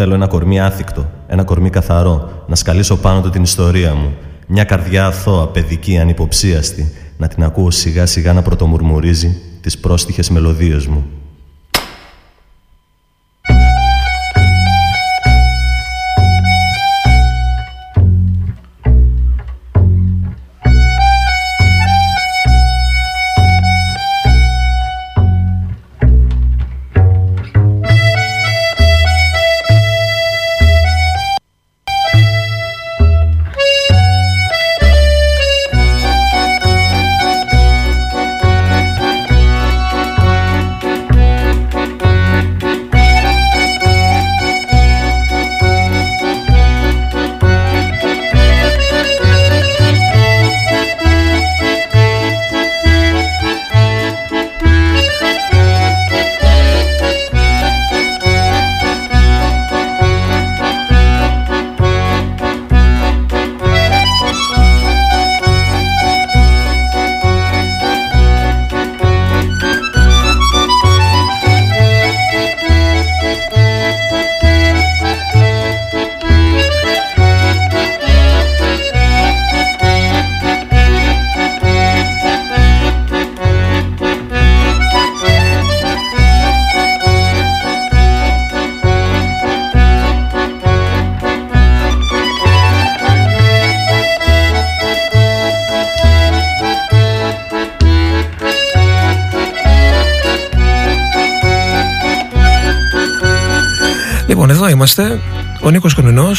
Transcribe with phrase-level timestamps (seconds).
[0.00, 4.14] Θέλω ένα κορμί άθικτο, ένα κορμί καθαρό, να σκαλίσω πάνω του την ιστορία μου.
[4.46, 10.86] Μια καρδιά αθώα, παιδική, ανυποψίαστη, να την ακούω σιγά σιγά να πρωτομουρμουρίζει τις πρόστιχες μελωδίες
[10.86, 11.06] μου.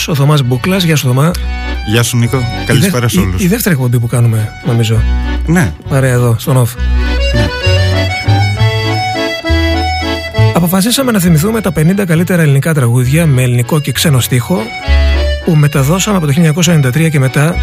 [0.08, 0.83] Ο Θωμάς Μπούκλας.
[0.83, 1.31] Γεια σου, Θωμά.
[1.92, 2.38] Γεια σου, Νίκο.
[2.66, 3.42] Καλησπέρα σε όλους.
[3.42, 5.02] Η, η, δεύτερη εκπομπή που κάνουμε, νομίζω.
[5.45, 5.73] Ναι.
[5.89, 6.69] Παρέα εδώ, στον Off.
[7.33, 7.47] Ναι.
[10.53, 14.61] Αποφασίσαμε να θυμηθούμε τα 50 καλύτερα ελληνικά τραγούδια με ελληνικό και ξένο στίχο
[15.45, 16.33] που μεταδώσαμε από το
[16.95, 17.55] 1993 και μετά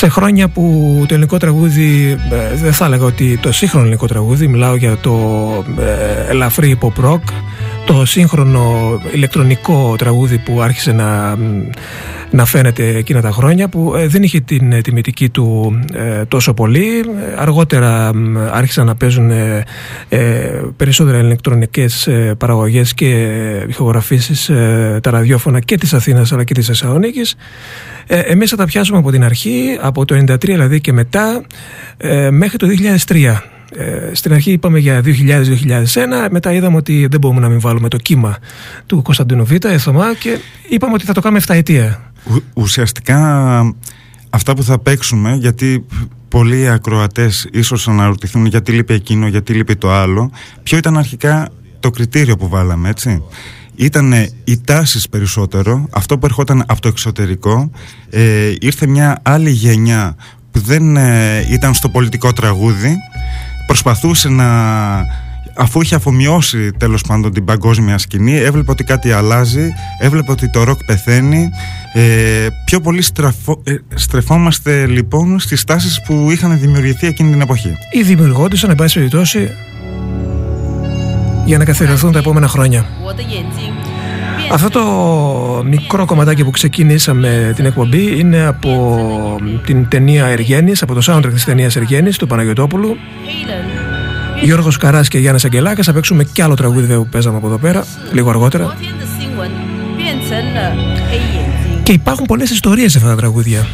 [0.00, 4.46] σε χρόνια που το ελληνικό τραγούδι ε, δεν θα έλεγα ότι το σύγχρονο ελληνικό τραγούδι
[4.46, 5.14] μιλάω για το
[5.78, 7.20] ε, ελαφρύ pop rock
[7.86, 11.36] το σύγχρονο ηλεκτρονικό τραγούδι που άρχισε να,
[12.30, 15.78] να φαίνεται εκείνα τα χρόνια που ε, δεν είχε την τιμητική του
[16.28, 17.04] τόσο πολύ.
[17.36, 18.10] Αργότερα
[18.52, 19.30] άρχισαν να παίζουν
[20.76, 23.06] περισσότερα ηλεκτρονικές παραγωγές και
[23.68, 24.50] ηχογραφήσεις
[25.00, 27.36] τα ραδιόφωνα και της Αθήνας αλλά και της Θεσσαλονίκης
[28.12, 31.42] ε, εμείς θα τα πιάσουμε από την αρχή, από το 1993 δηλαδή και μετά,
[31.96, 33.42] ε, μέχρι το 2003.
[33.76, 37.96] Ε, στην αρχή είπαμε για 2000-2001, μετά είδαμε ότι δεν μπορούμε να μην βάλουμε το
[37.96, 38.38] κύμα
[38.86, 40.38] του Κωνσταντίνου Β, Εθωμά και
[40.68, 42.12] είπαμε ότι θα το κάνουμε 7 ετία.
[42.54, 43.74] ουσιαστικά
[44.30, 45.86] αυτά που θα παίξουμε, γιατί
[46.28, 50.30] πολλοί ακροατές ίσως αναρωτηθούν γιατί λείπει εκείνο, γιατί λείπει το άλλο,
[50.62, 51.48] ποιο ήταν αρχικά
[51.80, 53.22] το κριτήριο που βάλαμε, έτσι;
[53.80, 54.12] Ήταν
[54.44, 57.70] οι τάσεις περισσότερο, αυτό που ερχόταν από το εξωτερικό.
[58.10, 60.16] Ε, ήρθε μια άλλη γενιά
[60.50, 62.96] που δεν ε, ήταν στο πολιτικό τραγούδι,
[63.66, 64.48] προσπαθούσε να
[65.56, 69.68] αφού είχε αφομοιώσει τέλος πάντων την παγκόσμια σκηνή έβλεπε ότι κάτι αλλάζει
[69.98, 71.50] έβλεπε ότι το ροκ πεθαίνει
[71.92, 77.72] ε, πιο πολύ στραφο, ε, στρεφόμαστε λοιπόν στις τάσεις που είχαν δημιουργηθεί εκείνη την εποχή
[77.92, 79.50] ή δημιουργόντουσαν εν πάση περιπτώσει
[81.44, 82.86] για να καθιερωθούν τα επόμενα χρόνια.
[84.52, 91.00] Αυτό το μικρό κομματάκι που ξεκινήσαμε την εκπομπή είναι από την ταινία Εργένης, από το
[91.04, 92.96] soundtrack της ταινίας Εργένης του Παναγιωτόπουλου.
[94.42, 97.84] Γιώργος Καράς και Γιάννης Αγγελάκας θα παίξουμε κι άλλο τραγούδι που παίζαμε από εδώ πέρα,
[98.12, 98.76] λίγο αργότερα.
[101.82, 103.66] Και υπάρχουν πολλές ιστορίες σε αυτά τα τραγούδια.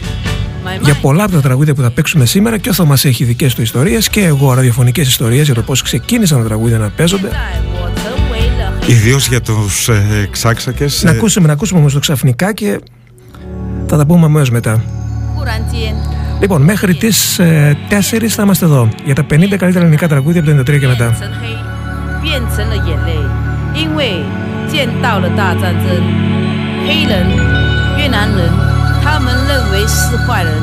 [0.82, 3.62] Για πολλά από τα τραγούδια που θα παίξουμε σήμερα και ο Θωμάς έχει δικές του
[3.62, 7.28] ιστορίες και εγώ ραδιοφωνικές ιστορίες για το πώς ξεκίνησαν τα τραγούδια να παίζονται.
[8.88, 11.03] Ιδίω για τους ε, ξάξακες.
[11.03, 12.80] Να ε, ακούσουμε, να ακούσουμε όμως το ξαφνικά και
[13.88, 14.84] θα τα πούμε αμέσως μετά.
[16.40, 19.28] Λοιπόν, μέχρι τις ε, 4 θα είμαστε εδώ για τα 50
[19.58, 21.18] καλύτερα ελληνικά τραγούδια από το 93 και μετά.
[29.04, 30.54] 他们认为是坏人，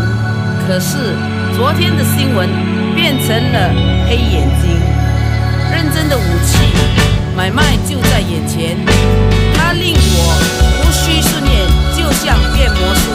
[0.64, 0.96] 可是
[1.56, 2.48] 昨天的新闻
[2.94, 3.56] 变成了
[4.06, 4.98] 黑眼睛。
[5.70, 6.91] 认真的武器
[7.35, 8.77] 买卖就在眼前，
[9.55, 10.37] 它令我
[10.79, 11.65] 无需训练，
[11.97, 13.09] 就像变魔术。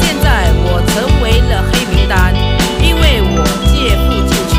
[0.00, 2.34] 现在我成为了黑名单，
[2.80, 4.56] 因为我借富救穷，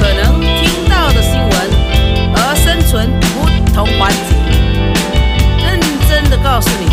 [0.00, 1.54] 可能听到的新闻
[2.34, 4.34] 而生存不同环境。
[5.62, 5.78] 认
[6.08, 6.88] 真的告诉你，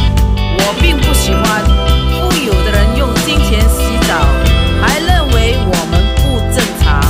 [0.59, 1.63] 我并不喜欢
[2.11, 4.27] 富有的人用金钱洗澡，
[4.81, 7.01] 还认为我们不正常。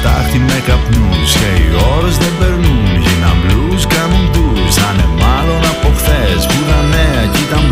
[0.00, 2.86] στάχτη με καπνούς Και οι ώρες δεν περνούν.
[3.04, 7.66] Γίναν blues, κάνουν blues Θα είναι μάλλον από χθες Που τα νέα κι ήταν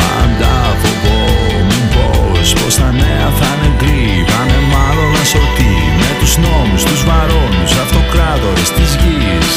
[0.00, 6.82] Πάντα φοβόμουν πως Πως τα νέα θα είναι γκρι Πάνε μάλλον ασορτή Με τους νόμους,
[6.88, 9.50] τους βαρόνους Αυτοκράτορες της γης.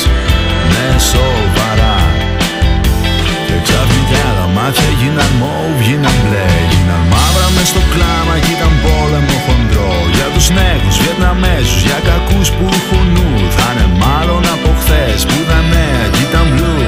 [0.71, 1.97] Με σοβαρά.
[3.47, 6.49] Και ξαφνικά τα μάτια γίναν μόβ, γίναν μπλε.
[6.71, 8.35] Γίναν μαύρα μες στο κλάμα,
[10.44, 15.66] ξαφνικά η μέρα αυτούς που έχουν νου Θα είναι μάλλον από χθες που δεν
[16.24, 16.78] ήταν μπλου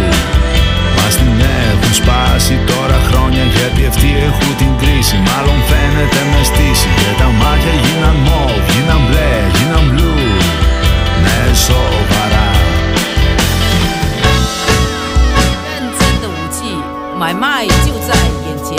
[0.96, 1.34] Μας την
[1.70, 7.28] έχουν σπάσει τώρα χρόνια γιατί αυτοί έχουν την κρίση Μάλλον φαίνεται με στήση και τα
[7.40, 10.14] μάτια γίναν μοβ, γίναν μπλε, γίναν μπλου
[11.24, 12.50] Ναι, σοβαρά
[17.24, 17.46] 买卖
[17.86, 18.12] 就在
[18.44, 18.76] 眼前，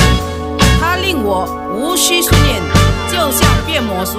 [0.80, 2.62] 它令我无需训练，
[3.10, 4.14] 就像变魔术。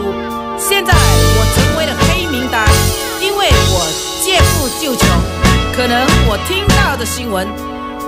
[0.59, 2.67] 现在我成为了黑名单，
[3.21, 3.87] 因为我
[4.21, 5.07] 借富救穷，
[5.73, 7.47] 可能我听到的新闻，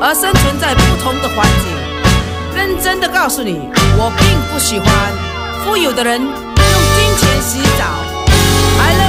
[0.02, 1.72] 而生存在不同的环境。
[2.54, 3.58] 认真的告诉你，
[3.98, 4.88] 我并不喜欢
[5.64, 7.86] 富有的人用金钱洗澡，
[8.78, 9.02] 还认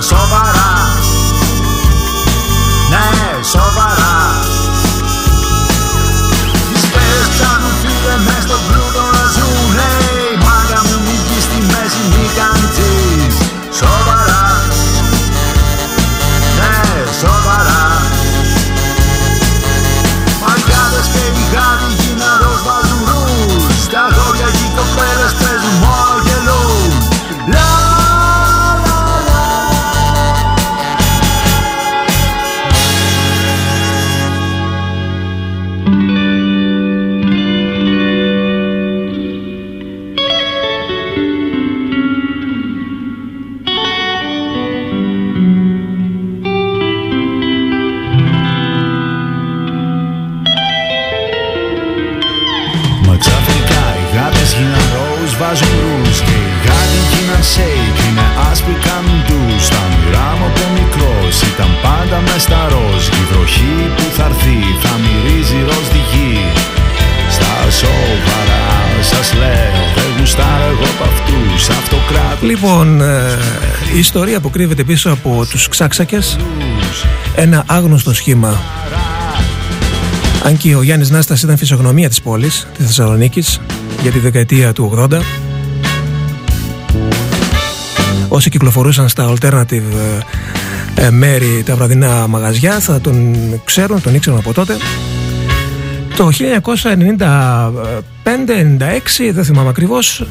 [0.00, 0.43] στα σοβαρά Ναι,
[74.54, 76.36] κρύβεται πίσω από τους ξάξακες
[77.36, 78.60] ένα άγνωστο σχήμα
[80.44, 83.60] αν και ο Γιάννης Νάστας ήταν φυσιογνωμία της πόλης, της Θεσσαλονίκης,
[84.02, 85.20] για τη δεκαετία του 80.
[88.28, 89.82] Όσοι κυκλοφορούσαν στα alternative
[90.94, 94.76] ε, μέρη, τα βραδινά μαγαζιά, θα τον ξέρουν, τον ήξεραν από τότε.
[96.16, 96.30] Το
[98.24, 100.26] 1995-96, δεν θυμάμαι ακριβώς,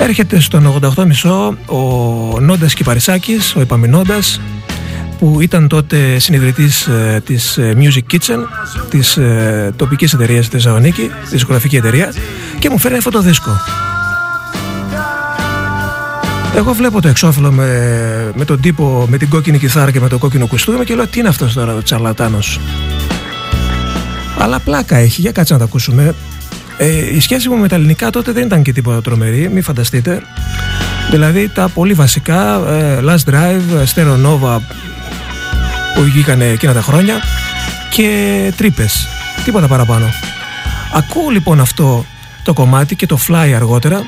[0.00, 0.80] έρχεται στον
[1.22, 4.40] 88,5 ο Νόντας Κυπαρισάκης, ο Επαμινόντας,
[5.18, 8.38] που ήταν τότε συνειδητής ε, της ε, Music Kitchen,
[8.90, 12.12] της ε, τοπικής εταιρείας στη Θεσσαλονίκη, της δισκογραφική εταιρεία,
[12.58, 13.50] και μου φέρνει αυτό το δίσκο.
[16.56, 20.18] Εγώ βλέπω το εξώφυλλο με, με τον τύπο, με την κόκκινη κιθάρα και με το
[20.18, 22.60] κόκκινο κουστούμι και λέω τι είναι αυτός τώρα ο τσαρλατάνος;
[24.38, 26.14] Αλλά πλάκα έχει, για κάτσε να τα ακούσουμε.
[26.82, 30.22] Ε, η σχέση μου με τα ελληνικά τότε δεν ήταν και τίποτα τρομερή, μην φανταστείτε.
[31.10, 34.58] Δηλαδή τα πολύ βασικά, ε, Last Drive, Stereo Nova
[35.94, 37.22] που βγήκανε εκείνα τα χρόνια
[37.90, 39.06] και τρύπες.
[39.44, 40.06] Τίποτα παραπάνω.
[40.94, 42.04] Ακούω λοιπόν αυτό
[42.42, 44.02] το κομμάτι και το fly αργότερα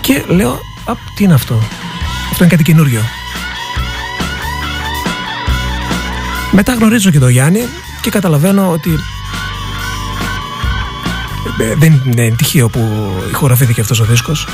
[0.00, 1.54] και λέω, απ, τι είναι αυτό;
[2.30, 3.00] Αυτό είναι κάτι καινούριο.
[6.50, 7.66] Μετά γνωρίζω και τον Γιάννη
[8.00, 9.11] και καταλαβαίνω ότι ε,
[11.78, 14.46] δεν είναι τυχαίο που ηχογραφήθηκε αυτός ο δίσκος.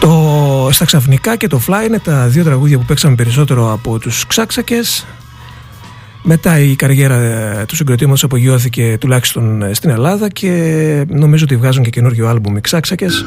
[0.00, 4.26] Το στα ξαφνικά και το Fly είναι τα δύο τραγούδια που παίξαμε περισσότερο από τους
[4.26, 5.06] Ξάξακες.
[6.22, 10.50] Μετά η καριέρα ε, του συγκροτήματος απογειώθηκε τουλάχιστον ε, στην Ελλάδα και
[11.08, 13.24] νομίζω ότι βγάζουν και καινούργιο άλμπουμ οι Ξάξακες.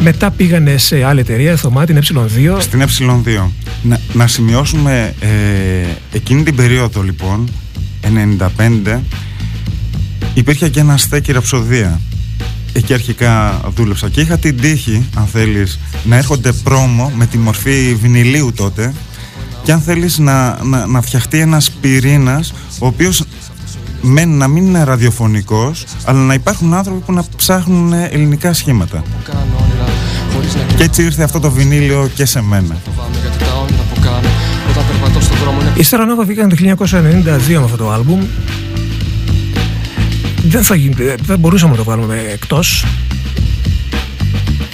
[0.00, 2.56] Μετά πήγανε σε άλλη εταιρεία, Θωμά, την Ε2.
[2.58, 3.48] Στην Ε2.
[3.82, 5.28] Να, να σημειώσουμε ε,
[6.12, 7.48] εκείνη την περίοδο λοιπόν,
[8.86, 8.98] 95,
[10.36, 12.00] υπήρχε και ένα στέκι ραψοδία.
[12.72, 17.94] Εκεί αρχικά δούλεψα και είχα την τύχη, αν θέλεις, να έρχονται πρόμο με τη μορφή
[17.94, 18.94] βινιλίου τότε
[19.62, 23.24] και αν θέλεις να, να, να φτιαχτεί ένας πυρήνας ο οποίος
[24.00, 29.02] μεν να μην είναι ραδιοφωνικός αλλά να υπάρχουν άνθρωποι που να ψάχνουν ελληνικά σχήματα.
[30.76, 32.76] Και έτσι ήρθε αυτό το βινίλιο και σε μένα.
[35.74, 36.78] Η Στερανόβα βγήκαν το 1992
[37.48, 38.20] με αυτό το άλμπουμ
[40.48, 40.76] δεν, θα,
[41.22, 42.84] δεν μπορούσαμε να το βγάλουμε εκτός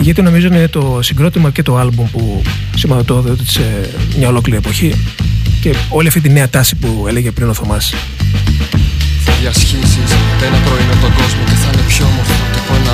[0.01, 2.43] γιατί νομίζω είναι το συγκρότημα και το άλμπουμ που
[2.75, 4.95] σηματοδότησε μια ολόκληρη εποχή
[5.61, 7.95] και όλη αυτή τη νέα τάση που έλεγε πριν ο Θωμάς.
[9.41, 10.13] διασχίσεις
[10.47, 12.93] ένα πρωινό τον κόσμο και θα είναι πιο όμορφο και από ένα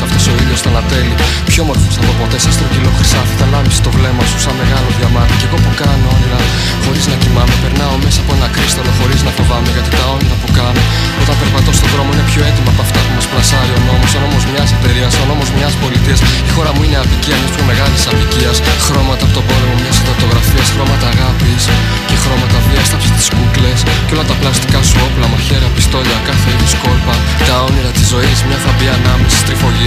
[0.00, 1.14] σημείο της γης αυτός ο ήλιος θα ανατέλει
[1.50, 5.34] Πιο όμορφος από ποτέ σε στρογγυλό χρυσάφι θα λάμψει το βλέμμα σου σαν μεγάλο διαμάτι.
[5.40, 6.40] Και εγώ που κάνω όνειρα
[6.84, 10.48] χωρίς να κοιμάμαι περνάω μέσα από ένα κρίσταλο χωρίς να φοβάμαι Γιατί τα όνειρα που
[10.58, 10.82] κάνω
[11.22, 14.10] όταν περπατώ στον δρόμο είναι πιο έτοιμα από αυτά που μας πλασάρει ο νόμος.
[14.16, 16.18] Ο νόμος μιας εταιρείας, ο νόμος μιας πολιτείας.
[16.48, 20.66] Η χώρα μου είναι αδικία μιας πιο μεγάλης αδικίας Χρώματα από τον πόλεμο μιας φωτογραφίας,
[20.74, 21.62] χρώματα αγάπης
[22.08, 22.86] Και χρώματα βίας.
[22.88, 27.14] Στα τις κούκλες Και όλα τα πλαστικά σου όπλα, μαχαίρια, πιστόλια, κάθε είδους κόλπα.
[27.48, 29.38] Τα όνειρα της ζωής, μια θα μπει ανάμεση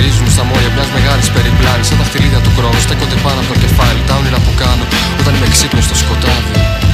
[0.03, 1.87] Στριφογυρίζουν στα μόρια μιας μεγάλης περιπλάνης.
[1.87, 4.85] Σαν τα χτυλίδια του χρόνου, στέκονται πάνω από το κεφάλι Τα όνειρα που κάνω
[5.19, 6.92] όταν είμαι ξύπνος στο σκοτάδι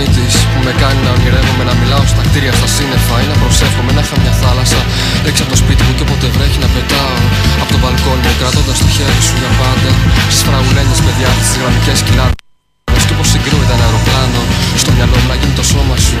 [0.00, 3.92] μαγνήτης που με κάνει να ονειρεύομαι να μιλάω στα κτίρια, στα σύννεφα ή να προσεύχομαι
[3.96, 4.80] να είχα μια θάλασσα
[5.28, 7.16] έξω από το σπίτι μου και όποτε βρέχει να πετάω
[7.62, 9.90] από το μπαλκόνι μου κρατώντας το χέρι σου για πάντα
[10.32, 14.09] στις φραουλένιες παιδιά τις γραμμικές κοιλάδες και πως συγκρούεται ένα αεροπλάνο στο
[15.00, 16.18] μυαλό μου να γίνει το σώμα σου.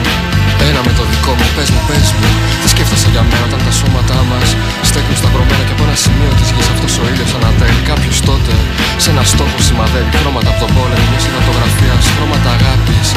[0.68, 2.28] Ένα με το δικό μου, πες μου, πες μου.
[2.60, 4.48] Τι σκέφτεσαι για μένα όταν τα σώματά μας
[4.88, 7.80] Στέκουν σταυρωμένα και από ένα σημείο της γης Αυτός ο ήλιος ανατέλει.
[7.90, 8.54] Κάποιος τότε
[9.02, 13.08] Σε ένα στόχο σημαδεύει χρώματα από τον πόλεμο Μια συγγραφογραφία, χρώματα αγάπης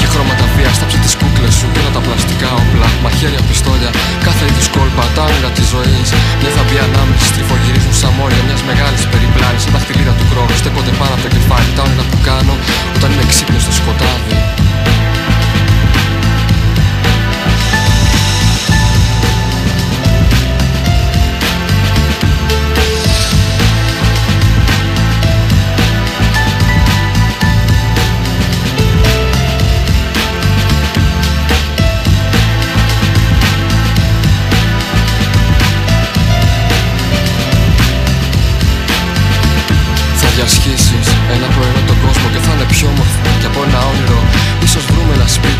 [0.00, 3.90] Και χρώματα βίας, στάψε τις κούκλες σου Και όλα τα πλαστικά όπλα, μαχαίρια, πιστόλια
[4.26, 6.08] Κάθε είδους κόλπα, τα όνειρα της ζωής.
[6.40, 10.54] Μια θα μπει ανάμεση, στριφογυρίζουν σαν μόρια Μιας μεγάλης περιπλάνης, σαν τα χτυλίδα του χρόνου
[10.60, 12.54] Στέκονται πάνω από το κεφάλι, τα όνειρα που κάνω
[12.96, 14.36] Όταν είμαι ξύπνιος στο σκοτάδι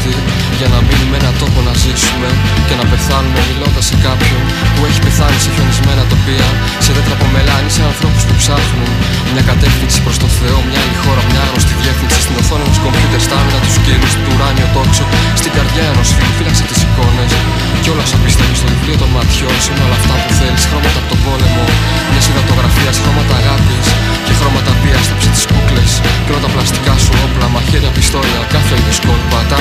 [0.03, 2.29] βρούμε ένα σπίτι για να μείνουμε ένα τόπο να ζήσουμε
[2.69, 4.43] και να πεθάνουμε μιλώντας σε κάποιον
[4.75, 6.49] που έχει πεθάνει σε χιονισμένα τοπία
[6.85, 8.91] σε δέντρα από μελάνι, σε ανθρώπους που ψάχνουν
[9.35, 12.19] μια κατεύθυνση προς το Θεό, μια άλλη χώρα, μια άγνωστη διεύθυνση.
[12.25, 15.05] Στην οθόνη ενός κομπιούτερ, στα άμυνα τους σκύλου, του ουράνιο τόξο,
[15.41, 17.31] στην καρδιά ενός φίλου, φύλαξε τις εικόνες
[17.83, 19.57] και όλα όσα πιστεύει στο βιβλίο των ματιών.
[19.71, 21.65] Είναι όλα αυτά που θέλεις, χρώματα από τον πόλεμο,
[22.11, 23.87] μια σιδατογραφία, χρώματα αγάπης
[24.27, 25.91] και χρώματα βία στάψε τις κούκλες
[26.25, 29.57] και όλα τα πλαστικά σου όπλα, μαχαίρια, πιστόλια, κάθε είδους κόλπα, τα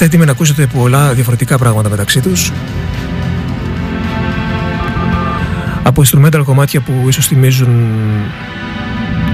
[0.00, 2.52] είστε έτοιμοι να ακούσετε πολλά διαφορετικά πράγματα μεταξύ τους.
[5.82, 7.90] Από instrumental κομμάτια που ίσως θυμίζουν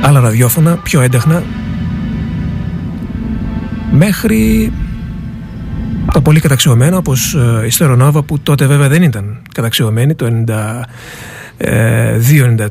[0.02, 1.42] άλλα ραδιόφωνα, πιο έντεχνα,
[3.90, 4.73] μέχρι
[6.12, 10.44] το πολύ καταξιωμένο όπως ε, η Στερονόβα που τότε βέβαια δεν ήταν καταξιωμένη το
[11.61, 12.66] 92-93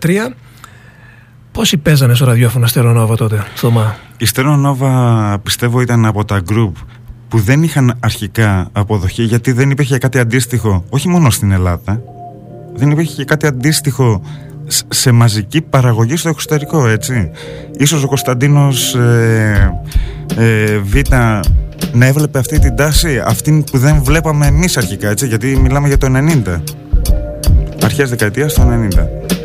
[1.51, 6.71] Πόσοι παίζανε στο ραδιόφωνο Στερονόβα τότε, Θωμά; Η Στερονόβα πιστεύω ήταν από τα group
[7.33, 12.01] που δεν είχαν αρχικά αποδοχή γιατί δεν υπήρχε κάτι αντίστοιχο όχι μόνο στην Ελλάδα
[12.73, 14.21] δεν υπήρχε κάτι αντίστοιχο
[14.87, 17.31] σε μαζική παραγωγή στο εξωτερικό έτσι.
[17.77, 19.79] Ίσως ο Κωνσταντίνος ε,
[20.37, 20.95] ε, Β
[21.93, 25.97] να έβλεπε αυτή την τάση αυτή που δεν βλέπαμε εμείς αρχικά έτσι γιατί μιλάμε για
[25.97, 26.07] το
[26.45, 26.61] 90
[27.83, 29.42] αρχές δεκαετίας το 90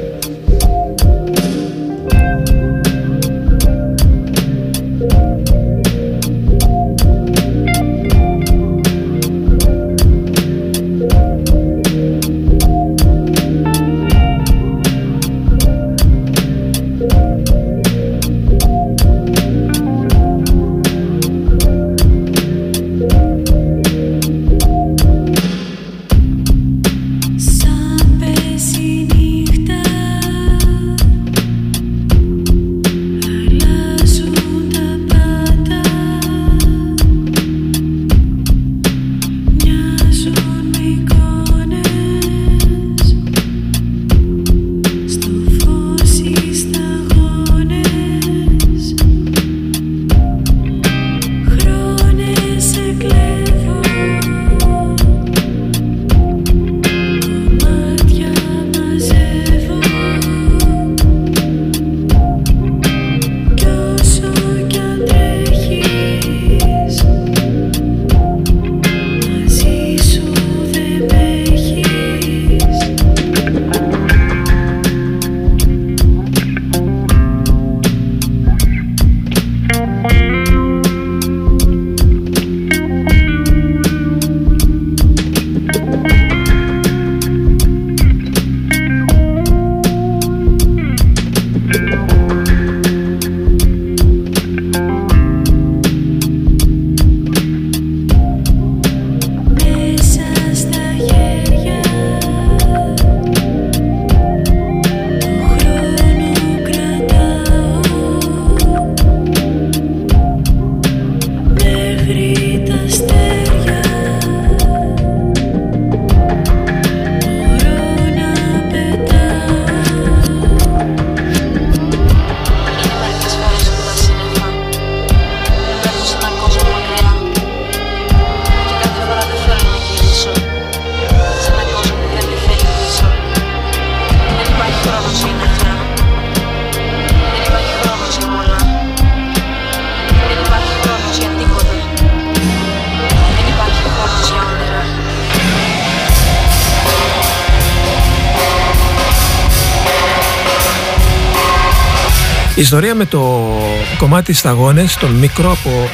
[152.69, 153.51] ιστορία με το
[153.99, 155.89] κομμάτι σταγόνες, τον μικρό από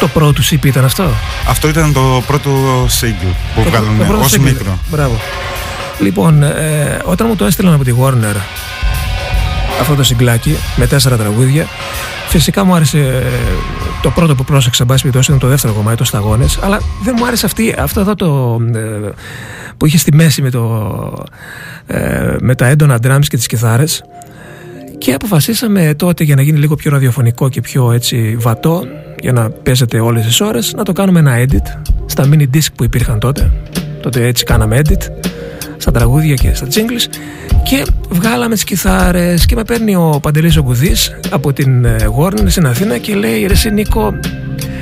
[0.00, 1.10] το πρώτο του CP ήταν αυτό;
[1.48, 2.50] Αυτό ήταν το πρώτο
[3.00, 4.78] single που βγάλανε ως μικρό.
[4.90, 5.20] Μπράβο.
[5.98, 8.36] Λοιπόν, ε, όταν μου το έστειλαν από τη Warner
[9.80, 11.66] αυτό το συγκλάκι με τέσσερα τραγούδια,
[12.28, 13.22] φυσικά μου άρεσε ε,
[14.02, 17.26] το πρώτο που πρόσεξα, μπάση περιπτώσει, ήταν το δεύτερο κομμάτι, το Σταγόνες, αλλά δεν μου
[17.26, 18.60] άρεσε αυτή, αυτό εδώ το.
[18.74, 19.10] Ε,
[19.76, 21.24] που είχε στη μέση με, το,
[21.86, 24.02] ε, με τα έντονα drums και τις κιθάρες
[25.02, 28.84] και αποφασίσαμε τότε για να γίνει λίγο πιο ραδιοφωνικό και πιο έτσι βατό
[29.20, 32.84] για να παίζετε όλες τις ώρες να το κάνουμε ένα edit στα mini disc που
[32.84, 33.52] υπήρχαν τότε.
[34.00, 35.02] Τότε έτσι κάναμε edit
[35.76, 37.16] στα τραγούδια και στα jingles
[37.62, 40.64] και βγάλαμε τις κιθάρες και με παίρνει ο Παντελής ο
[41.30, 44.14] από την ε, Warner στην Αθήνα και λέει ρε Νίκο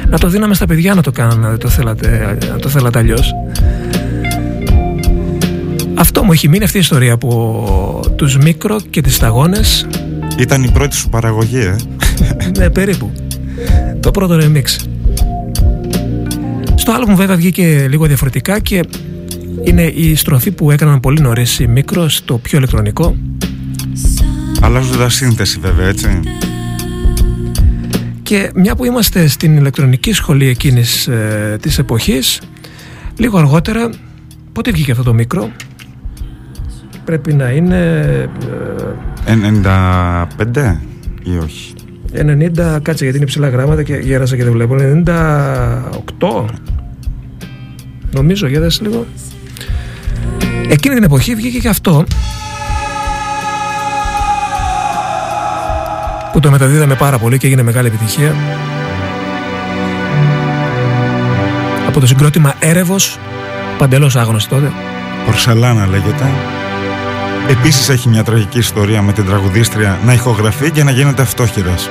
[0.08, 3.32] να το δίναμε στα παιδιά να το κάνουν να το θέλατε, να το θέλατε αλλιώς
[5.94, 9.86] αυτό μου έχει μείνει αυτή η ιστορία από τους Μίκρο και τις Σταγόνες
[10.40, 11.76] Ήταν η πρώτη σου παραγωγή ε.
[12.58, 13.12] Ναι περίπου.
[14.00, 14.64] Το πρώτο remix.
[16.74, 18.84] Στο άλλο μου βέβαια βγήκε λίγο διαφορετικά και
[19.64, 23.16] είναι η στροφή που έκαναν πολύ νωρίς η Μίκρο στο πιο ηλεκτρονικό.
[24.60, 26.20] Αλλάζοντα σύνθεση βέβαια έτσι.
[28.22, 32.40] Και μια που είμαστε στην ηλεκτρονική σχολή εκείνης ε, της εποχής
[33.16, 33.90] λίγο αργότερα
[34.52, 35.50] πότε βγήκε αυτό το μικρό;
[37.04, 38.30] Πρέπει να είναι...
[39.30, 40.76] 95 ε,
[41.22, 41.74] ή όχι;
[42.14, 44.76] 90, κάτσε γιατί είναι ψηλά γράμματα και γέρασα και δεν βλέπω.
[46.18, 46.44] 98.
[48.10, 49.06] Νομίζω, για δες λίγο.
[50.68, 52.04] Εκείνη την εποχή βγήκε και αυτό.
[56.32, 58.34] Που το μεταδίδαμε πάρα πολύ και έγινε μεγάλη επιτυχία.
[61.88, 63.18] Από το συγκρότημα Έρευος,
[63.78, 64.72] παντελώς άγνωστο τότε.
[65.26, 66.24] Πορσελάνα λέγεται.
[67.50, 71.88] Επίσης έχει μια τραγική ιστορία με την τραγουδίστρια να ηχογραφεί και να γίνεται αυτόχειρας.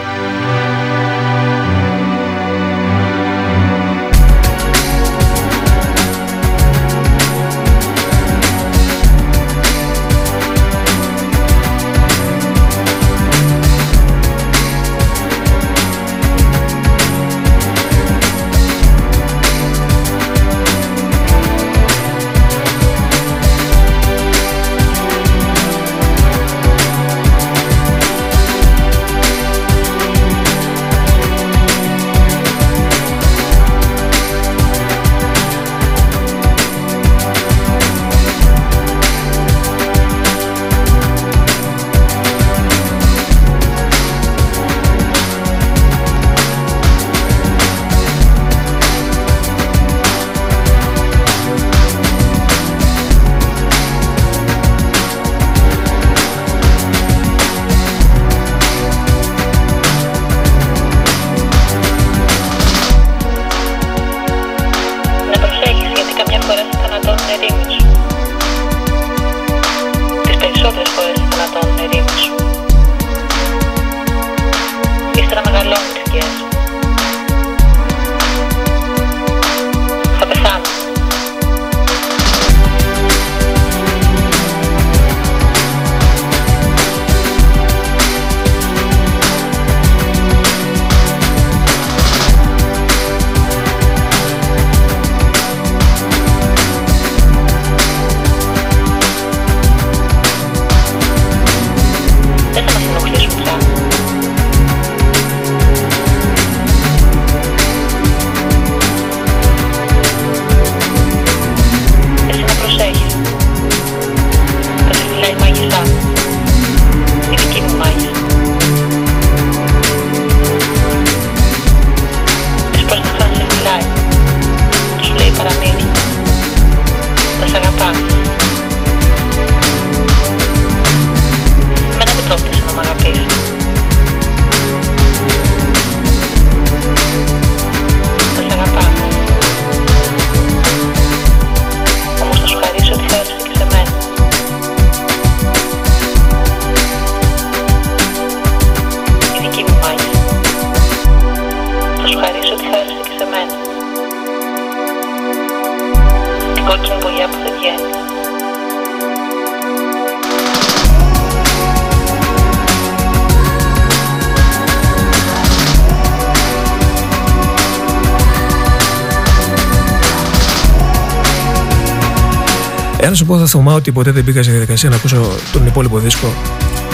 [173.50, 176.34] Θυμάμαι ότι ποτέ δεν μπήκα σε διαδικασία να ακούσω τον υπόλοιπο δίσκο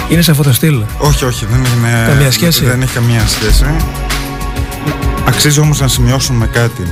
[0.10, 0.84] Είναι σε φωτοστήλ.
[0.98, 2.06] Όχι, όχι, δεν είναι.
[2.08, 2.65] Καμία σχέση.
[2.65, 3.65] Δεν έχει καμία σχέση.
[5.28, 6.84] Αξίζει όμως να σημειώσουμε κάτι.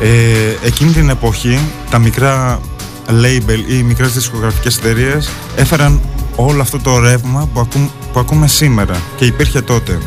[0.00, 1.58] Ε, εκείνη την εποχή
[1.90, 2.60] τα μικρά
[3.08, 6.00] label ή οι μικρές δισκογραφικές εταιρείες έφεραν
[6.36, 7.68] όλο αυτό το ρεύμα που,
[8.12, 9.98] που ακούμε σήμερα και υπήρχε τότε.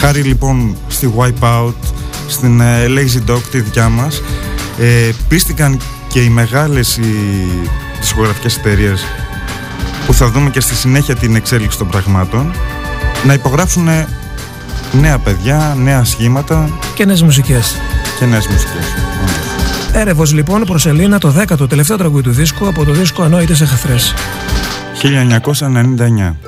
[0.00, 1.74] Χάρη λοιπόν στη Wipeout,
[2.28, 4.22] στην ε, Lazy Dog τη δικιά μας
[4.78, 7.48] ε, πίστηκαν και οι μεγάλες οι
[8.04, 9.04] δισκογραφικές εταιρείες
[10.06, 12.54] που θα δούμε και στη συνέχεια την εξέλιξη των πραγμάτων
[13.26, 13.88] να υπογράψουν
[14.92, 17.76] νέα παιδιά, νέα σχήματα και νέες μουσικές.
[18.18, 18.84] Και νέες μουσικές.
[19.92, 24.14] Έρευος λοιπόν προς Ελίνα το 10ο τελευταίο τραγούδι του δίσκου από το δίσκο Ανόητες Εχθρές.
[25.02, 26.43] 1999.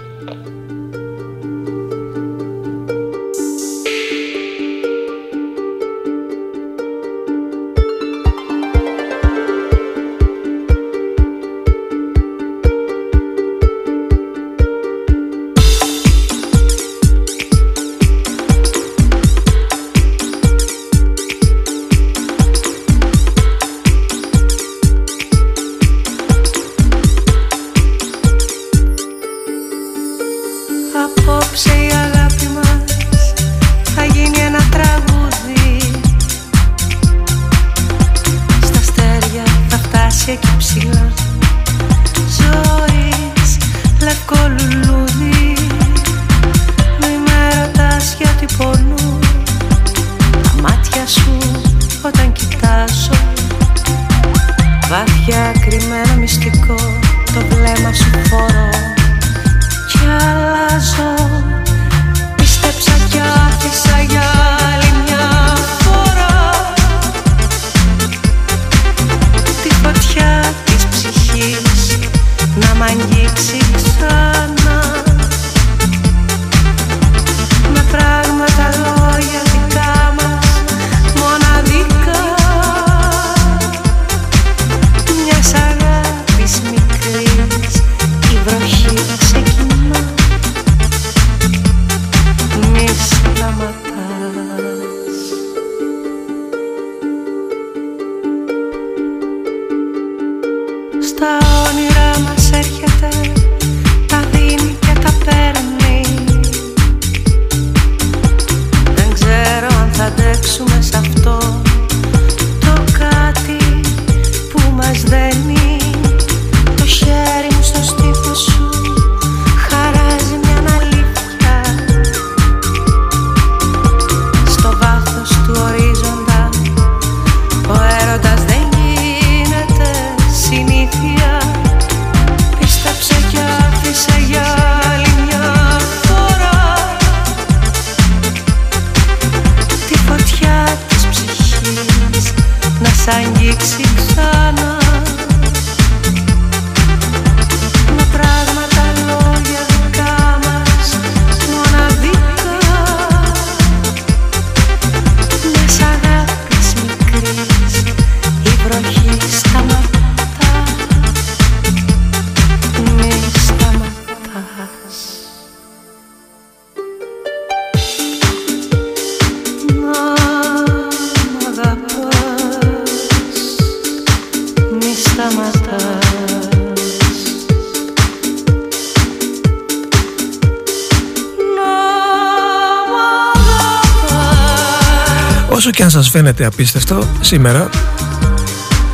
[186.26, 187.68] Φαίνεται απίστευτο σήμερα.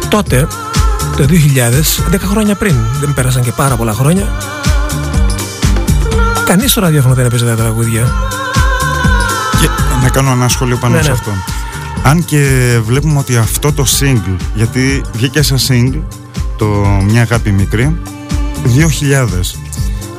[0.08, 0.46] Τότε
[1.16, 1.26] το
[2.10, 4.28] 2000 10 χρόνια πριν δεν πέρασαν και πάρα πολλά χρόνια.
[6.46, 8.12] Κανείς στο ραδιόφωνο δεν έπαιζε τα τραγούδια.
[9.60, 9.68] Και
[10.02, 11.14] να κάνω ένα σχόλιο πάνω ναι, σε ναι.
[11.14, 11.30] αυτό.
[12.02, 12.46] Αν και
[12.84, 16.02] βλέπουμε ότι αυτό το single γιατί βγήκε σαν single
[16.56, 16.66] το
[17.04, 17.96] Μια Αγάπη Μικρή
[18.64, 19.26] 2000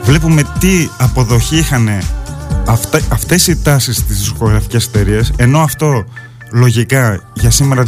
[0.03, 1.89] βλέπουμε τι αποδοχή είχαν
[3.09, 6.05] αυτές οι τάσεις στις δισκογραφικές εταιρείες, ενώ αυτό
[6.53, 7.83] λογικά για σήμερα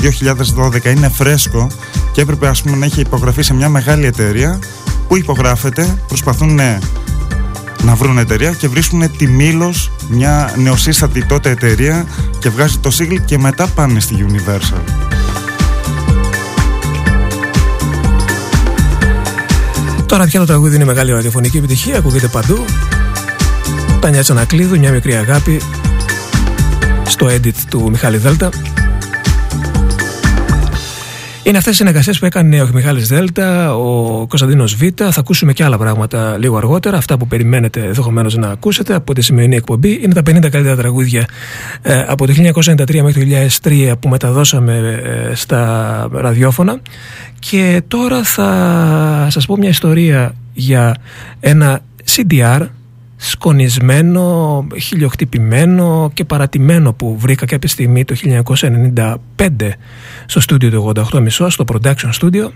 [0.55, 1.67] 2012 είναι φρέσκο
[2.11, 4.59] και έπρεπε ας πούμε να έχει υπογραφεί σε μια μεγάλη εταιρεία
[5.07, 6.59] που υπογράφεται, προσπαθούν
[7.83, 12.05] να βρουν εταιρεία και βρίσκουν τη Μήλος, μια νεοσύστατη τότε εταιρεία
[12.39, 14.81] και βγάζει το single και μετά πάνε στη Universal.
[20.05, 22.65] Τώρα πια το τραγούδι είναι μεγάλη ραδιοφωνική επιτυχία, ακούγεται παντού.
[23.99, 25.61] Τα νιάτσα να κλείδουν, μια μικρή αγάπη
[27.15, 28.49] στο edit του Μιχάλη Δέλτα
[31.43, 34.81] Είναι αυτές οι συνεργασίες που έκανε ο Μιχάλης Δέλτα, ο Κωνσταντίνος Β.
[34.95, 36.97] Θα ακούσουμε και άλλα πράγματα λίγο αργότερα.
[36.97, 39.99] Αυτά που περιμένετε ενδεχομένως να ακούσετε από τη σημερινή εκπομπή.
[40.03, 41.25] Είναι τα 50 καλύτερα τραγούδια
[41.81, 46.79] ε, από το 1993 μέχρι το 2003 που μεταδώσαμε ε, στα ραδιόφωνα.
[47.39, 50.95] Και τώρα θα σας πω μια ιστορία για
[51.39, 51.79] ένα
[52.15, 52.67] CDR
[53.29, 58.15] σκονισμένο, χιλιοχτυπημένο και παρατημένο που βρήκα κάποια στιγμή το
[59.37, 59.69] 1995
[60.25, 62.49] στο στούντιο του 88 στο production studio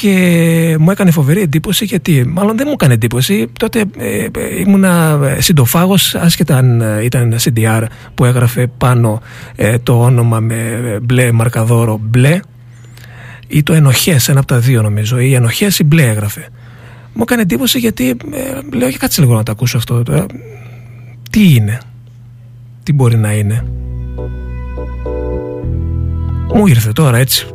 [0.00, 5.20] και μου έκανε φοβερή εντύπωση γιατί μάλλον δεν μου έκανε εντύπωση τότε ε, ε ήμουνα
[5.38, 9.22] συντοφάγος άσχετα αν ε, ήταν CDR που έγραφε πάνω
[9.56, 12.40] ε, το όνομα με μπλε μαρκαδόρο μπλε
[13.48, 16.48] ή το ενοχές ένα από τα δύο νομίζω ή ενοχές ή μπλε έγραφε
[17.14, 20.26] μου έκανε εντύπωση γιατί ε, λέω για κάτσε λίγο να το ακούσω αυτό τώρα.
[21.30, 21.80] Τι είναι,
[22.82, 23.64] τι μπορεί να είναι.
[26.54, 27.46] Μου ήρθε τώρα έτσι.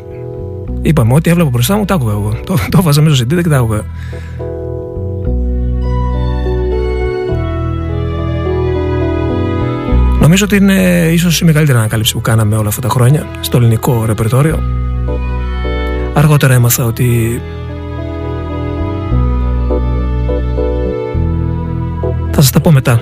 [0.82, 2.40] Είπαμε ότι έβλεπα μπροστά μου, το άκουγα εγώ.
[2.46, 3.86] Το, το βάζα μέσα στο και τα άκουγα.
[10.22, 14.06] Νομίζω ότι είναι ίσως η μεγαλύτερη ανακάλυψη που κάναμε όλα αυτά τα χρόνια στο ελληνικό
[14.06, 14.64] ρεπερτόριο.
[16.14, 17.42] Αργότερα έμαθα ότι
[22.40, 23.02] Θα σας τα πω μετά.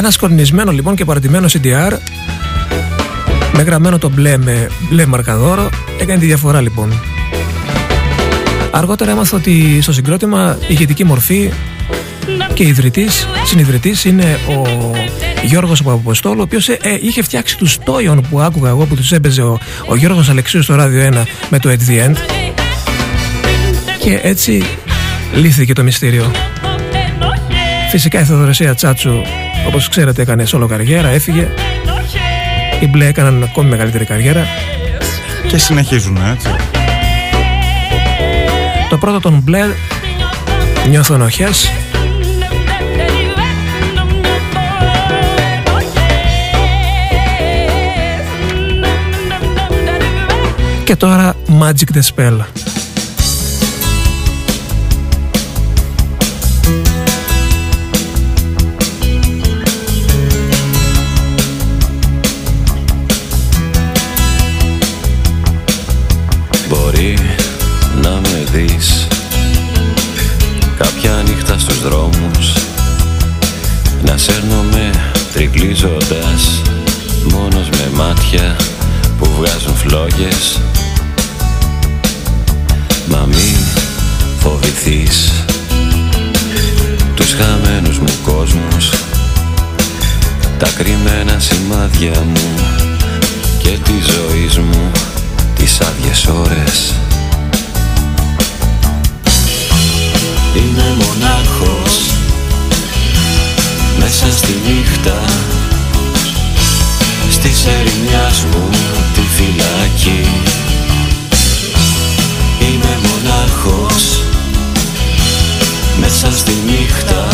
[0.00, 1.96] Ένα σκορνισμένο λοιπόν και παρατημένο CDR
[3.56, 5.68] με γραμμένο το μπλε με μπλε μαρκαδόρο
[6.00, 6.92] έκανε τη διαφορά λοιπόν.
[8.70, 11.50] Αργότερα έμαθα ότι στο συγκρότημα η ηγετική μορφή
[12.54, 14.90] και ιδρυτής, συνειδητής είναι ο
[15.44, 19.42] Γιώργος Παπαποστόλου ο οποίος ε, είχε φτιάξει τους τόιον που άκουγα εγώ που τους έπαιζε
[19.42, 22.16] ο, ο Γιώργος Αλεξίου στο ράδιο 1 με το At The End
[24.00, 24.62] και έτσι
[25.34, 26.30] λύθηκε το μυστήριο.
[27.90, 29.22] Φυσικά η Θεοδωρεσία Τσάτσου
[29.66, 31.48] όπως ξέρετε έκανε σόλο καριέρα, έφυγε.
[32.80, 34.46] Οι μπλε έκαναν ακόμη μεγαλύτερη καριέρα.
[35.48, 36.48] Και συνεχίζουν έτσι.
[38.88, 39.64] Το πρώτο των μπλε
[40.88, 41.70] Νιώθω ενοχές
[50.84, 52.38] Και τώρα Magic the Spell
[67.00, 67.18] Μπορεί
[68.02, 69.06] να με δεις.
[70.78, 72.52] Κάποια νύχτα στους δρόμους
[74.04, 74.90] Να σέρνομαι
[75.32, 76.62] τρικλίζοντας
[77.32, 78.56] Μόνος με μάτια
[79.18, 80.60] που βγάζουν φλόγες.
[83.08, 83.56] Μα μη
[84.38, 85.44] φοβηθείς
[87.14, 88.90] Τους χαμένους μου κόσμους.
[90.58, 92.54] Τα κρυμμένα σημάδια μου
[93.58, 94.90] Και τη ζωή μου
[95.60, 96.94] Τις άδειες ώρες.
[100.54, 102.14] Είμαι μονάχος
[103.98, 105.18] Μέσα στη νύχτα.
[107.30, 108.68] Στη ερημιάς μου
[109.14, 110.28] τη φυλακή.
[112.60, 114.22] Είμαι μονάχος
[116.00, 117.28] Μέσα στη νύχτα.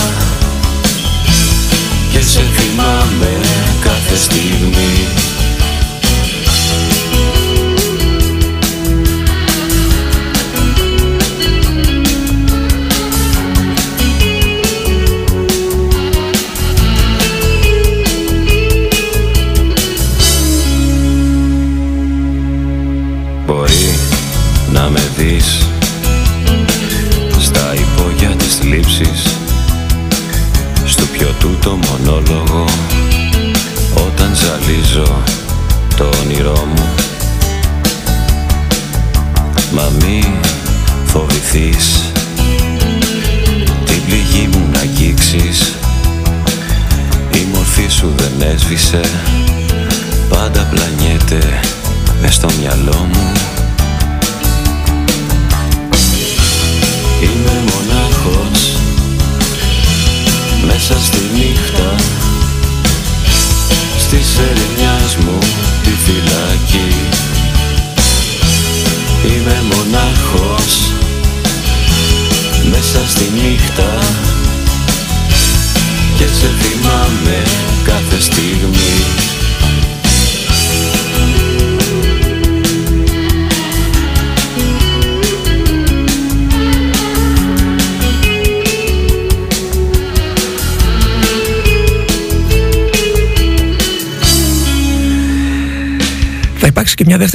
[2.10, 3.40] Και σε θυμάμαι
[3.80, 5.06] κάθε στιγμή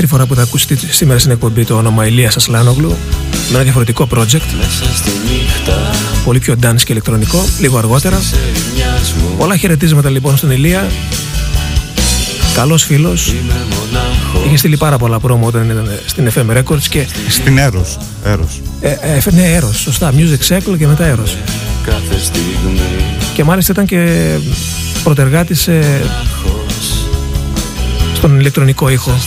[0.01, 2.89] δεύτερη φορά που θα ακούσετε σήμερα στην εκπομπή το όνομα Ηλίας Ασλάνογλου
[3.49, 5.89] με ένα διαφορετικό project, Μέσα στη νύχτα
[6.25, 8.17] πολύ πιο dance και ηλεκτρονικό, λίγο αργότερα.
[8.17, 10.87] της ερημιάς μου Πολλά χαιρετίσματα λοιπόν στον Ηλία.
[12.53, 13.27] Καλός φίλος.
[13.27, 17.97] Είμαι μονάχος Είχε στείλει πάρα πολλά promo όταν ήταν στην FM Records και Στην Έρος.
[18.23, 18.61] Έρος.
[18.81, 21.37] ε, ε, έφερνε Έρος, σωστά, Music Cycle και μετά Έρος.
[21.85, 22.79] κάθε στιγμή
[23.33, 24.31] Και μάλιστα ήταν και
[25.03, 27.05] πρωτεργάτης ε, Μονάχος
[28.15, 29.17] στον ηλεκτρονικό ήχο.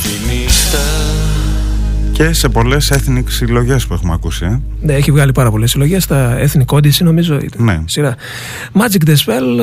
[2.14, 4.44] Στη νύχτα Και σε πολλές ethnic συλλογές που έχουμε ακούσει.
[4.44, 4.60] Ε.
[4.80, 7.82] Ναι, έχει βγάλει πάρα πολλές συλλογές στα Ethnic Odyssey νομίζω ήταν Ναι.
[7.84, 8.14] σειρά.
[8.72, 9.58] Magic the Spell,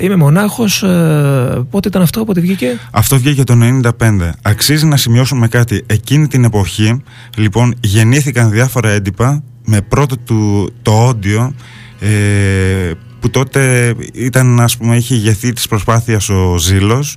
[0.00, 4.32] ε, είμαι μονάχος, ε, πότε ήταν αυτό, πότε βγήκε; Αυτό βγήκε το 95.
[4.42, 5.82] Αξίζει να σημειώσουμε κάτι.
[5.86, 7.02] Εκείνη την εποχή,
[7.36, 11.50] λοιπόν, γεννήθηκαν διάφορα έντυπα με πρώτο του το audio
[12.00, 12.90] ε,
[13.20, 17.16] που τότε ήταν, ας πούμε, είχε ηγεθεί της προσπάθειας ο Ζήλος.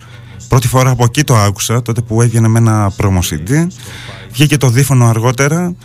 [0.49, 3.67] Πρώτη φορά από εκεί το άκουσα, τότε που έβγαινε με ένα promo CD.
[4.32, 5.75] Βγήκε το δίφωνο αργότερα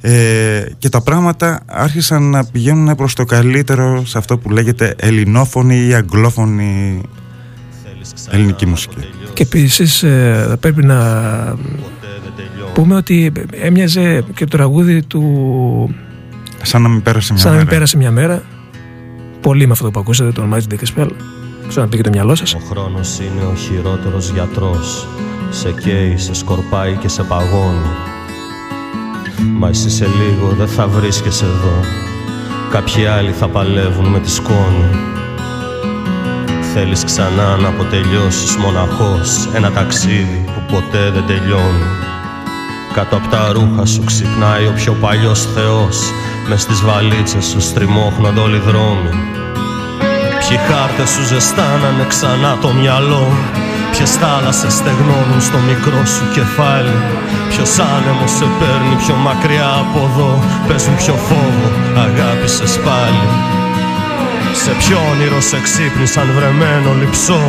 [0.00, 5.86] ε, και τα πράγματα άρχισαν να πηγαίνουν προς το καλύτερο σε αυτό που λέγεται ελληνόφωνη
[5.86, 7.00] ή αγγλόφωνη
[8.30, 8.96] ελληνική μουσική.
[9.32, 10.04] Και επίσης
[10.60, 10.98] πρέπει να
[12.74, 15.94] πούμε ότι έμοιαζε και το τραγούδι του
[16.62, 17.76] Σαν να μην πέρασε μια σαν να μην μέρα.
[17.76, 18.42] πέρασε μια μέρα.
[19.40, 21.10] Πολύ με αυτό που ακούσατε, το Magic the Spell.
[21.68, 22.54] Ξέρω να πήγε το μυαλό σας.
[22.54, 25.06] Ο χρόνος είναι ο χειρότερος γιατρός
[25.52, 27.90] Σε καίει, σε σκορπάει και σε παγώνει.
[29.58, 31.84] Μα εσύ σε λίγο δεν θα βρίσκεσαι εδώ.
[32.70, 34.88] Κάποιοι άλλοι θα παλεύουν με τη σκόνη.
[36.74, 41.90] Θέλεις ξανά να αποτελειώσεις μοναχός Ένα ταξίδι που ποτέ δεν τελειώνει.
[42.92, 46.12] Κάτω από τα ρούχα σου ξυπνάει ο πιο παλιός θεός.
[46.48, 49.10] Μες στις βαλίτσες σου στριμώχνονται όλοι οι δρόμοι.
[50.38, 53.26] Ποιοι χάρτες σου ζεστάνανε ξανά το μυαλό
[53.92, 56.96] Ποιες θάλασσες στεγνώνουν στο μικρό σου κεφάλι.
[57.50, 60.32] Ποιος άνεμος σε παίρνει πιο μακριά από εδώ.
[60.68, 61.66] Παίζουν πιο φόβο,
[62.06, 63.26] αγάπησες αγάπησες πάλι.
[64.52, 67.42] Σε ποιο όνειρο σε ξύπνησαν βρεμένο λυψό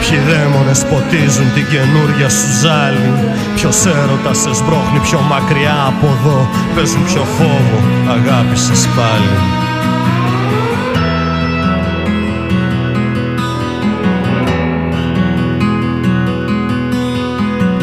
[0.00, 3.12] Ποιοι δαίμονες ποτίζουν την καινούρια σου ζάλη
[3.56, 7.78] Ποιος έρωτας σε σμπρώχνει πιο μακριά από εδώ; Παίζουν πιο φόβο,
[8.16, 9.34] αγάπησες πάλι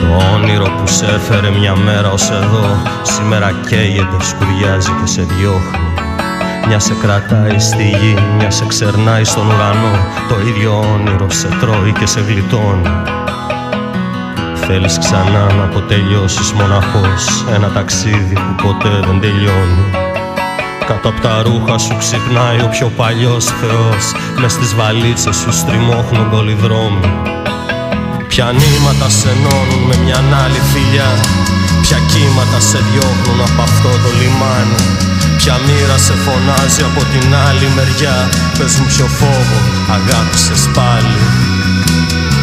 [0.07, 2.65] Το όνειρο που σε έφερε μια μέρα ως εδώ.
[3.01, 5.87] Σήμερα καίγεται, σκουριάζει και σε διώχνει.
[6.67, 9.95] Μια σε κρατάει στη γη, μια σε ξερνάει στον ουρανό.
[10.29, 12.89] Το ίδιο όνειρο σε τρώει και σε γλιτώνει.
[14.53, 19.85] Θέλεις ξανά να αποτελειώσεις μοναχός Ένα ταξίδι που ποτέ δεν τελειώνει.
[20.85, 24.11] Κάτω από τα ρούχα σου ξυπνάει ο πιο παλιός θεός.
[24.39, 27.35] Μες στις βαλίτσες σου στριμώχνουν όλοι δρόμοι
[28.37, 31.11] Ποια νήματα σε ενώνουν με μια άλλη φιλιά.
[31.83, 34.81] Ποια κύματα σε διώχνουν από αυτό το λιμάνι.
[35.39, 38.17] Ποια μοίρα σε φωνάζει από την άλλη μεριά.
[38.57, 39.59] Πες μου ποιο φόβο
[39.97, 41.17] αγάπησες πάλι.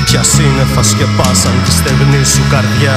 [0.06, 2.96] Ποια σύννεφα σκεπάσαν τη στεγνή σου καρδιά.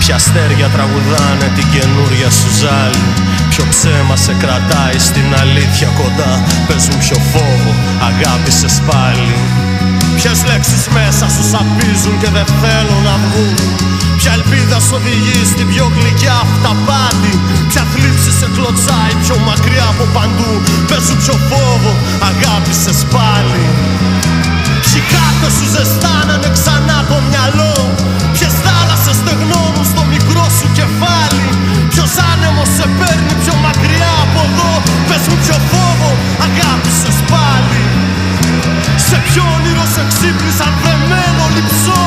[0.00, 3.06] Ποια αστέρια τραγουδάνε την καινούρια σου ζάλη.
[3.50, 6.32] Ποιο ψέμα σε κρατάει στην αλήθεια κοντά.
[6.66, 7.72] Πες μου ποιο φόβο
[8.08, 9.34] αγάπησες πάλι
[10.18, 13.56] Ποιες λέξεις μέσα σου σαπίζουν και δεν θέλουν να βγουν.
[14.18, 17.32] Ποια ελπίδα σου οδηγεί στην πιο γλυκιά αυταπάτη.
[17.70, 20.52] Ποια θλίψη σε κλωτσάει πιο μακριά από παντού.
[20.88, 21.92] Πες σου ποιο φόβο
[22.30, 23.64] αγάπησες πάλι.
[24.84, 27.76] Ποιοι κάτω σου ζεστάνανε ξανά το μυαλό.
[28.34, 31.48] Ποιες θάλασσες στεγνώνουν στο μικρό σου κεφάλι.
[31.92, 34.72] Ποιος άνεμος σε παίρνει πιο μακριά από εδώ.
[35.08, 35.83] Πες μου ποιο φόβο
[39.14, 42.04] σε ποιο όνειρο σε ξύπνησαν δεμένο λυψό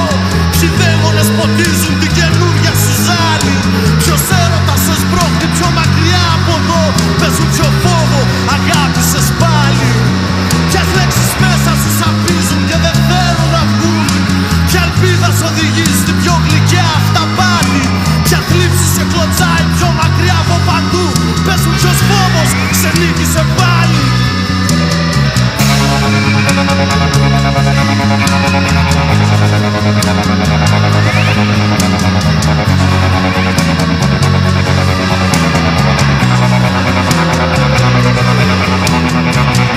[0.54, 3.56] Ποιοι δαίμονες ποτίζουν την καινούρια σου ζάλη
[4.02, 6.84] Ποιος έρωτας σε σμπρώχνει πιο μακριά από εδώ.
[7.20, 8.22] Πες μου ποιο φόβο
[8.56, 9.92] αγάπησες πάλι.
[10.70, 14.06] Ποιες λέξεις μέσα σου σαπίζουν και δεν θέλουν να βγουν.
[14.68, 17.84] Ποια ελπίδα σου οδηγεί στην πιο γλυκιά αυταπάτη
[18.26, 21.06] Ποια θλίψη σε κλωτσάει πιο μακριά από παντού.
[21.46, 22.50] Πες μου ποιος φόβος
[22.80, 23.87] σε νίκησε πάλι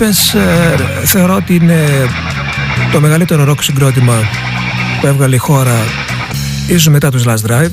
[0.00, 1.86] Οι τρύπε θεωρώ ότι είναι
[2.92, 4.14] το μεγαλύτερο ροκ συγκρότημα
[5.00, 5.76] που έβγαλε η χώρα
[6.68, 7.70] ίσως μετά τους Last Drive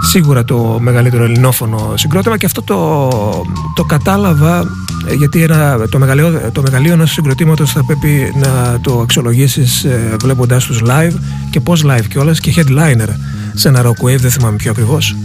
[0.00, 3.08] σίγουρα το μεγαλύτερο ελληνόφωνο συγκρότημα και αυτό το,
[3.74, 4.58] το κατάλαβα
[5.06, 10.16] ε, γιατί ένα, το, μεγαλείο, το μεγαλείο ενός συγκροτήματος θα πρέπει να το αξιολογήσεις ε,
[10.20, 11.14] βλέποντάς τους live
[11.50, 13.08] και πώς live κιόλας και headliner
[13.54, 15.16] σε ένα rock wave, δεν θυμάμαι πιο ακριβώς.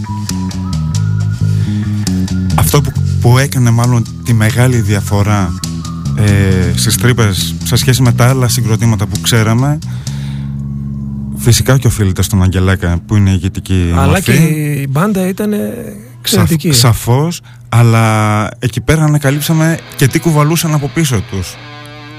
[3.26, 5.54] Που, που έκανε μάλλον τη μεγάλη διαφορά
[6.16, 9.78] ε, στις τρύπες σε σχέση με τα άλλα συγκροτήματα που ξέραμε
[11.38, 14.22] Φυσικά και οφείλεται στον Αγγελάκα που είναι ηγετική Αλλά μορφή.
[14.22, 15.52] και η μπάντα ήταν
[16.18, 16.72] εξαιρετική.
[16.72, 21.56] Σαφ, σαφώς, αλλά εκεί πέρα ανακαλύψαμε και τι κουβαλούσαν από πίσω τους.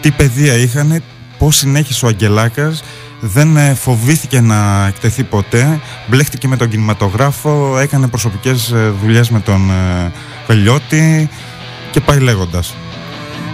[0.01, 1.03] Τι παιδεία είχαν,
[1.37, 2.83] πώς συνέχισε ο Αγγελάκας,
[3.19, 9.39] δεν ε, φοβήθηκε να εκτεθεί ποτέ, μπλέχτηκε με τον κινηματογράφο, έκανε προσωπικές ε, δουλειές με
[9.39, 10.11] τον ε,
[10.47, 11.29] Βελιώτη
[11.91, 12.75] και πάει λέγοντας.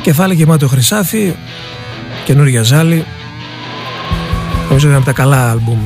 [0.02, 1.36] Κεφάλι γεμάτο χρυσάφι,
[2.26, 3.06] καινούργια ζάλη.
[4.68, 5.80] Νομίζω είναι από τα καλά άλμπουμ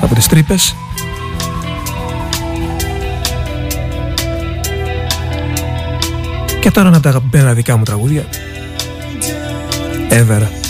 [0.00, 0.76] από τις τρύπες.
[6.60, 8.24] Και τώρα ένα από τα αγαπημένα δικά μου τραγούδια.
[10.10, 10.65] Ever.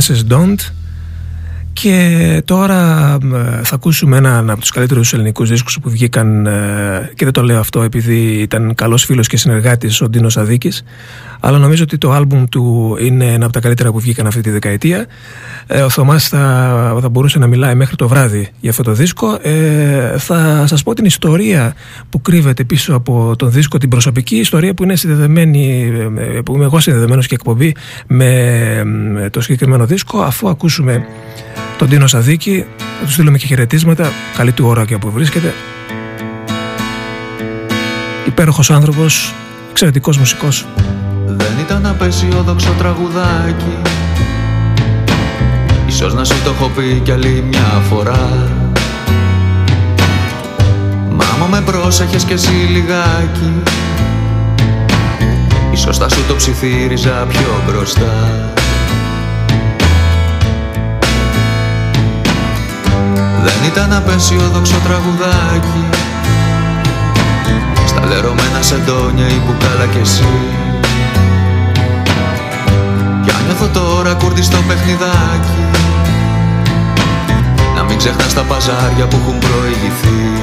[0.00, 0.72] Senses don't.
[1.84, 2.78] Και τώρα
[3.62, 7.58] θα ακούσουμε έναν από τους καλύτερους ελληνικούς δίσκους που βγήκαν ε, και δεν το λέω
[7.58, 10.82] αυτό επειδή ήταν καλός φίλος και συνεργάτης ο Ντίνος Αδίκης
[11.40, 14.50] αλλά νομίζω ότι το άλμπουμ του είναι ένα από τα καλύτερα που βγήκαν αυτή τη
[14.50, 15.06] δεκαετία.
[15.66, 19.38] Ε, ο Θωμάς θα, θα μπορούσε να μιλάει μέχρι το βράδυ για αυτό το δίσκο.
[19.42, 21.74] Ε, θα σας πω την ιστορία
[22.10, 25.92] που κρύβεται πίσω από τον δίσκο την προσωπική ιστορία που είναι συνδεδεμένη
[26.44, 27.74] που είμαι εγώ συνδεδεμένος και εκπομπή
[28.06, 31.06] με το συγκεκριμένο δίσκο αφού ακούσουμε
[31.78, 32.66] τον Τίνο Σαδίκη.
[33.00, 34.12] Θα του στείλουμε και χαιρετίσματα.
[34.36, 35.54] Καλή του ώρα και όπου βρίσκεται.
[38.26, 39.34] Υπέροχος άνθρωπος,
[39.70, 40.66] εξαιρετικός μουσικός.
[41.26, 43.78] Δεν ήταν απεσιόδοξο τραγουδάκι
[45.86, 48.48] Ίσως να σου το έχω πει κι άλλη μια φορά
[51.10, 53.62] Μάμα με πρόσεχες κι εσύ λιγάκι
[55.72, 58.12] Ίσως θα σου το ψιθύριζα πιο μπροστά
[63.44, 65.84] Δεν ήταν απεσιόδοξο τραγουδάκι.
[67.86, 70.32] Στα λερωμένα σεντόνια η μπουκάλα κι εσύ.
[73.24, 75.60] Κι αν νιώθω τώρα κουρδιστό παιχνιδάκι.
[77.76, 80.33] Να μην ξεχνάς τα παζάρια που έχουν προηγηθεί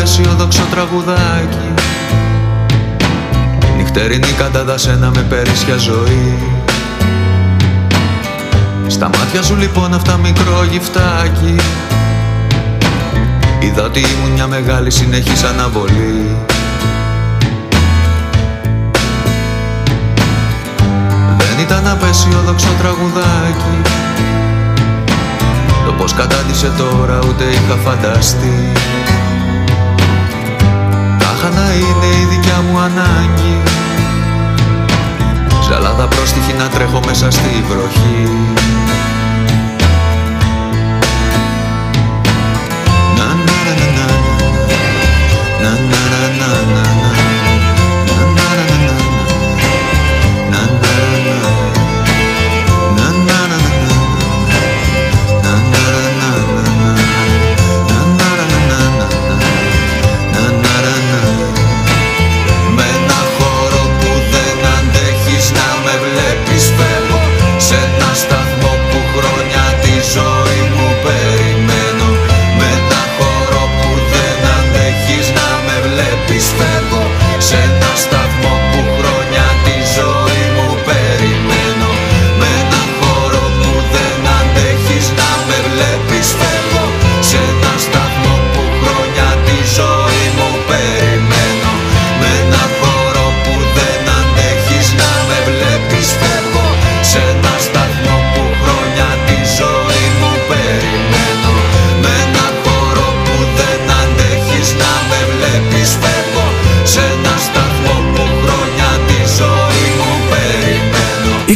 [0.00, 1.74] απεσιόδοξο τραγουδάκι.
[3.76, 6.38] Νυχτερινή κατάδα σένα με περίσσια ζωή.
[8.86, 11.56] Στα μάτια σου λοιπόν αυτά μικρό γυφτάκι.
[13.60, 16.36] Είδα ότι ήμουν μια μεγάλη συνεχής αναβολή.
[21.38, 23.90] Δεν ήταν απεσιόδοξο τραγουδάκι.
[25.86, 28.72] Το πως κατάντησε τώρα ούτε είχα φανταστεί
[31.50, 33.56] να είναι η δικιά μου ανάγκη.
[35.68, 38.28] Ζαλάδα πρόστιχη να τρέχω μέσα στη βροχή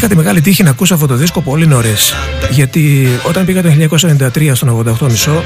[0.05, 2.15] Είχα τη μεγάλη τύχη να ακούσω αυτό το δίσκο πολύ νωρίς.
[2.51, 3.69] Γιατί όταν πήγα το
[4.35, 5.45] 1993 στον 88 μισό,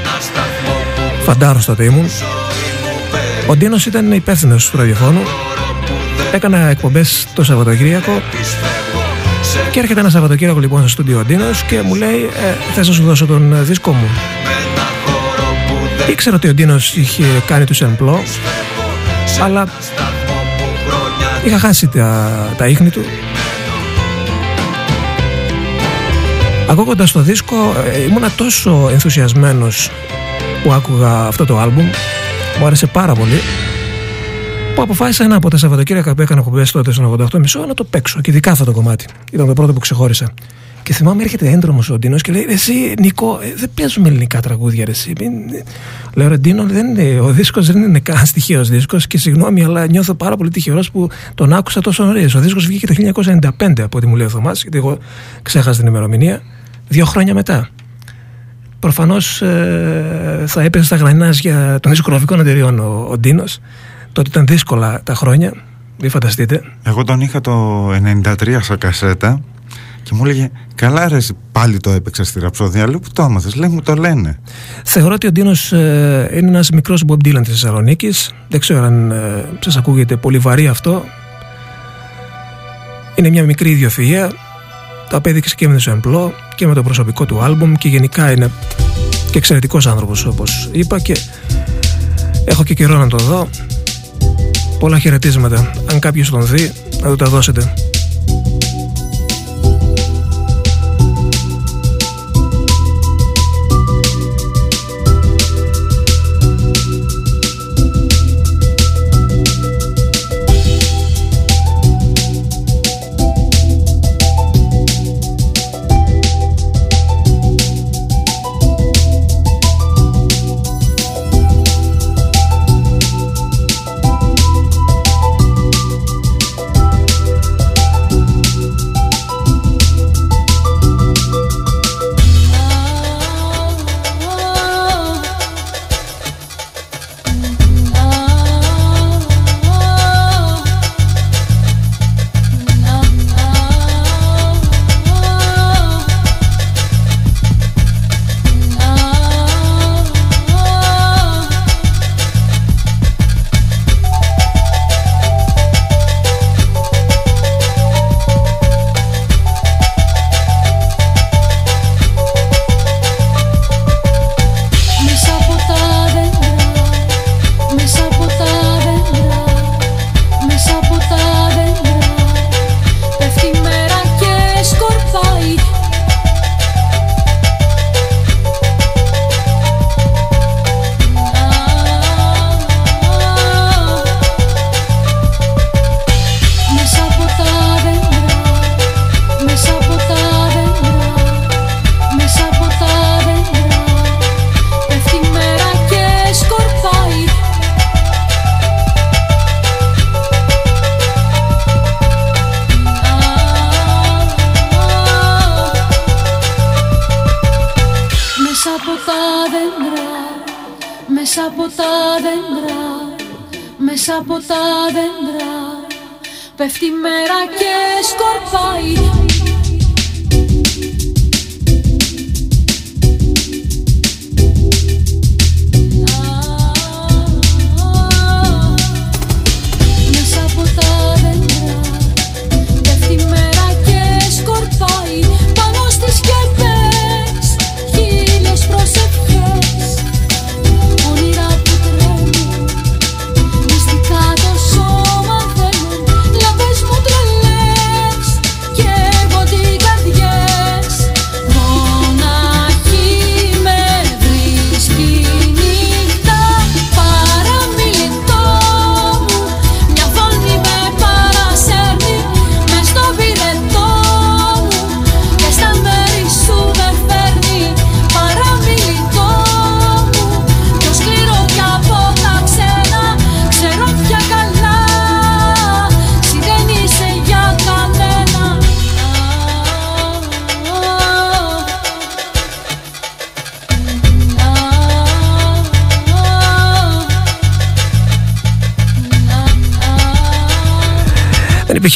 [1.23, 2.09] φαντάρος τότε ήμουν,
[3.47, 5.21] ο Ντίνος ήταν υπεύθυνος του ραδιοφώνου.
[6.31, 8.21] Έκανα εκπομπές το Σαββατοκύριακο
[9.71, 12.93] και έρχεται ένα Σαββατοκύριακο λοιπόν στο στούντιο ο Ντίνος και μου λέει: ε, Θες να
[12.93, 14.09] σου δώσω τον δίσκο μου.
[16.09, 18.23] Ήξερα ότι ο Ντίνος είχε κάνει τους εμπλό,
[19.43, 19.67] αλλά
[21.45, 23.01] είχα χάσει τα, τα ίχνη του
[26.69, 27.55] Ακούγοντας το δίσκο
[27.93, 29.89] ε, ήμουνα τόσο ενθουσιασμένος
[30.63, 31.85] που άκουγα αυτό το άλμπουμ
[32.59, 33.39] μου άρεσε πάρα πολύ
[34.75, 37.83] που αποφάσισα ένα από τα Σαββατοκύριακα που έκανα κουμπέ τότε στον 88 μισό να το
[37.83, 39.05] παίξω και ειδικά αυτό το κομμάτι.
[39.31, 40.33] Ήταν το πρώτο που ξεχώρισα.
[40.83, 44.85] Και θυμάμαι έρχεται έντρομος ο Ντίνος και λέει: Εσύ, Νικό, ε, δεν παίζουμε ελληνικά τραγούδια.
[44.85, 45.13] Ρε, εσύ.
[46.13, 49.87] Λέω: Ρε, Ντίνο, δεν είναι, ο δίσκος δεν είναι καν στοιχείο δίσκος και συγγνώμη, αλλά
[49.87, 52.35] νιώθω πάρα πολύ τυχερός που τον άκουσα τόσο νωρίς.
[52.35, 52.93] Ο δίσκος βγήκε το
[53.57, 54.97] 1995 από ό,τι μου λέει ο Θωμάς, γιατί εγώ
[55.41, 56.41] ξέχασα την ημερομηνία
[56.89, 57.69] δύο χρόνια μετά.
[58.79, 63.59] Προφανώς ε, θα έπαιζε στα γρανάζια των δισκογραφικών εταιριών ο, ο Ντίνος.
[64.11, 65.53] Τότε ήταν δύσκολα τα χρόνια.
[66.01, 66.61] μην φανταστείτε.
[66.83, 69.41] Εγώ τον είχα το 93 σαν κασέτα
[70.03, 71.17] και μου έλεγε Καλά, ρε,
[71.51, 72.89] πάλι το έπαιξα στη ραψόδια.
[72.89, 74.39] Λέω που το έμαθες, λέει μου το λένε.
[74.83, 78.33] Θεωρώ ότι ο Ντίνος ε, είναι ένας μικρός Bob Dylan της Θεσσαλονίκης.
[78.47, 81.03] Δεν ξέρω αν ε, σας ακούγεται πολύ βαρύ αυτό.
[83.15, 84.29] Είναι μια μικρή ιδιοφυΐα.
[85.09, 88.51] Το απέδειξε και με το εμπλό και με το προσωπικό του άλμπουμ και γενικά είναι
[89.31, 91.17] και εξαιρετικός άνθρωπος όπως είπα και
[92.45, 93.49] έχω και καιρό να το δω.
[94.79, 95.71] Πολλά χαιρετίσματα.
[95.91, 97.73] Αν κάποιος τον δει, να του τα δώσετε.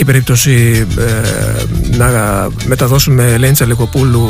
[0.03, 4.29] Υπήρχε περίπτωση ε, να μεταδώσουμε Λέντσα Λεκοπούλου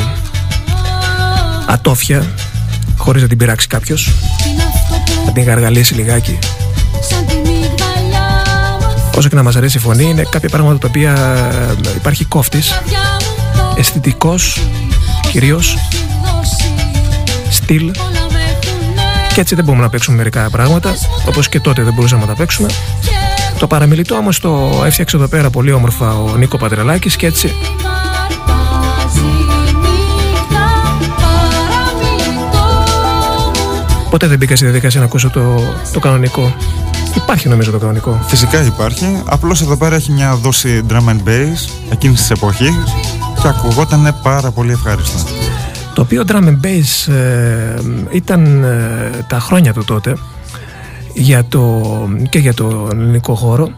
[1.66, 2.26] ατόφια
[2.96, 4.10] χωρίς να την πειράξει κάποιος
[5.26, 6.38] να την γαργαλίσει λιγάκι.
[9.16, 11.12] Όσο και να μας αρέσει η φωνή είναι κάποια πράγματα τα οποία
[11.84, 12.80] ε, υπάρχει κόφτης
[13.76, 14.60] αισθητικός
[15.30, 15.76] κυρίως
[17.50, 17.90] στυλ.
[19.34, 20.94] Και έτσι δεν μπορούμε να παίξουμε μερικά πράγματα
[21.26, 22.68] όπως και τότε δεν μπορούσαμε να τα παίξουμε
[23.64, 27.54] το παραμιλητό όμως το έφτιαξε εδώ πέρα πολύ όμορφα ο Νίκο Πατρελάκης και έτσι
[34.10, 35.60] Ποτέ δεν μπήκα στη διαδικασία να ακούσω το,
[35.92, 36.54] το κανονικό.
[37.16, 38.20] Υπάρχει νομίζω το κανονικό.
[38.26, 39.22] Φυσικά υπάρχει.
[39.24, 42.74] Απλώς εδώ πέρα έχει μια δόση drum and bass εκείνης της εποχής
[43.42, 45.18] και ακουγόταν πάρα πολύ ευχάριστα.
[45.94, 50.16] Το οποίο drum and bass ε, ήταν ε, τα χρόνια του τότε
[51.14, 51.82] για το,
[52.28, 53.68] και για το ελληνικό χώρο.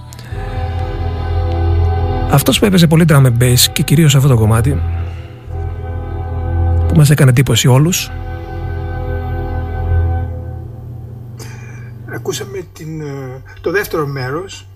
[2.30, 4.80] Αυτός που έπαιζε πολύ drum and bass και κυρίως αυτό το κομμάτι
[6.89, 8.11] που μας έκανε εντύπωση όλους
[12.14, 14.66] Ακούσαμε την, ε, το δεύτερο μέρος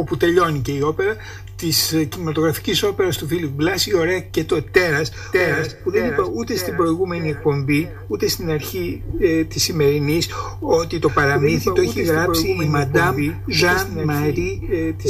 [0.00, 1.16] όπου τελειώνει και η όπερα
[1.62, 6.06] της ε, κινηματογραφικής όπερας του Φίλιπ Μπλάς η ωραία και το τέρας, τέρας που δεν
[6.06, 10.28] είπα ούτε στην προηγούμενη εκπομπή ούτε στην αρχή ε, της σημερινής
[10.60, 13.16] ότι το παραμύθι το έχει γράψει η Μαντάμ
[13.60, 14.54] Jean Marie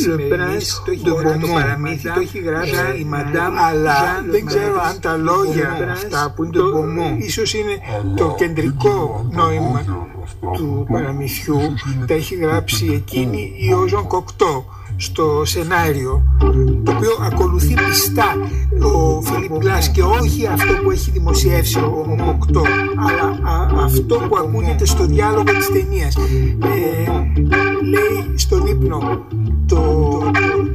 [0.06, 5.16] Le Prince de Το παραμύθι το έχει γράψει η Μαντάμ αλλά δεν ξέρω αν τα
[5.16, 6.84] λόγια αυτά που είναι το
[7.18, 7.78] ίσως είναι
[8.16, 9.84] το κεντρικό νόημα
[10.54, 11.60] του παραμυθιού
[12.06, 14.64] τα έχει γράψει εκείνη η Όζον Κοκτό
[15.02, 16.22] στο σενάριο
[16.84, 18.36] το οποίο ακολουθεί πιστά
[18.82, 22.62] ο Φιλίπ Γκλάς και όχι αυτό που έχει δημοσιεύσει ο Κοκτό
[22.96, 26.20] αλλά αυτό που ακούγεται στο διάλογο της ταινίας ε,
[27.82, 28.98] λέει στον ύπνο
[29.66, 29.82] το,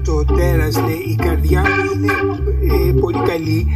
[0.03, 2.13] το, το τέρας λέει η καρδιά μου είναι
[2.89, 3.67] ε, πολύ καλή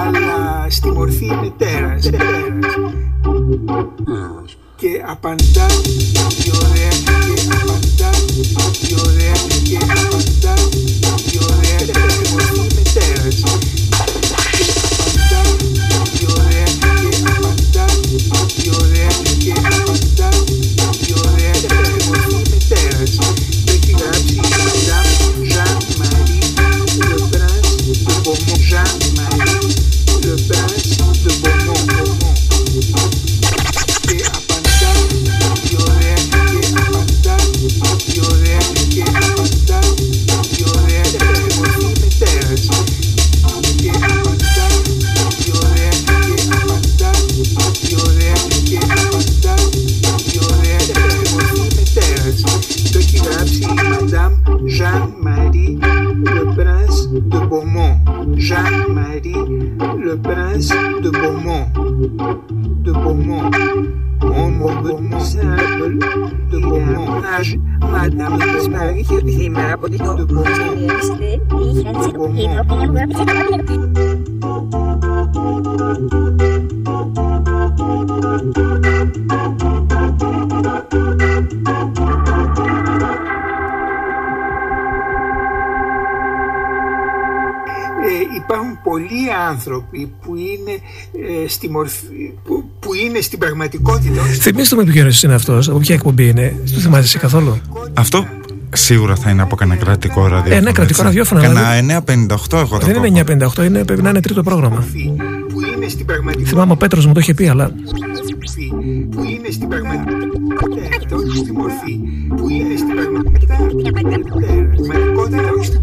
[0.00, 2.24] αλλά στη μορφή είναι τέρας, τέρας.
[4.84, 5.66] Και απαντά
[6.44, 8.10] η ωραία και απαντά
[8.88, 9.32] η ωραία
[9.62, 10.54] και απαντά
[11.32, 11.78] η ωραία
[12.08, 13.42] στη μορφή είναι τέρας
[14.56, 15.42] και απαντά
[16.12, 16.64] η ωραία
[17.00, 17.84] και απαντά
[18.56, 19.08] η ωραία
[19.38, 20.28] και απαντά
[21.06, 21.64] η ωραία
[57.74, 59.34] Beaumont Jean-Marie
[59.98, 60.70] Le Prince
[61.02, 61.66] de Beaumont.
[62.84, 63.50] De Beaumont.
[64.22, 64.50] Mon
[65.00, 65.98] mon simple
[66.52, 67.20] de Beaumont.
[67.90, 70.44] Madame Jean-Marie de Beaumont.
[79.30, 79.43] Ε,
[88.44, 90.74] υπάρχουν πολλοί άνθρωποι που είναι,
[91.44, 95.78] ε, στη μορφή, που, που είναι στην πραγματικότητα όχι Θυμήστε με ποιο είναι αυτός, από
[95.78, 96.56] ποια εκπομπή είναι.
[96.74, 97.60] Το θυμάσαι καθόλου;
[97.94, 98.26] Αυτό
[98.76, 100.54] σίγουρα θα είναι από κανένα κρατικό ραδιόφωνο.
[100.56, 101.02] Ε, ναι, κρατικό έτσι.
[101.02, 103.04] ραδιόφωνο, Κανένα 958 εγώ το Δεν κόβω.
[103.06, 103.24] είναι
[103.56, 104.84] 958, είναι, πρέπει να είναι τρίτο πρόγραμμα.
[105.48, 107.70] που είναι στην πραγματικότητα Θυμάμαι ο Πέτρο μου το είχε πει, αλλά
[108.34, 108.72] μορφή
[109.10, 111.94] που είναι στην πραγματικότητα όχι στη μορφή
[112.36, 113.56] που είναι στην πραγματικότητα
[114.86, 115.80] πραγματικότητα όχι στην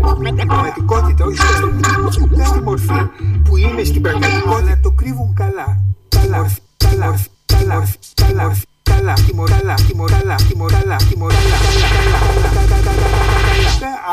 [0.00, 3.00] που είναι στην πραγματικότητα όχι στη- στη μορφή
[3.44, 5.68] που είναι στην πραγματικότητα το κρύβουν καλά
[6.08, 11.56] καλά καλά καλά καλά καλά τιμωράλα τιμωράλα τιμωράλα τιμωράλα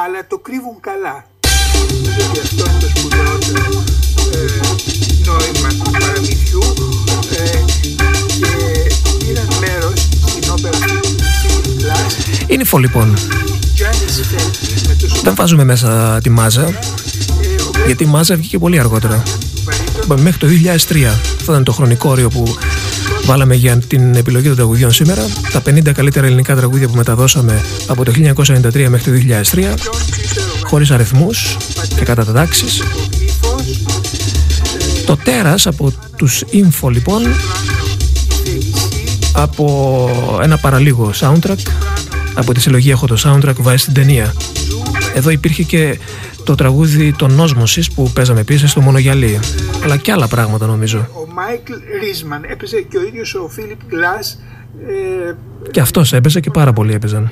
[0.06, 1.26] αλλά το κρύβουν καλά
[1.94, 3.84] Νομίζω ότι αυτό είναι το σπουδαιότερο
[4.34, 4.60] ε,
[5.26, 6.64] νόημα του παραμυθιού
[7.36, 7.60] ε,
[8.40, 8.54] και
[9.26, 10.78] πήραν μέρος στην όπερα
[11.42, 13.14] Philip Glass είναι φω λοιπόν.
[13.78, 18.58] Giannis Felty με το Δεν βάζουμε μέσα τη μάζα, ε, ο γιατί η μάζα βγήκε
[18.58, 19.24] πολύ αργότερα.
[20.08, 21.04] Μπαρίτο Μέχρι το 2003.
[21.06, 22.56] Αυτό ήταν το χρονικό όριο που
[23.26, 25.26] βάλαμε για την επιλογή των τραγουδιών σήμερα.
[25.52, 29.74] Τα 50 καλύτερα ελληνικά τραγούδια που μεταδώσαμε από το 1993 μέχρι το 2003,
[30.70, 31.58] χωρίς αριθμούς
[31.96, 32.84] και κατατάξεις.
[35.06, 37.22] Το τέρας από τους Info λοιπόν,
[39.34, 40.10] από
[40.44, 41.58] ένα παραλίγο soundtrack,
[42.34, 44.34] από τη συλλογή έχω το soundtrack βάζει στην ταινία.
[45.16, 46.00] Εδώ υπήρχε και
[46.44, 49.40] το τραγούδι των Όσμωσης που παίζαμε επίσης στο Μονογιαλί.
[49.84, 50.98] Αλλά και άλλα πράγματα νομίζω.
[50.98, 54.38] Ο Μάικλ Ρίσμαν έπαιζε και ο ίδιος ο Φίλιπ Glass
[54.88, 55.34] ε,
[55.72, 57.32] Και αυτός έπαιζε και πάρα πολλοί έπαιζαν.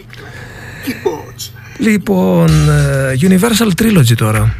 [0.85, 1.49] keyboards.
[1.77, 4.53] Λοιπόν, ε, Universal Trilogy τώρα.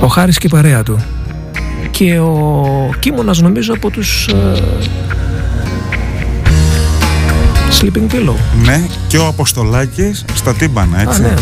[0.00, 1.04] Ο Χάρης και η παρέα του.
[1.90, 4.62] Και ο Κίμωνας νομίζω από τους ε,
[7.80, 8.34] Sleeping Pillow.
[8.64, 11.22] Ναι, και ο Αποστολάκης στα τύμπανα, έτσι.
[11.22, 11.34] Α, ναι.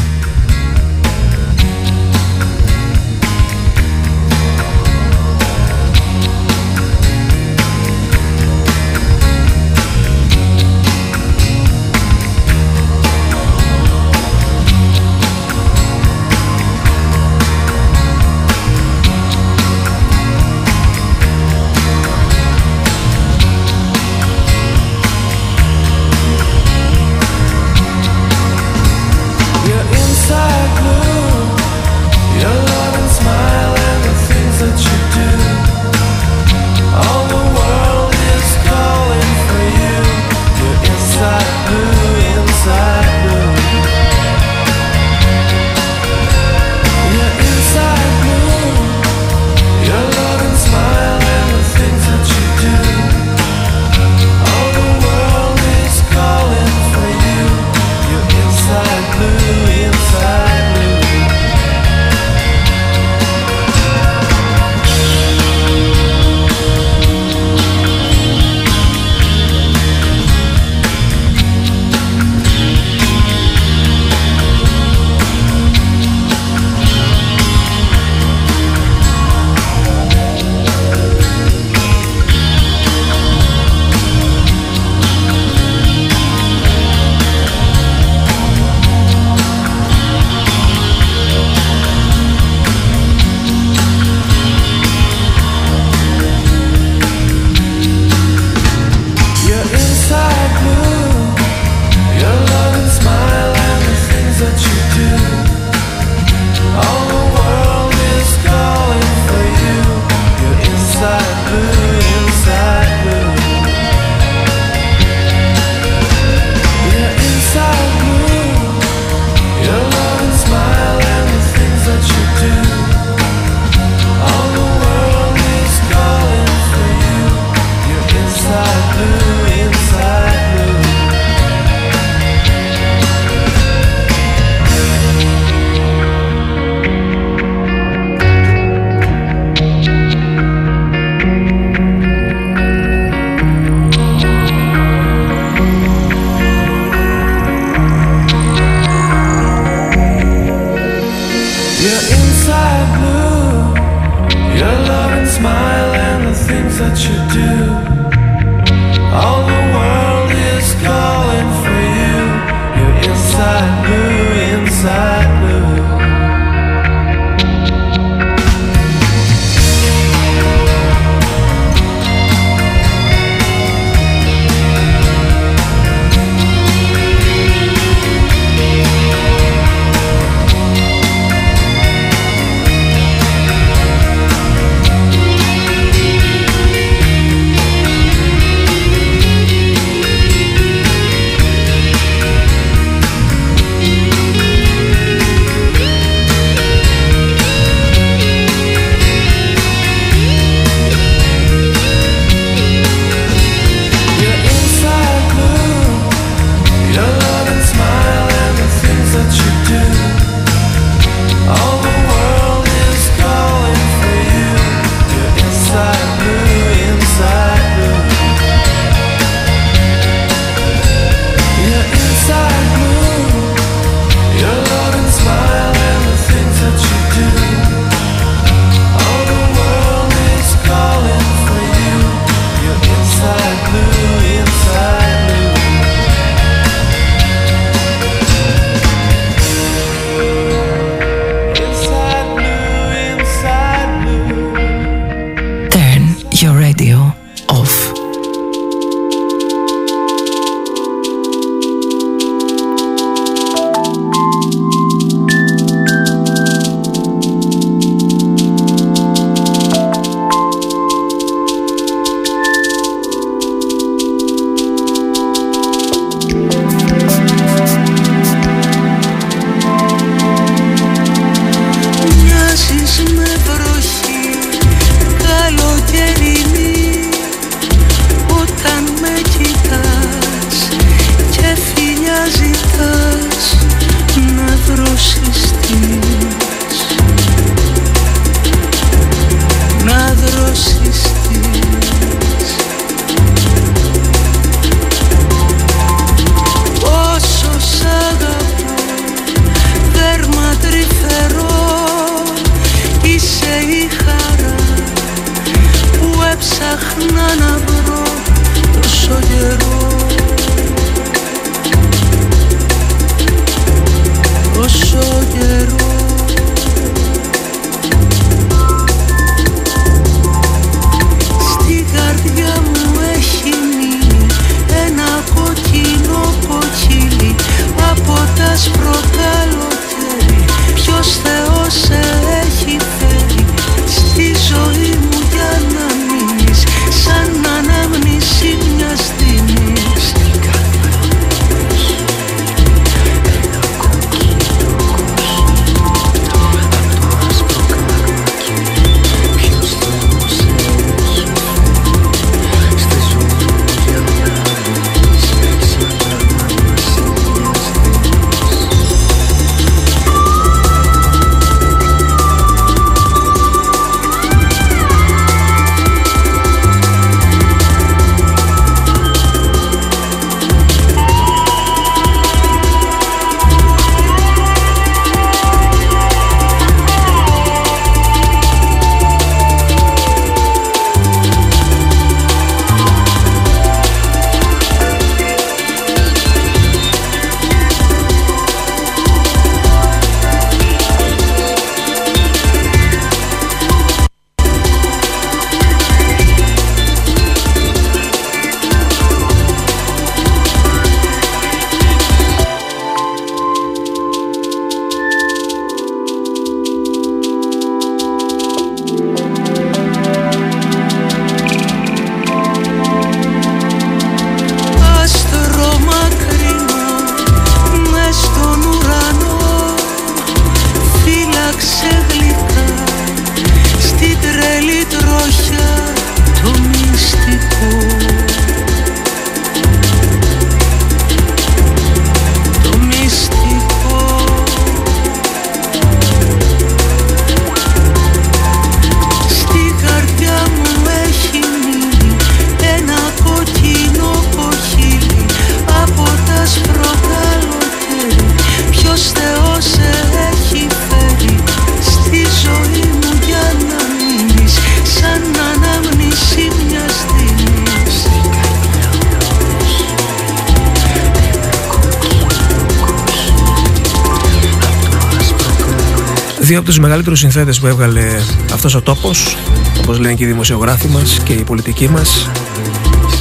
[467.13, 468.23] Από τους μεγαλύτερους συνθέτες που έβγαλε
[468.53, 469.37] αυτός ο τόπος,
[469.79, 472.31] όπως λένε και οι δημοσιογράφοι μας και οι πολιτικοί μας,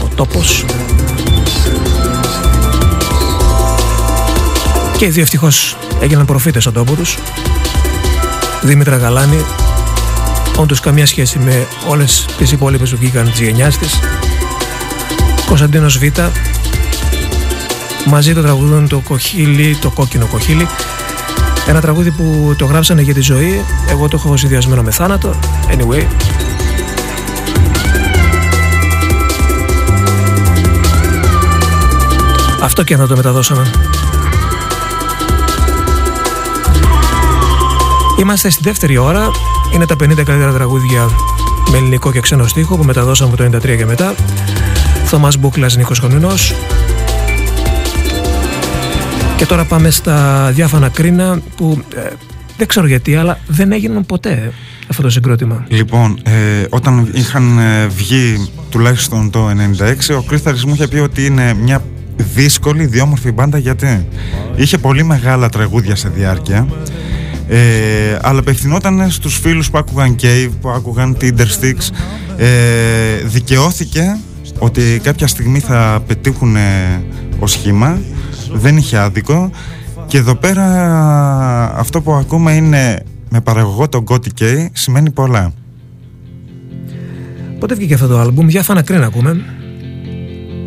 [0.03, 0.65] ο τόπος.
[4.97, 7.17] Και οι δύο ευτυχώς έγιναν προφήτες στον τόπο τους.
[8.61, 9.45] Δήμητρα Γαλάνη,
[10.57, 13.99] όντως καμία σχέση με όλες τις υπόλοιπες που βγήκαν της γενιάς της.
[15.45, 16.03] Κωνσταντίνος Β,
[18.05, 20.67] μαζί το τραγουδούν το κοχύλι, το κόκκινο κοχύλι
[21.67, 23.65] ένα τραγούδι που το γράψανε για τη ζωή.
[23.89, 25.35] Εγώ το έχω συνδυασμένο με θάνατο.
[25.69, 26.05] Anyway.
[32.61, 33.71] Αυτό και να το μεταδώσαμε.
[38.19, 39.31] Είμαστε στη δεύτερη ώρα.
[39.73, 41.09] Είναι τα 50 καλύτερα τραγούδια
[41.71, 44.15] με ελληνικό και ξένο στίχο που μεταδώσαμε από το 93 και μετά.
[45.05, 46.53] Θωμάς Μπούκλας Νίκος Χονινός
[49.41, 52.09] και τώρα πάμε στα διάφανα κρίνα που ε,
[52.57, 54.53] δεν ξέρω γιατί, αλλά δεν έγιναν ποτέ
[54.89, 55.65] αυτό το συγκρότημα.
[55.67, 61.25] Λοιπόν, ε, όταν είχαν ε, βγει τουλάχιστον το 96, ο Κρίσταρης μου είχε πει ότι
[61.25, 61.83] είναι μια
[62.17, 64.07] δύσκολη, διόμορφη μπάντα γιατί
[64.55, 66.67] είχε πολύ μεγάλα τραγούδια σε διάρκεια.
[67.47, 67.57] Ε,
[68.21, 71.89] αλλά απευθυνόταν στους φίλους που άκουγαν Cave, που άκουγαν Tindersticks.
[72.37, 72.47] Ε,
[73.23, 74.17] δικαιώθηκε
[74.59, 76.55] ότι κάποια στιγμή θα πετύχουν
[77.39, 77.99] ως σχήμα
[78.53, 79.51] δεν είχε άδικο
[80.07, 80.65] και εδώ πέρα
[81.75, 85.53] αυτό που ακούμε είναι με παραγωγό τον Gotti K σημαίνει πολλά.
[87.59, 89.41] Πότε βγήκε αυτό το άλμπουμ, για φανακρίν ακούμε.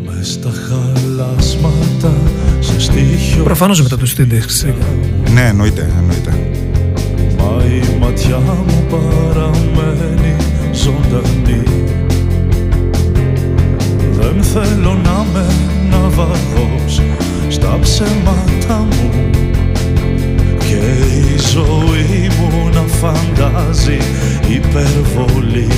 [0.06, 2.12] Μες στα χαλάσματα
[2.60, 4.74] σε στίχιο Προφανώς μετά τους Tindex.
[5.32, 6.50] Ναι, εννοείται, εννοείται.
[7.38, 10.36] Μα η ματιά μου παραμένει
[10.72, 11.62] ζωντανή
[14.12, 15.46] Δεν θέλω να με
[15.90, 17.00] ναυαγός
[17.54, 19.10] στα ψέματα μου.
[20.58, 20.80] Και
[21.32, 23.98] η ζωή μου να φαντάζει
[24.48, 25.68] υπερβολή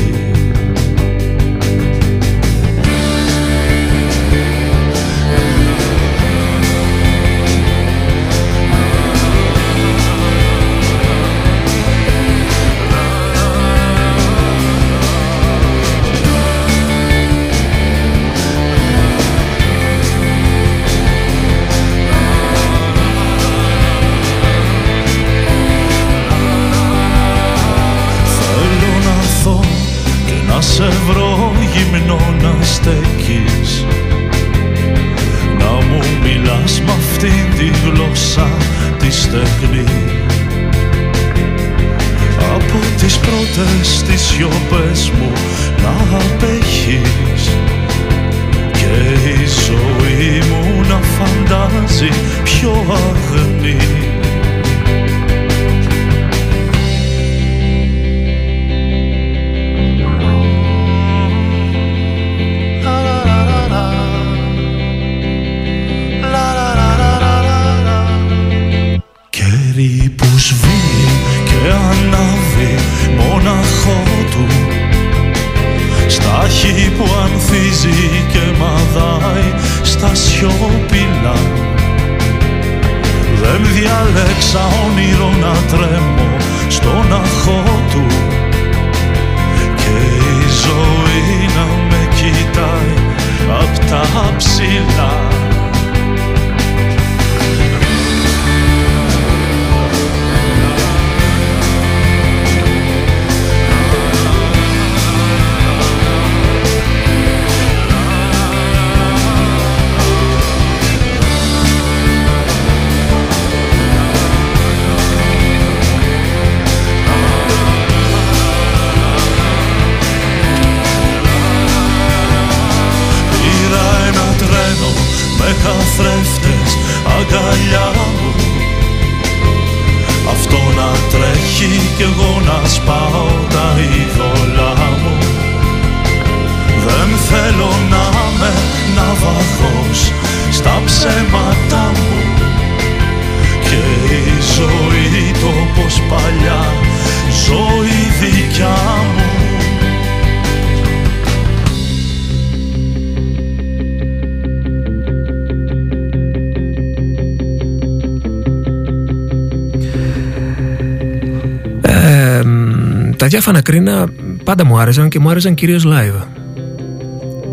[163.26, 164.06] τα διάφανα κρίνα
[164.44, 166.26] πάντα μου άρεσαν και μου άρεσαν κυρίως live.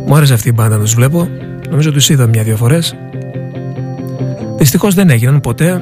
[0.07, 1.27] Μου άρεσε αυτή η μπάντα να τους βλέπω.
[1.69, 2.95] Νομίζω τους είδα μια-δυο φορές.
[4.57, 5.81] Δυστυχώς δεν έγιναν ποτέ.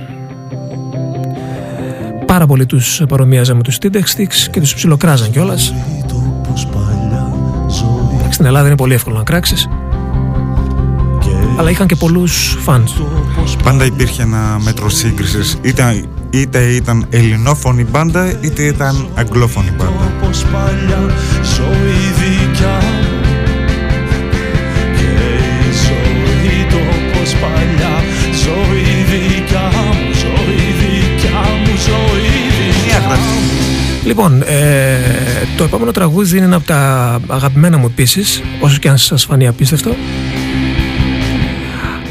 [2.25, 4.03] Πάρα πολύ τους παρομοίαζα με τους Tindex
[4.51, 5.73] και τους ψιλοκράζαν κιόλας.
[8.29, 9.67] Στην Ελλάδα είναι πολύ εύκολο να κράξεις
[11.57, 12.91] αλλά είχαν και πολλούς φανς.
[13.63, 15.57] Πάντα υπήρχε ένα μέτρο σύγκρισης.
[15.61, 20.11] Είτε, είτε ήταν ελληνόφωνη μπάντα, είτε ήταν αγγλόφωνη μπάντα.
[34.03, 34.97] Λοιπόν, ε,
[35.57, 39.47] το επόμενο τραγούδι είναι ένα από τα αγαπημένα μου επίσης, όσο και αν σας φανεί
[39.47, 39.95] απίστευτο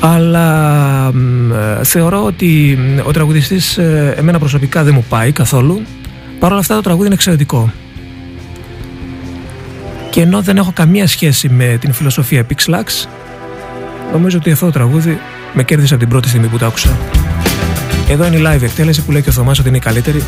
[0.00, 1.06] αλλά
[1.78, 5.82] ε, θεωρώ ότι ο τραγουδιστής ε, εμένα προσωπικά δεν μου πάει καθόλου.
[6.38, 7.72] Παρ' όλα αυτά το τραγούδι είναι εξαιρετικό.
[10.10, 13.08] Και ενώ δεν έχω καμία σχέση με την φιλοσοφία Pixlax
[14.12, 15.18] νομίζω ότι αυτό το τραγούδι
[15.52, 16.96] με κέρδισε από την πρώτη στιγμή που το άκουσα.
[18.08, 20.22] Εδώ είναι η live εκτέλεση που λέει και ο Θωμάς ότι είναι η καλύτερη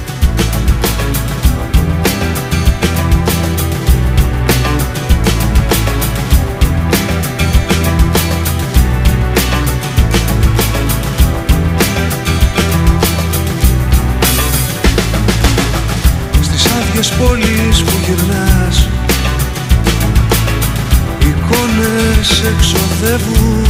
[17.11, 18.89] πόλεις που γυρνάς
[21.19, 23.67] Εικόνες εξοδεύουν.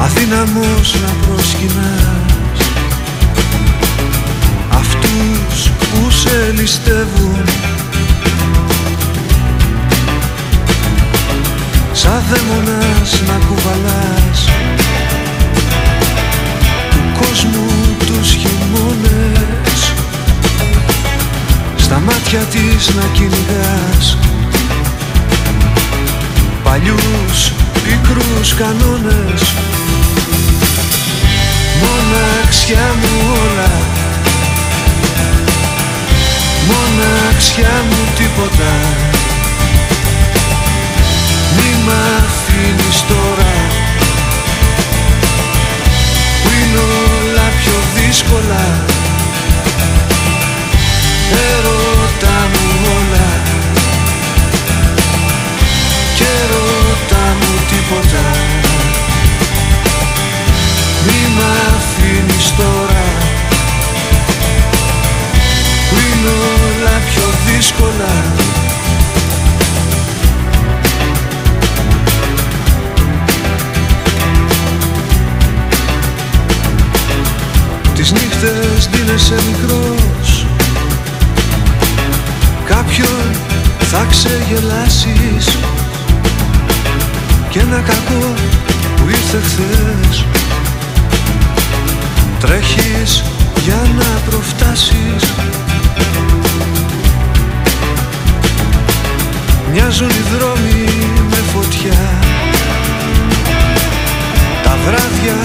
[0.00, 2.70] Αδύναμος να προσκυνάς
[4.70, 7.44] Αυτούς που σε ληστεύουν.
[11.92, 14.48] Σαν δαίμονας να κουβαλάς
[16.90, 17.66] Του κόσμου
[18.06, 19.67] τους χειμώνες
[21.88, 24.16] στα μάτια της να κυνηγάς.
[26.64, 27.52] Παλιούς
[27.84, 29.42] πικρούς κανόνες.
[31.80, 33.70] Μοναξιά μου όλα.
[36.68, 38.72] Μοναξιά μου τίποτα.
[41.56, 43.52] Μη μ' αφήνεις τώρα.
[46.42, 48.96] Που είναι όλα πιο δύσκολα
[51.32, 53.28] Έρωτα μου όλα.
[56.14, 58.26] Και ρώτα μου τίποτα.
[61.06, 61.44] Μη μ'
[61.76, 63.06] αφήνεις τώρα.
[65.90, 68.12] Που είναι όλα πιο δύσκολα.
[77.94, 80.17] Τις νύχτες δίνεσαι μικρός
[82.68, 83.30] Κάποιον
[83.78, 85.58] θα ξεγελάσεις
[87.50, 88.34] Και ένα κακό
[88.96, 90.24] που ήρθε χθες.
[92.40, 93.22] Τρέχεις
[93.64, 95.32] για να προφτάσεις.
[99.72, 100.88] Μοιάζουν οι δρόμοι
[101.30, 102.10] με φωτιά.
[104.62, 105.36] Τα βράδια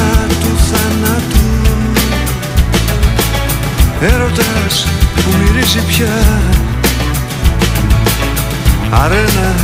[0.41, 1.71] του θανάτου.
[4.01, 6.41] Έρωτας που μυρίζει πια
[9.01, 9.55] αρένα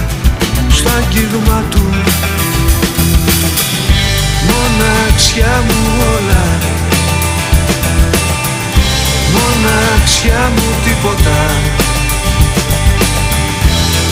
[0.69, 1.89] στο αγγίγμα του.
[4.49, 5.79] Μοναξιά μου
[6.15, 6.45] όλα.
[9.33, 11.39] Μοναξιά μου τίποτα.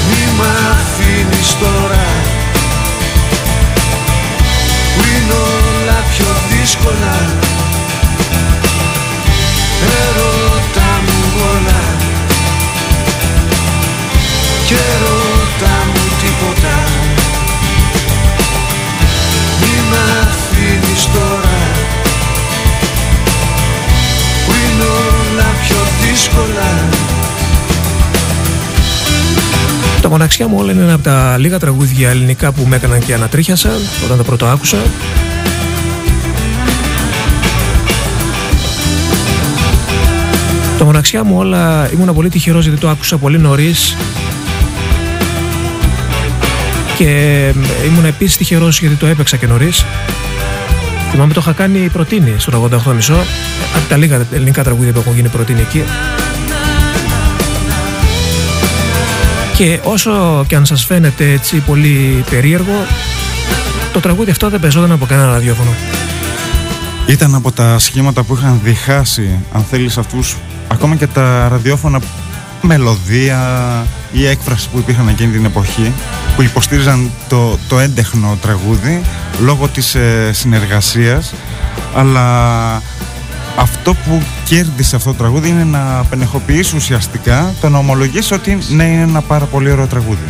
[0.10, 2.08] Μη μ' αφήνεις τώρα.
[4.96, 7.16] Που είναι όλα πιο δύσκολα.
[9.82, 10.47] Έρωτα
[14.68, 16.76] και ρώτα μου τίποτα.
[19.62, 21.58] Μη μ' αφήνεις τώρα
[24.46, 26.70] Που είναι όλα πιο δύσκολα.
[30.02, 33.14] Το μοναξιά μου όλα είναι ένα από τα λίγα τραγούδια ελληνικά που με έκαναν και
[33.14, 33.72] ανατρίχιασα
[34.06, 34.78] όταν το πρώτο άκουσα.
[40.78, 43.96] Το μοναξιά μου όλα ήμουν πολύ τυχερός γιατί το άκουσα πολύ νωρίς
[46.98, 47.54] και
[47.86, 49.86] ήμουν επίσης τυχερός γιατί το έπαιξα και νωρίς.
[51.12, 53.18] Θυμάμαι το είχα κάνει προτείνει στο 88 μισό.
[53.76, 55.84] Από τα λίγα ελληνικά τραγούδια που έχουν γίνει προτείνει εκεί.
[59.58, 62.86] Και όσο και αν σας φαίνεται έτσι πολύ περίεργο,
[63.94, 65.70] το τραγούδι αυτό δεν παίζονταν από κανένα ραδιόφωνο.
[67.08, 70.36] Ήταν από τα σχήματα που είχαν διχάσει, αν θέλεις αυτούς,
[70.68, 72.00] ακόμα και τα ραδιόφωνα
[72.62, 73.42] μελωδία
[74.12, 75.94] ή έκφραση που υπήρχαν εκείνη την εποχή
[76.38, 79.02] που υποστήριζαν το, το έντεχνο τραγούδι
[79.40, 81.34] λόγω της ε, συνεργασίας.
[81.96, 82.82] Αλλά
[83.56, 88.84] αυτό που κέρδισε αυτό το τραγούδι είναι να πενεχοποιήσει ουσιαστικά το να ομολογήσει ότι ναι
[88.84, 90.26] είναι ένα πάρα πολύ ωραίο τραγούδι.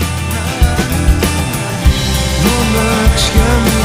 [2.44, 3.78] Μοναξιά μου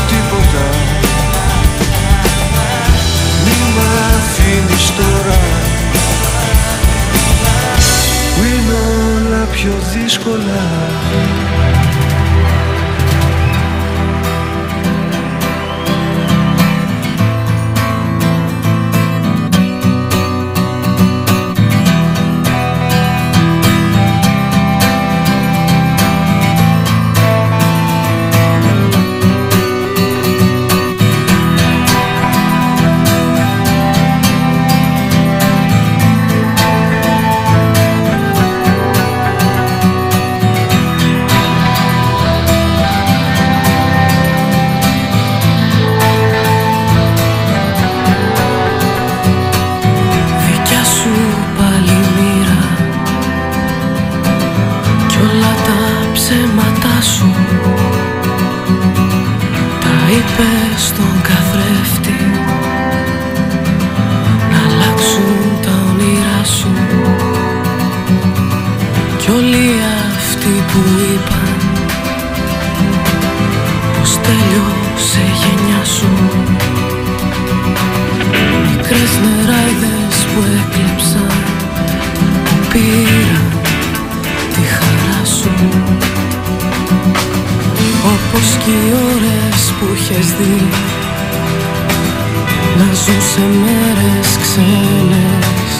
[93.32, 95.70] σε μέρες ξένες.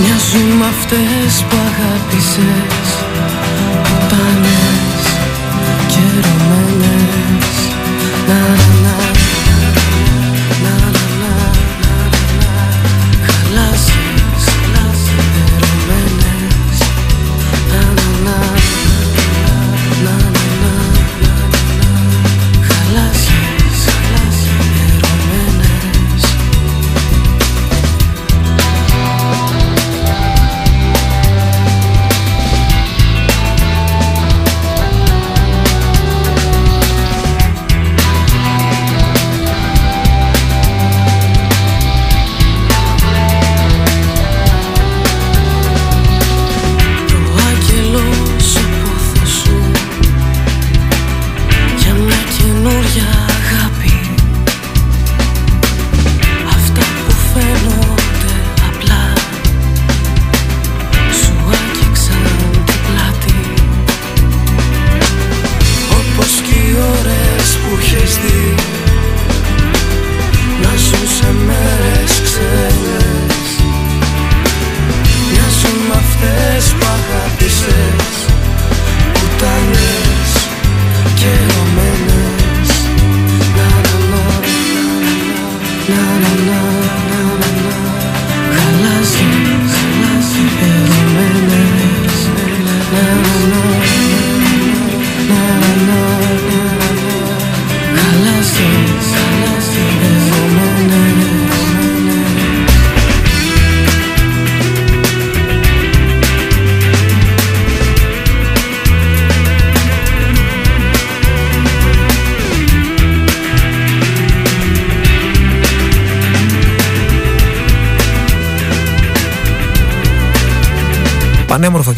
[0.00, 2.86] Μοιάζουν με αυτές που αγάπησες
[3.82, 5.02] Πουτάνες
[5.88, 6.69] και ερωμένες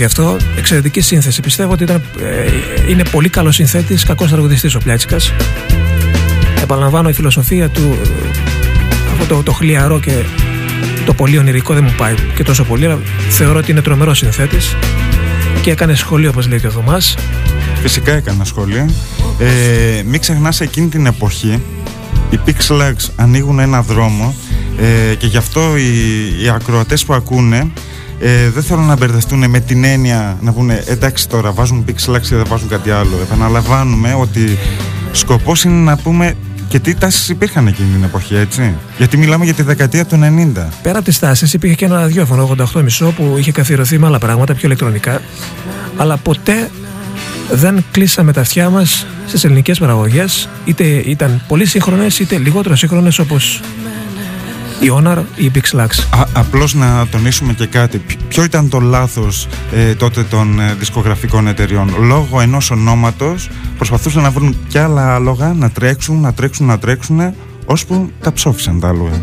[0.02, 1.40] και αυτό, εξαιρετική σύνθεση.
[1.40, 5.32] Πιστεύω ότι ήταν, ε, είναι πολύ καλός συνθέτης, κακός τραγουδιστής ο Πλιάτσικας.
[6.62, 8.08] Επαναλαμβάνω, η φιλοσοφία του, ε,
[9.12, 10.12] αυτό το, το χλιαρό και
[11.06, 12.98] το πολύ ονειρικό δεν μου πάει και τόσο πολύ, αλλά
[13.28, 14.76] θεωρώ ότι είναι τρομερός συνθέτης
[15.60, 17.00] και έκανε σχολείο, όπως λέει και ο Δωμά.
[17.82, 18.90] Φυσικά έκανα σχόλια.
[19.38, 21.62] Ε, μην ξεχνάς εκείνη την εποχή
[22.30, 24.34] οι Pixelax ανοίγουν ένα δρόμο
[24.78, 27.70] ε, και γι' αυτό οι, οι ακροατές που ακούνε
[28.24, 32.36] ε, δεν θέλουν να μπερδευτούν με την έννοια να πούνε εντάξει τώρα βάζουν Pixelax και
[32.36, 33.18] δεν βάζουν κάτι άλλο.
[33.22, 34.58] Επαναλαμβάνουμε ότι
[35.12, 36.34] σκοπός είναι να πούμε
[36.68, 38.74] και τι τάσεις υπήρχαν εκείνη την εποχή, έτσι.
[38.98, 40.18] Γιατί μιλάμε για τη δεκαετία του
[40.56, 40.68] 90.
[40.82, 44.54] Πέρα από τις τάσεις, υπήρχε και ένα ραδιόφωνο 88,5 που είχε καθιερωθεί με άλλα πράγματα,
[44.54, 45.20] πιο ηλεκτρονικά.
[45.96, 46.70] Αλλά ποτέ
[47.50, 53.18] δεν κλείσαμε τα αυτιά μας στις ελληνικές παραγωγές, είτε ήταν πολύ σύγχρονες είτε λιγότερο σύγχρονες
[53.18, 53.60] όπως
[54.82, 55.88] η Honor ή η Pixlax.
[56.10, 57.98] Α, απλώς να τονίσουμε και κάτι.
[57.98, 64.22] Ποι- Ποιο ήταν το λάθος ε, τότε των ε, δισκογραφικών εταιριών; Λόγω ενός ονόματος προσπαθούσαν
[64.22, 67.34] να βρουν κι άλλα άλογα να τρέξουν, να τρέξουν, να τρέξουν
[67.64, 69.22] ώσπου τα ψόφισαν τα άλογα.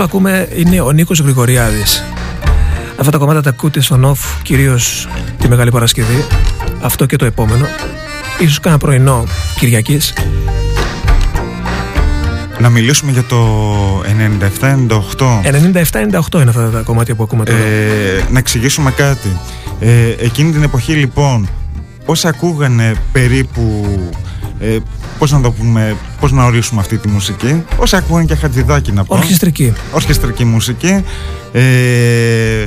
[0.00, 2.04] Που ακούμε είναι ο Νίκος Γρηγοριάδης.
[2.96, 5.08] Αυτά τα κομμάτια τα ακούτε στον off, κυρίως
[5.38, 6.26] τη Μεγάλη Παρασκευή,
[6.80, 7.66] αυτό και το επόμενο.
[8.38, 9.24] Ίσως κάνα πρωινό
[9.58, 10.12] Κυριακής.
[12.58, 13.38] Να μιλήσουμε για το
[14.00, 15.40] 97-98.
[16.32, 17.58] 97-98 είναι αυτά τα κομμάτια που ακούμε τώρα.
[17.58, 19.38] Ε, να εξηγήσουμε κάτι.
[19.80, 21.48] Ε, εκείνη την εποχή λοιπόν,
[22.04, 23.84] πώς ακούγανε περίπου,
[24.60, 24.76] ε,
[25.18, 29.04] πώς να το πούμε, πώς να ορίσουμε αυτή τη μουσική, πώς ακούγανε και χατζηδάκι να
[29.04, 29.16] πω.
[29.16, 29.72] Ορχιστρική.
[29.92, 31.04] Ορχιστρική μουσική.
[31.52, 32.64] Ε,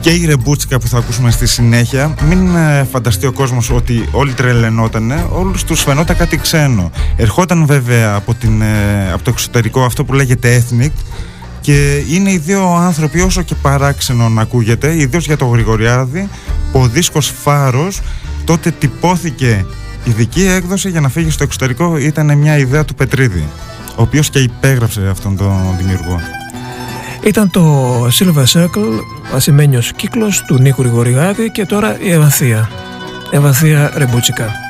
[0.00, 4.32] και η ρεμπούτσικα που θα ακούσουμε στη συνέχεια μην ε, φανταστεί ο κόσμος ότι όλοι
[4.32, 10.04] τρελαινότανε όλους τους φαινόταν κάτι ξένο ερχόταν βέβαια από, την, ε, από το εξωτερικό αυτό
[10.04, 10.90] που λέγεται ethnic
[11.60, 16.28] και είναι οι δύο άνθρωποι όσο και παράξενο να ακούγεται ιδίως για το Γρηγοριάδη
[16.72, 18.00] που ο δίσκος Φάρος
[18.44, 19.66] τότε τυπώθηκε
[20.08, 23.48] ειδική έκδοση για να φύγεις στο εξωτερικό ήταν μια ιδέα του Πετρίδη
[23.96, 26.20] ο οποίος και υπέγραψε αυτόν τον δημιουργό
[27.24, 29.00] Ήταν το Silver Circle,
[29.34, 32.70] ασημένιος κύκλος του Νίκου Γρηγοριγάδη και τώρα η Ευανθία.
[33.30, 34.67] Ευανθία Ρεμπούτσικα.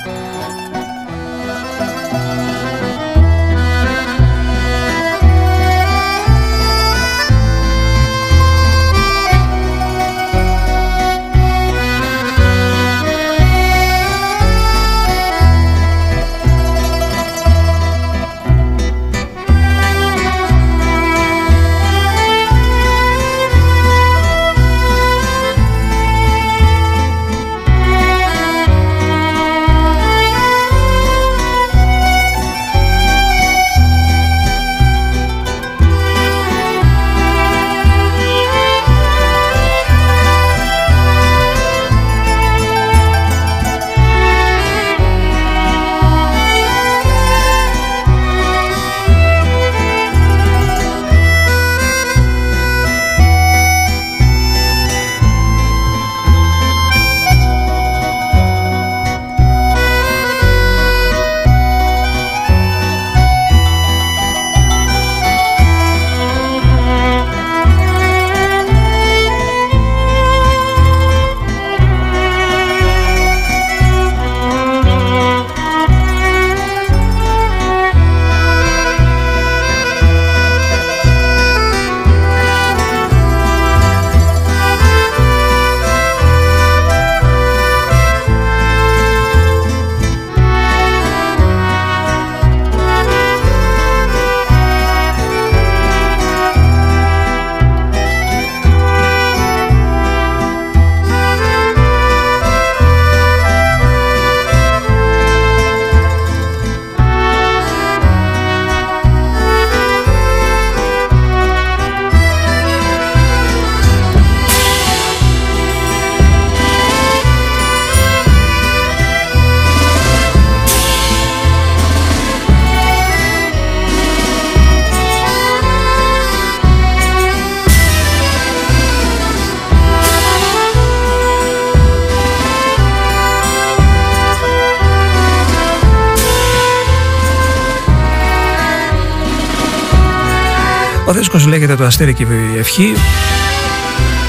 [141.79, 142.95] Το Αστέρι και η Ευχή.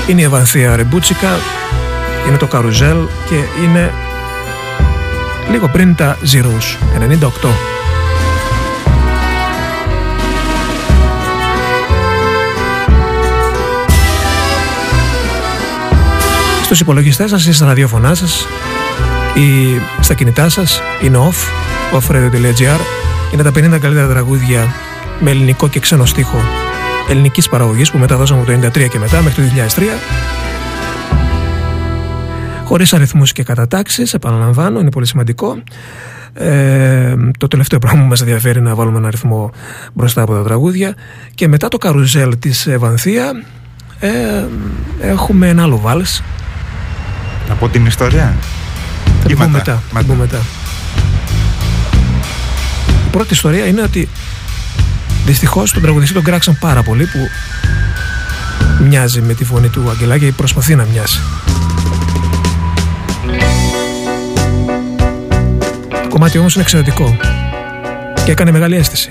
[0.07, 1.39] Είναι η Ευανθία Ρεμπούτσικα.
[2.27, 2.97] Είναι το Καρουζέλ
[3.30, 3.93] και είναι
[5.51, 6.77] λίγο πριν τα Zeros,
[7.09, 7.49] 98.
[16.63, 18.47] Στους υπολογιστές σας ή στα ραδιόφωνά σας
[19.34, 21.38] ή στα κινητά σας είναι off,
[21.99, 22.80] offradio.gr
[23.34, 24.73] είναι τα 50 καλύτερα τραγούδια
[25.19, 26.68] με ελληνικό και ξένο στίχο
[27.10, 29.81] ελληνικής παραγωγής που μεταδώσαμε από το 1993 και μετά μέχρι το 2003
[32.65, 35.64] χωρίς αριθμούς και κατατάξεις, επαναλαμβάνω, είναι πολύ σημαντικό.
[36.34, 39.52] Ε, το τελευταίο πράγμα που μας ενδιαφέρει να βάλουμε ένα αριθμό
[39.94, 40.95] μπροστά από τα τραγούδια
[41.36, 43.44] και μετά το καρουζέλ της Ευανθία
[43.99, 44.10] ε,
[45.02, 46.22] έχουμε ένα άλλο βάλς
[47.49, 48.36] Από την ιστορία
[49.06, 50.06] θα Ή το πούμε μετά, μετά, θα το μετά.
[50.06, 50.38] πούμε μετά.
[53.07, 54.07] Η πρώτη ιστορία είναι ότι
[55.30, 57.30] δυστυχώς τον τραγουδιστή τον κράξαν πάρα πολύ που
[58.84, 61.19] μοιάζει με τη φωνή του Αγγελάκη ή προσπαθεί να μοιάσει.
[66.01, 67.18] Το κομμάτι όμως είναι εξαιρετικό
[68.26, 69.10] και έκανε μεγάλη αίσθηση.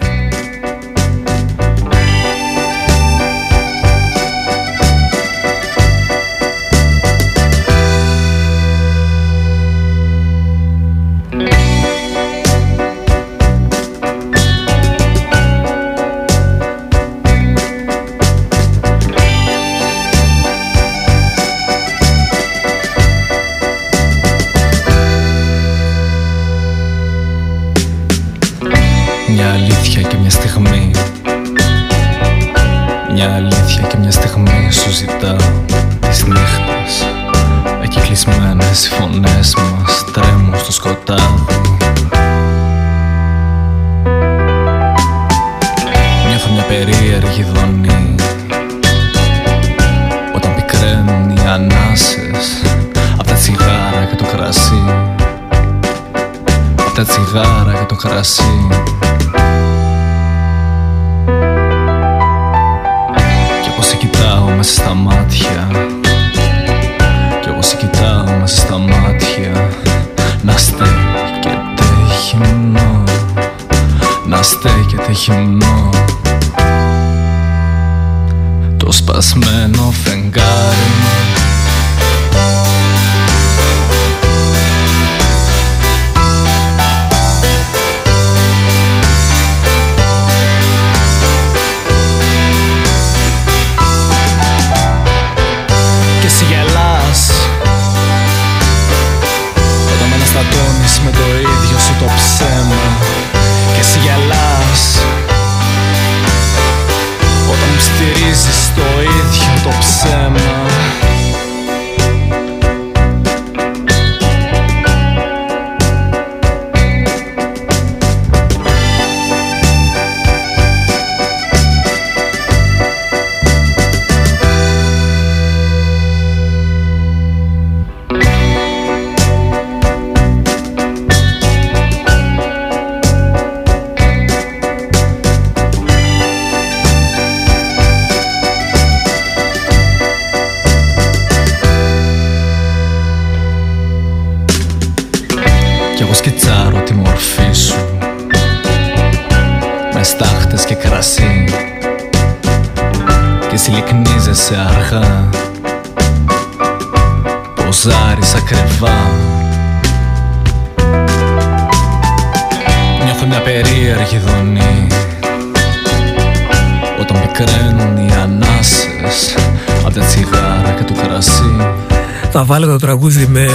[172.41, 173.47] Θα βάλω το τραγούδι με,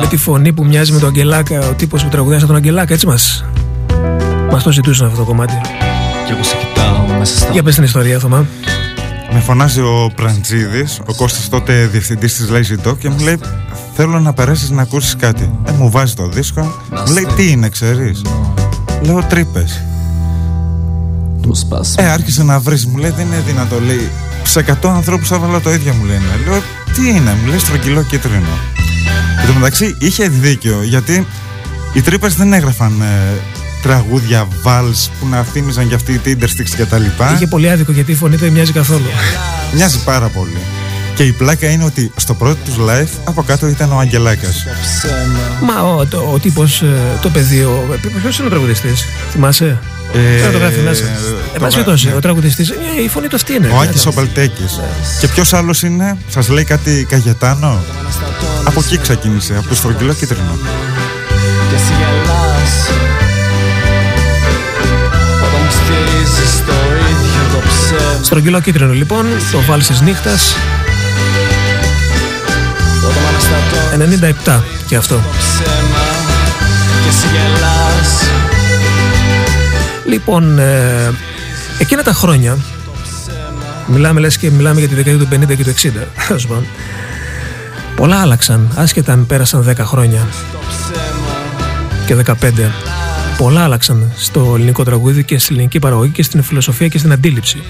[0.00, 2.94] με τη φωνή που μοιάζει με τον Αγγελάκα, ο τύπος που τραγουδάει σαν τον Αγγελάκα,
[2.94, 3.44] έτσι μας.
[4.50, 5.60] Μας το ζητούσαν αυτό το κομμάτι.
[6.26, 8.46] Κι εγώ σε κοιτάω μέσα στα Για πες την ιστορία, Θωμά.
[9.32, 13.38] Με φωνάζει ο Πραντζίδης, ο Κώστας τότε διευθυντής της Lazy Dog και μου λέει
[13.94, 15.50] θέλω να περάσεις να ακούσεις κάτι.
[15.64, 16.60] Ε, μου βάζει το δίσκο,
[17.06, 18.22] μου λέει τι είναι ξέρεις;
[19.02, 19.82] Λέω τρύπες.
[21.42, 23.80] του σπάσμα Ε, άρχισε να βρεις, μου λέει δεν είναι δυνατό.
[23.80, 24.08] Λέει
[24.44, 26.24] σε 100 ανθρώπους θα βάλω το ίδιο μου λένε.
[26.46, 26.62] Λέω
[26.98, 28.58] τι είναι, μου λέει στρογγυλό κίτρινο.
[29.40, 31.26] Εν τω μεταξύ είχε δίκιο γιατί
[31.92, 33.40] οι τρύπες δεν έγραφαν ε,
[33.82, 37.32] τραγούδια βάλς που να θύμιζαν για αυτή η Tindersticks και τα λοιπά.
[37.34, 39.06] Είχε πολύ άδικο γιατί η φωνή δεν μοιάζει καθόλου.
[39.74, 40.58] Μοιάζει πάρα πολύ.
[41.18, 44.64] Και η πλάκα είναι ότι στο πρώτο τους live από κάτω ήταν ο Αγγελάκας.
[45.62, 46.86] Μα ο, το, ο τύπος, ε,
[47.22, 49.78] το παιδί, ο, ποιος είναι ο τραγουδιστής, θυμάσαι;
[50.14, 51.02] Ε, Ε, το γράφει μέσα.
[51.02, 52.14] το Εν πάση γρα- περιπτώσει, ναι.
[52.14, 52.74] ο τραγουδιστής, ε,
[53.04, 53.68] η φωνή του αυτή είναι.
[53.68, 54.80] Ο Άκης ο Παλτέκης.
[55.20, 57.80] Και ποιος άλλος είναι, σας λέει κάτι Καγετάνο.
[58.64, 60.58] Από εκεί ξεκίνησε, από το στρογγυλό κίτρινο.
[61.68, 62.88] Και εσύ γελάς
[65.44, 66.72] Όταν μου στηρίζεις το
[67.10, 70.77] ίδιο το ψέμα Στρογγυλό κίτρινο λοιπόν, το βάλεις της νύχτας, Όταν με αναστατώνεις
[74.46, 75.14] 97 και αυτό.
[75.14, 76.04] το ψέμα
[77.02, 78.22] Και εσύ γελάς
[80.06, 81.12] Λοιπόν, ε,
[81.78, 82.58] εκείνα τα χρόνια,
[83.86, 86.62] μιλάμε λες και μιλάμε για τη δεκαετία του 50 και του 60, ας πούμε,
[87.96, 90.28] πολλά άλλαξαν, άσχετα αν πέρασαν 10 χρόνια
[92.06, 92.32] και 15.
[93.36, 97.62] Πολλά άλλαξαν στο ελληνικό τραγούδι και στην ελληνική παραγωγή και στην φιλοσοφία και στην αντίληψη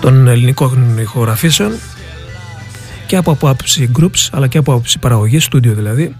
[0.00, 1.72] των ελληνικών ηχογραφήσεων
[3.10, 6.14] και από άποψη groups αλλά και από άποψη παραγωγής, στούντιο δηλαδή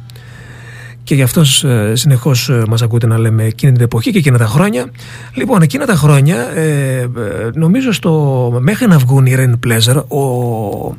[1.05, 4.47] και γι' αυτό ε, συνεχώς μας ακούτε να λέμε εκείνη την εποχή και εκείνα τα
[4.47, 4.91] χρόνια.
[5.35, 7.09] Λοιπόν, εκείνα τα χρόνια, ε, ε,
[7.55, 10.21] νομίζω στο, μέχρι να βγουν οι Rain Pleasure, ο,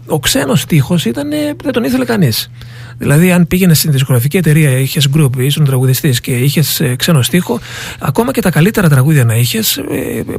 [0.07, 1.31] ο ξένος τείχο ήταν.
[1.31, 2.51] ε, δεν τον ήθελε κανείς.
[3.01, 7.59] Δηλαδή, αν πήγαινε στην δισκογραφική εταιρεία, είχες group, ήσουν τραγουδιστής και είχες ξένο στίχο,
[7.99, 9.81] ακόμα και τα καλύτερα τραγούδια να είχες,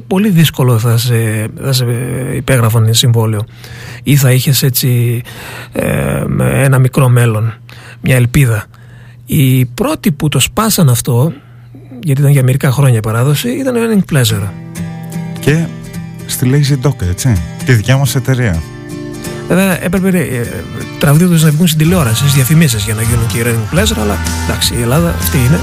[0.06, 1.84] πολύ δύσκολο θα σε, θα σε
[2.34, 3.44] υπέγραφαν συμβόλαιο.
[4.02, 5.22] Ή θα είχες έτσι
[5.72, 6.24] ε,
[6.64, 7.54] ένα μικρό μέλλον,
[8.00, 8.64] μια ελπίδα.
[9.26, 11.32] Οι πρώτοι που το σπάσαν αυτό,
[12.02, 14.48] γιατί ήταν για μερικά χρόνια η παράδοση, ήταν ο Running Pleasure.
[15.40, 15.64] Και
[16.26, 17.32] στη Lazy Dog, έτσι.
[17.64, 18.62] Τη δικιά μας εταιρεία.
[19.48, 20.46] Βέβαια έπρεπε ε, ε
[20.98, 24.18] τραγουδίε να βγουν στην τηλεόραση, στις διαφημίσεις για να γίνουν και οι Ρένινγκ Pleasure, αλλά
[24.44, 25.60] εντάξει, η Ελλάδα αυτή είναι.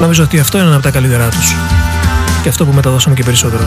[0.00, 1.54] Νομίζω ότι αυτό είναι ένα από τα καλύτερά τους.
[2.42, 3.62] και αυτό που μεταδώσαμε και περισσότερο.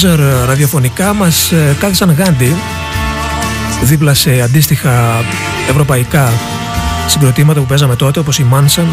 [0.00, 2.56] Bulldozer ε, ραδιοφωνικά μας ε, κάθισαν γάντι
[3.82, 5.24] δίπλα σε αντίστοιχα
[5.68, 6.32] ευρωπαϊκά
[7.06, 8.86] συγκροτήματα που παίζαμε τότε όπως η Manson,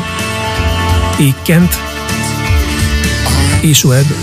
[1.18, 1.70] η Κέντ,
[3.62, 4.14] η Suede.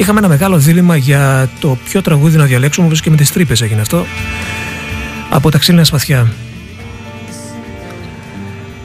[0.00, 3.62] Είχαμε ένα μεγάλο δίλημα για το ποιο τραγούδι να διαλέξουμε, όπως και με τις τρύπες
[3.62, 4.04] έγινε αυτό,
[5.30, 6.32] από τα ξύλινα σπαθιά.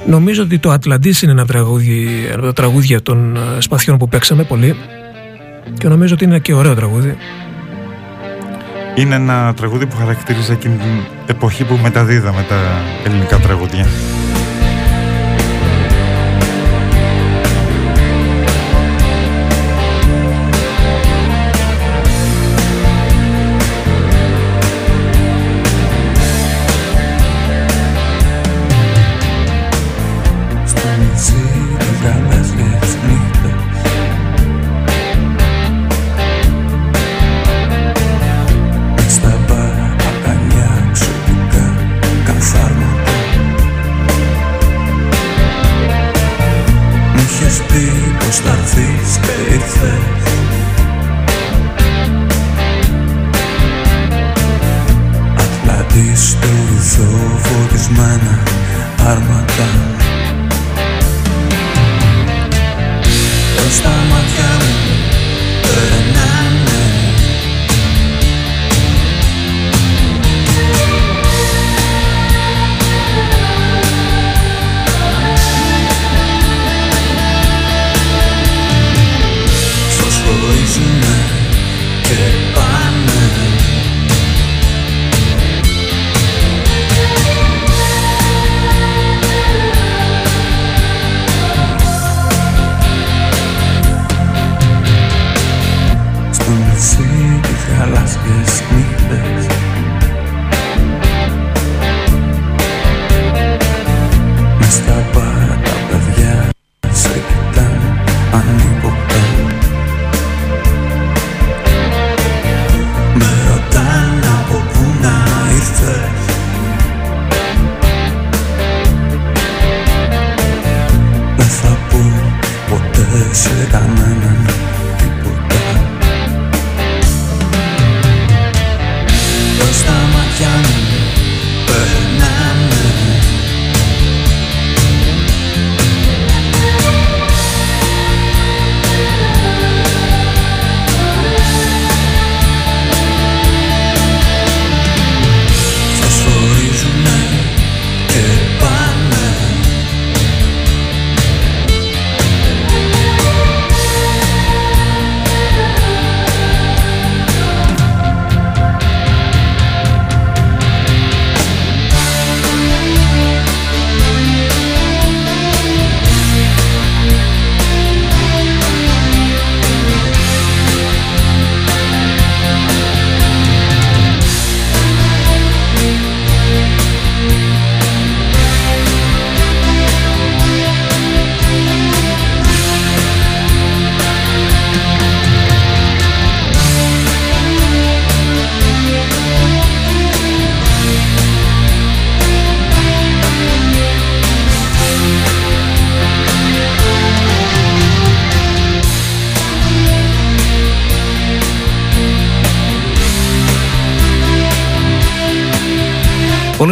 [0.06, 4.44] Νομίζω ότι το Ατλαντής είναι ένα τραγούδι, από τα τραγούδια των ε, σπαθιών που παίξαμε
[4.44, 4.76] πολύ
[5.78, 7.18] και νομίζω ότι είναι και ωραίο τραγούδι.
[8.96, 12.56] Είναι ένα τραγούδι που χαρακτηρίζει εκείνη την εποχή που μεταδίδαμε τα
[13.06, 13.88] ελληνικά τραγούδια.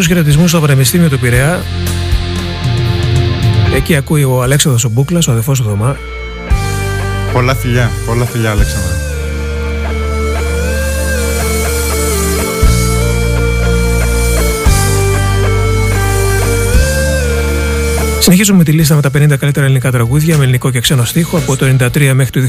[0.03, 1.61] Πολλούς χαιρετισμούς στο Πανεπιστήμιο του Πειραιά.
[3.75, 5.97] Εκεί ακούει ο Αλέξανδρος ο Μπούκλας, ο αδερφός του Θωμά.
[7.33, 8.95] Πολλά φιλιά, πολλά φιλιά Αλέξανδρα.
[18.19, 21.37] Συνεχίζουμε με τη λίστα με τα 50 καλύτερα ελληνικά τραγούδια με ελληνικό και ξένο στίχο
[21.37, 22.39] από το 1993 μέχρι το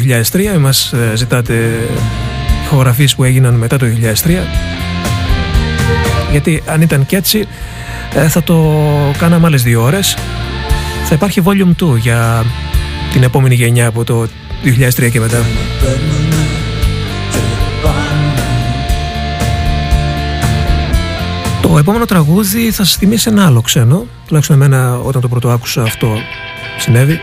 [0.55, 0.59] 2003.
[0.59, 1.89] Μας ε, ζητάτε
[2.65, 3.87] ηχογραφίες που έγιναν μετά το
[4.25, 4.84] 2003.
[6.35, 7.47] Γιατί αν ήταν και έτσι
[8.15, 8.81] ε, θα το
[9.19, 10.17] κάναμε άλλες δύο ώρες.
[11.05, 12.45] Θα υπάρχει volume 2 για
[13.13, 14.29] την επόμενη γενιά από το
[14.65, 15.45] 2003 και μετά.
[21.63, 24.07] Το επόμενο τραγούδι θα σας θυμίσει ένα άλλο ξένο.
[24.27, 26.17] Τουλάχιστον εμένα όταν το πρώτο άκουσα αυτό
[26.79, 27.21] συνέβη.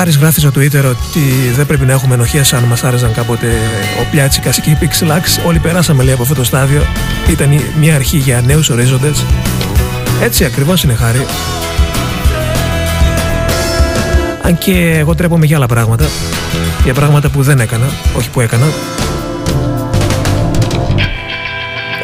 [0.00, 1.20] Χάρης γράφεις στο Twitter ότι
[1.56, 3.46] δεν πρέπει να έχουμε ενοχές αν μας άρεσαν κάποτε
[4.00, 5.46] ο Πιάτσικας και η Pixelax.
[5.46, 6.82] Όλοι περάσαμε λέει από αυτό το στάδιο.
[7.30, 9.24] Ήταν η- μια αρχή για νέους ορίζοντες.
[10.22, 11.26] Έτσι ακριβώς είναι Χάρη.
[14.42, 16.08] Αν και εγώ τρέπομαι για άλλα πράγματα.
[16.84, 17.86] Για πράγματα που δεν έκανα,
[18.16, 18.66] όχι που έκανα.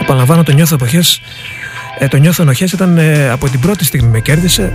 [0.01, 1.20] Επαναλαμβάνω, το νιώθω εποχές,
[1.98, 4.70] ε, το νιώθω ενοχές ήταν ε, από την πρώτη στιγμή με κέρδισε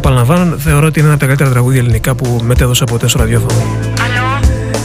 [0.00, 3.18] και επαναλαμβάνω, θεωρώ ότι είναι ένα από τα καλύτερα τραγούδια ελληνικά που μετέδωσα ποτέ στο
[3.18, 3.52] ραδιόφωνο.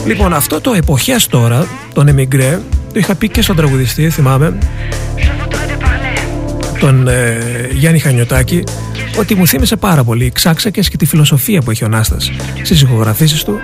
[0.06, 2.60] Λοιπόν, αυτό το εποχές τώρα, τον Εμιγκρέ,
[2.92, 4.58] το είχα πει και στον τραγουδιστή, θυμάμαι,
[6.80, 7.38] τον ε,
[7.72, 8.64] Γιάννη Χανιωτάκη,
[9.18, 12.30] ότι μου θύμισε πάρα πολύ ξάξακες και τη φιλοσοφία που έχει ο Νάστας
[12.62, 13.58] στις ηχογραφήσεις του,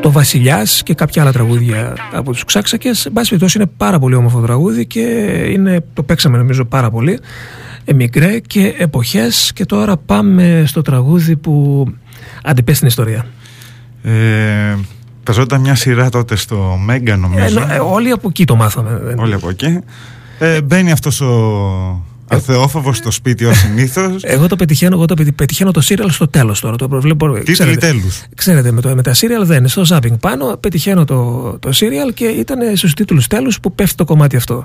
[0.00, 3.06] το Βασιλιάς και κάποια άλλα τραγούδια από τους ξάξακες.
[3.06, 5.00] Εν πάση περιπτώσει είναι πάρα πολύ όμορφο τραγούδι και
[5.50, 7.18] είναι, το παίξαμε νομίζω πάρα πολύ.
[7.84, 11.86] Εμικρέ και εποχές και τώρα πάμε στο τραγούδι που
[12.42, 13.26] αντιπέσει την ιστορία.
[14.02, 14.74] Ε,
[15.22, 17.60] παίζονταν μια σειρά τότε στο Μέγκα νομίζω.
[17.60, 19.14] Ε, ε, όλοι από εκεί το μάθαμε.
[19.18, 19.78] Όλοι από εκεί.
[20.38, 24.22] Ε, μπαίνει αυτός ο αθεόφοβος στο σπίτι ως συνήθως.
[24.34, 26.76] Εγώ το πετυχαίνω, εγώ το πετυχ- πετυχαίνω το serial στο τέλος τώρα.
[26.76, 28.22] Το προβλέπω, Τίτλοι τέλους.
[28.34, 29.68] Ξέρετε, με, το, με τα serial δεν είναι.
[29.68, 34.04] Στο zapping πάνω πετυχαίνω το, το serial και ήταν στους τίτλους τέλους που πέφτει το
[34.04, 34.64] κομμάτι αυτό.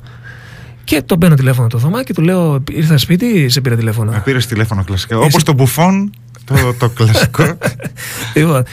[0.90, 4.12] Και τον παίρνω τηλέφωνο το Θωμά και του λέω: Ήρθα σπίτι ή σε πήρα τηλέφωνο.
[4.12, 5.18] Να πήρες τηλέφωνο κλασικά.
[5.18, 6.12] Όπως το μπουφόν,
[6.44, 7.58] το, το κλασικό.
[8.36, 8.64] Λοιπόν,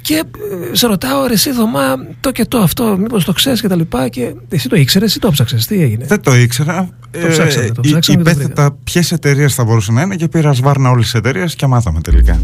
[0.00, 3.68] και ε, σε ρωτάω, ρε εσύ Θωμά, το και το αυτό, μήπως το ξέρεις και
[3.68, 4.08] τα λοιπά.
[4.08, 6.88] Και εσύ το ήξερες ή το ψάξες, τι έγινε; Δεν το ήξερα.
[7.10, 10.28] Το ψάξαμε, το Ε, ψάξαμε και το Υπέθετα ποιες εταιρείες θα μπορούσαν να είναι και
[10.28, 12.38] πήρα σβάρνα όλες τις εταιρείες και μάθαμε τελικά.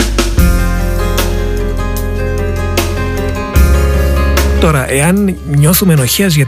[4.61, 6.47] Τώρα, εάν νιώθουμε ενοχές για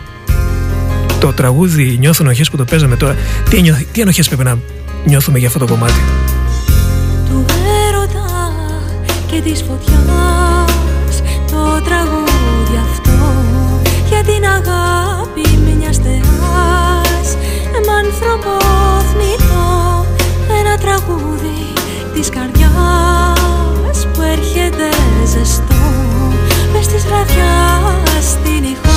[1.21, 3.17] το τραγούδι, νιώθω ενοχέ που το παίζαμε τώρα,
[3.51, 4.59] τι, νιώ- τι ενοχές πρέπει να
[5.05, 6.01] νιώθουμε για αυτό το κομμάτι;
[7.29, 7.45] του
[7.89, 8.53] έρωτα
[9.27, 13.35] και της φωτιάς το τραγούδι αυτό
[14.09, 17.37] για την αγάπη μιας θεάς
[17.73, 18.51] με άνθρωπο
[19.11, 20.07] θνητό
[20.61, 21.73] ένα τραγούδι
[22.15, 24.89] της καρδιάς που έρχεται
[25.27, 25.85] ζεστό
[26.73, 28.94] μες της βραδιάς στην ηχό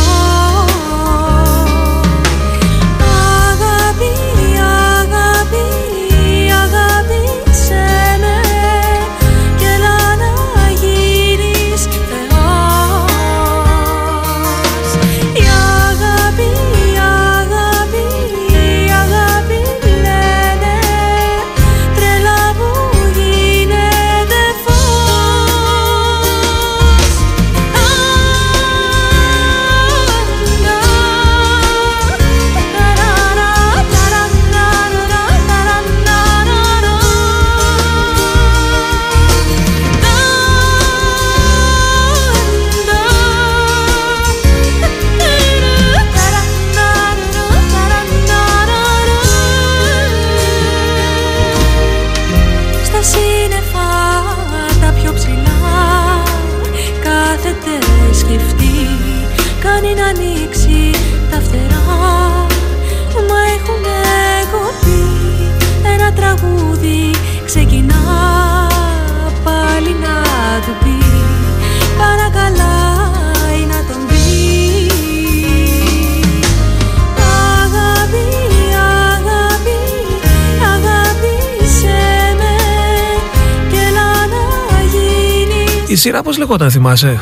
[85.97, 87.19] σειρά πώς λεγόταν, θυμάσαι;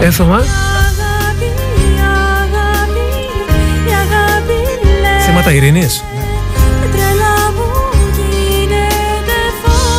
[0.00, 1.52] Έθωμα, αγάπη,
[2.42, 3.06] αγάπη,
[3.86, 4.58] η αγάπη
[5.00, 6.04] λέει θύματα ειρήνης.
[6.92, 7.68] τρέλα μου
[8.30, 9.96] γίνεται φως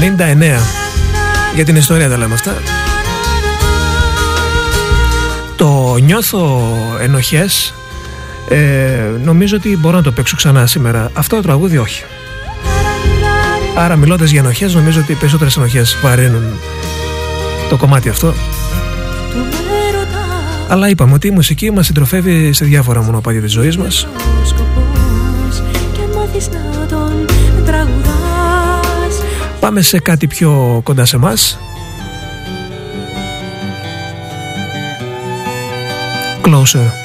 [0.00, 0.60] 99.
[1.54, 2.54] Για την ιστορία τα λέμε αυτά.
[5.56, 6.62] Το νιώθω
[7.00, 7.74] ενοχές
[8.48, 8.56] ε,
[9.24, 11.10] νομίζω ότι μπορώ να το παίξω ξανά σήμερα.
[11.12, 12.04] Αυτό το τραγούδι όχι.
[13.76, 16.58] Άρα μιλώντας για ενοχές νομίζω ότι οι περισσότερες ενοχές βαρύνουν
[17.68, 18.34] το κομμάτι αυτό.
[20.68, 24.06] Αλλά είπαμε ότι η μουσική μας συντροφεύει σε διάφορα μονοπάτια της ζωής μας.
[24.42, 25.62] ο σκοπός
[25.92, 27.26] και μάθεις να τον
[27.64, 29.22] τραγουδάς
[29.60, 31.58] Πάμε σε κάτι πιο κοντά σε μας.
[36.42, 37.03] Closer.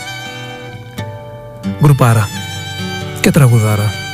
[1.82, 2.28] Γκρουπάρα.
[3.20, 4.09] Και τραγουδάρα.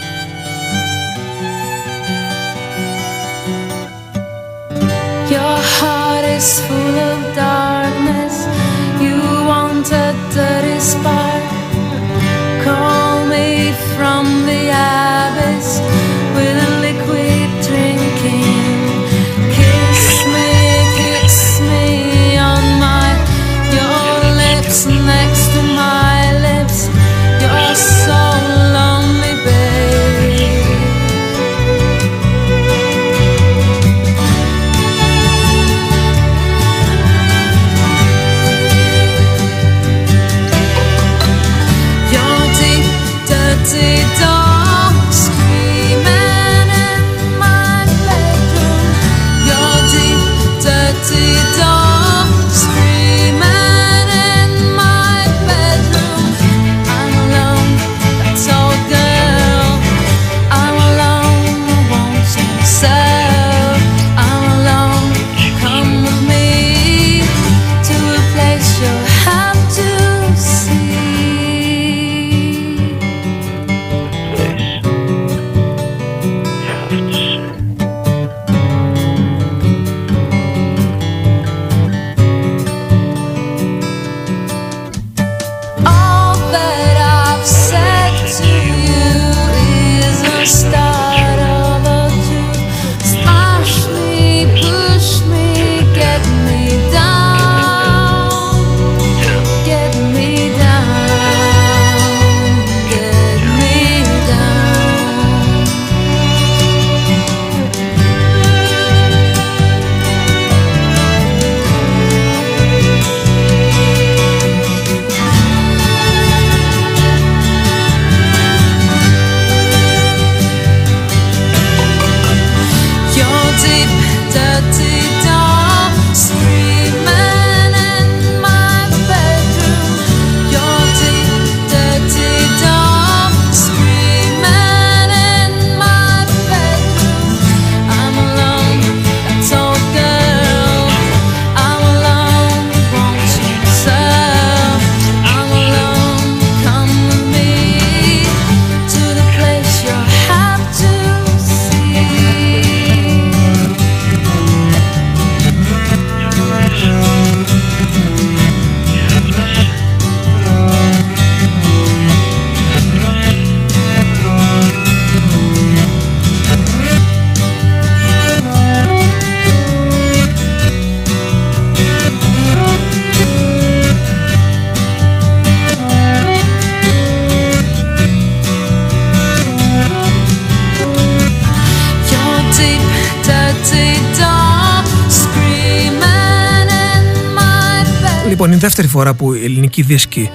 [188.75, 190.29] Δεύτερη φορά που οι ελληνικοί δίσκοι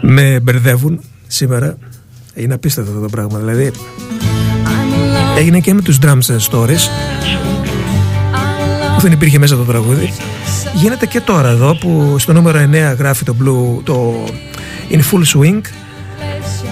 [0.00, 1.78] με μπερδεύουν σήμερα.
[2.34, 3.38] Είναι απίστευτο αυτό το πράγμα.
[3.38, 3.70] Δηλαδή,
[5.36, 6.88] έγινε και με τους drums and stories
[8.94, 10.12] που δεν υπήρχε μέσα το τραγούδι.
[10.74, 14.24] Γίνεται και τώρα εδώ που στο νούμερο 9 γράφει το blue, το
[14.90, 15.60] In Full Swing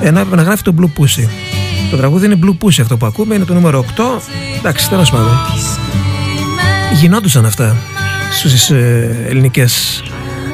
[0.00, 1.28] ένα να γράφει το Blue Pussy.
[1.90, 4.02] Το τραγούδι είναι Blue Pussy αυτό που ακούμε, είναι το νούμερο 8.
[4.58, 5.36] Εντάξει, τέλος πάντων.
[6.94, 7.76] Γινόντουσαν αυτά
[8.30, 10.02] στις ε, ελληνικές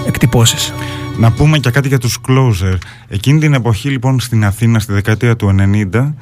[0.07, 0.73] εκτυπώσεις.
[1.19, 2.75] Να πούμε και κάτι για τους Closer.
[3.09, 5.55] Εκείνη την εποχή λοιπόν στην Αθήνα στη δεκαετία του
[5.93, 6.13] 90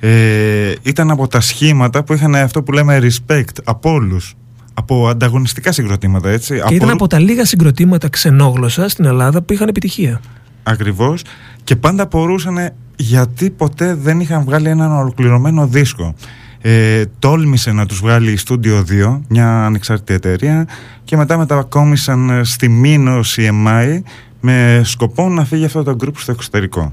[0.00, 4.34] ε, ήταν από τα σχήματα που είχαν αυτό που λέμε respect από όλους.
[4.74, 6.62] Από ανταγωνιστικά συγκροτήματα έτσι.
[6.66, 10.20] Και ήταν από τα λίγα συγκροτήματα ξενόγλωσσα στην Ελλάδα που είχαν επιτυχία.
[10.62, 11.22] Ακριβώς
[11.64, 16.14] και πάντα απορούσαν γιατί ποτέ δεν είχαν βγάλει έναν ολοκληρωμένο δίσκο.
[16.62, 20.68] Ε, τόλμησε να τους βγάλει η Studio 2, μια ανεξάρτητη εταιρεία
[21.04, 24.00] και μετά μετακόμισαν ε, στη Μίνο CMI
[24.40, 26.92] με σκοπό να φύγει αυτό το group στο εξωτερικό.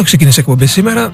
[0.00, 1.12] Αυτό ξεκίνησε η εκπομπή σήμερα.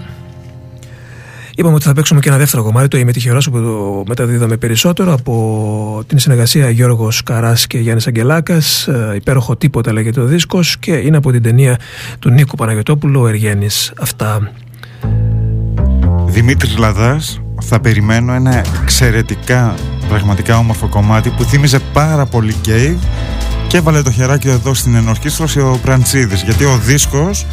[1.55, 5.13] Είπαμε ότι θα παίξουμε και ένα δεύτερο κομμάτι, το Είμαι τυχερό, που το μεταδίδαμε περισσότερο
[5.13, 8.89] από την συνεργασία Γιώργος Καράς και Γιάννης Αγγελάκας.
[9.15, 11.79] Υπέροχο τίποτα λέγεται ο δίσκος και είναι από την ταινία
[12.19, 13.93] του Νίκου Παναγιοτόπουλου, ο Εργένης.
[14.01, 14.53] Αυτά.
[16.27, 19.75] Δημήτρης Λαδάς θα περιμένω ένα εξαιρετικά
[20.09, 22.97] πραγματικά όμορφο κομμάτι που θύμιζε πάρα πολύ Cave
[23.67, 27.47] και έβαλε το χεράκι εδώ στην ενορχήστρωση ο Πραντσίδης γιατί ο δίσκος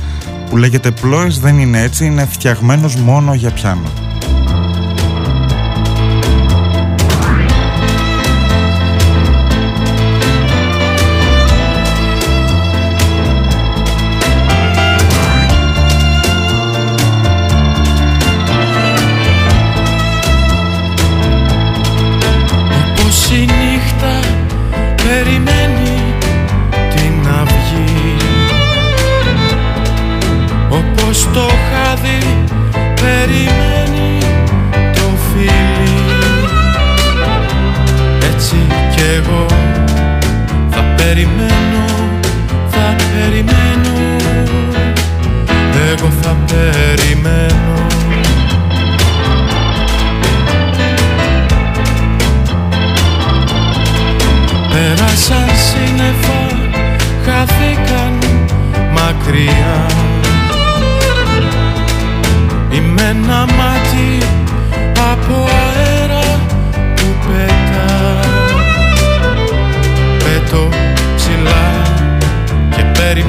[0.54, 4.03] που λέγεται Πλόες δεν είναι έτσι, είναι φτιαγμένος μόνο για πιάνο.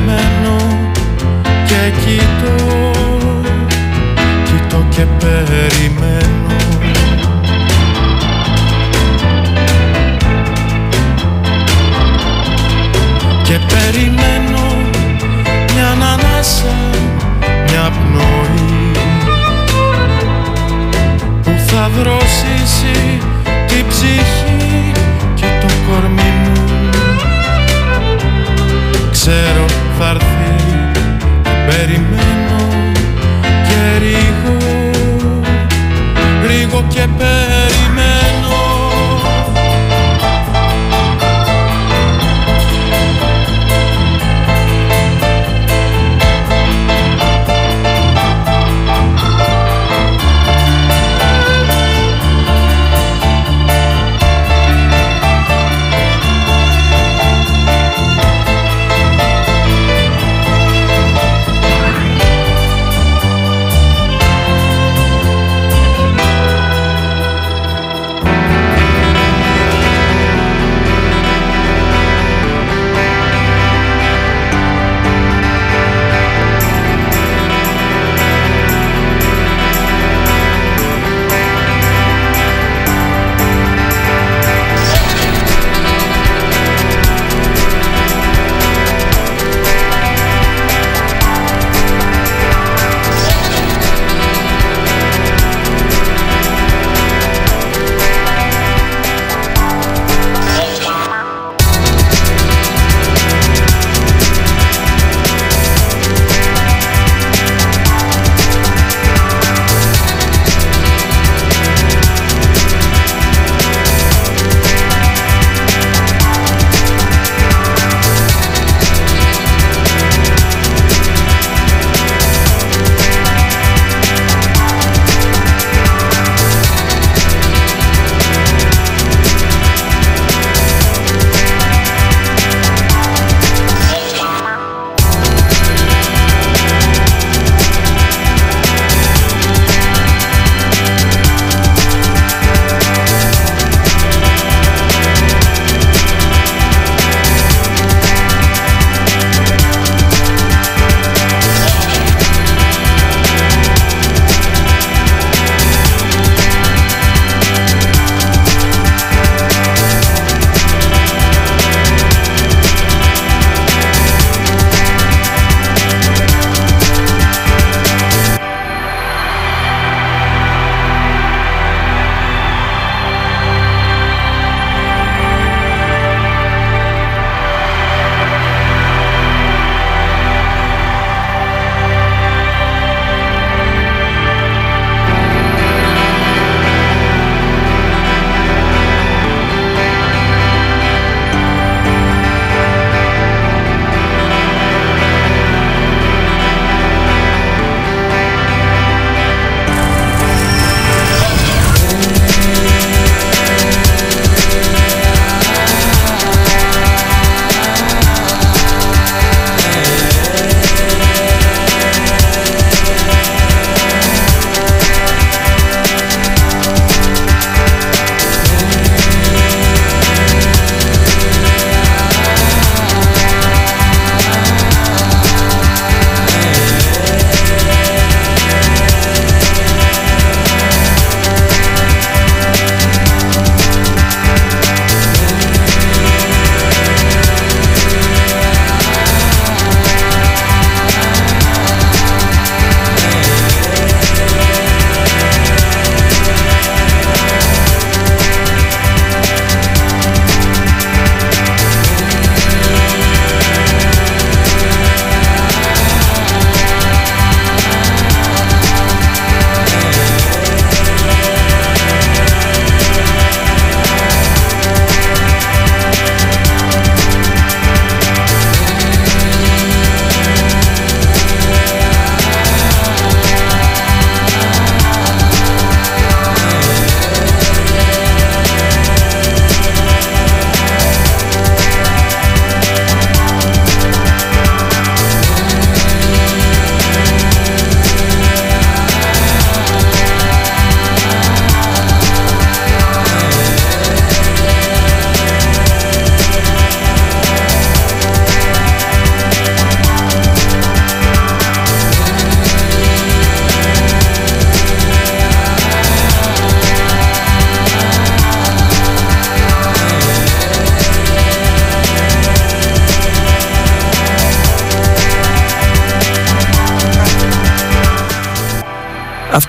[0.04, 0.56] Και περιμένω
[1.66, 2.90] και κοιτώ
[4.44, 5.43] Κοιτώ και περιμένω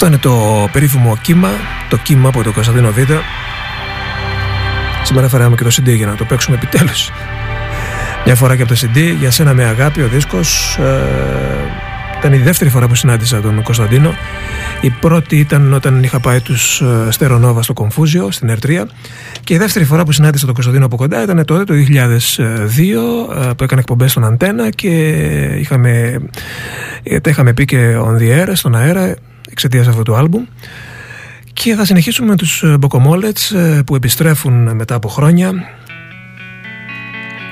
[0.06, 1.49] Αυτό είναι το περίφημο κύμα,
[1.90, 2.98] το κύμα από το Κωνσταντίνο Β.
[5.03, 7.10] Σήμερα φέραμε και το CD για να το παίξουμε επιτέλους.
[8.26, 10.77] Μια φορά και από το CD, για σένα με αγάπη ο δίσκος.
[10.77, 11.86] Ε,
[12.18, 14.14] ήταν η δεύτερη φορά που συνάντησα τον Κωνσταντίνο.
[14.82, 18.88] Η πρώτη ήταν όταν είχα πάει τους ε, Στερονόβα στο Κομφούζιο, στην Ερτρία.
[19.44, 23.53] Και η δεύτερη φορά που συνάντησα τον Κωνσταντίνο από κοντά ήταν τότε το 2002 ε,
[23.57, 24.90] που έκανε εκπομπές στον Αντένα και
[25.60, 26.22] είχαμε,
[27.03, 29.15] ε, τα είχαμε πει και on the air, στον αέρα,
[29.66, 30.44] εξαιτίας αυτού του άλμπουμ.
[31.54, 35.54] Και θα συνεχίσουμε με τους Μποκομόλετς ε, που επιστρέφουν μετά από χρόνια.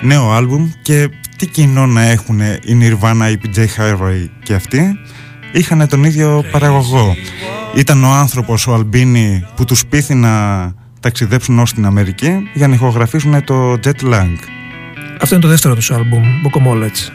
[0.01, 4.99] Νέο άλμπουμ και τι κοινό να έχουν η Nirvana, η PJ Harvey και αυτοί;
[5.53, 7.15] Είχαν τον ίδιο παραγωγό.
[7.75, 10.31] Ήταν ο άνθρωπος, ο Αλμπίνη, που τους πείθει να
[10.99, 14.37] ταξιδέψουν ως την Αμερική για να ηχογραφήσουν το Jet Lang.
[15.21, 17.11] Αυτό είναι το δεύτερο τους άλμπουμ, Μποκομόλετς.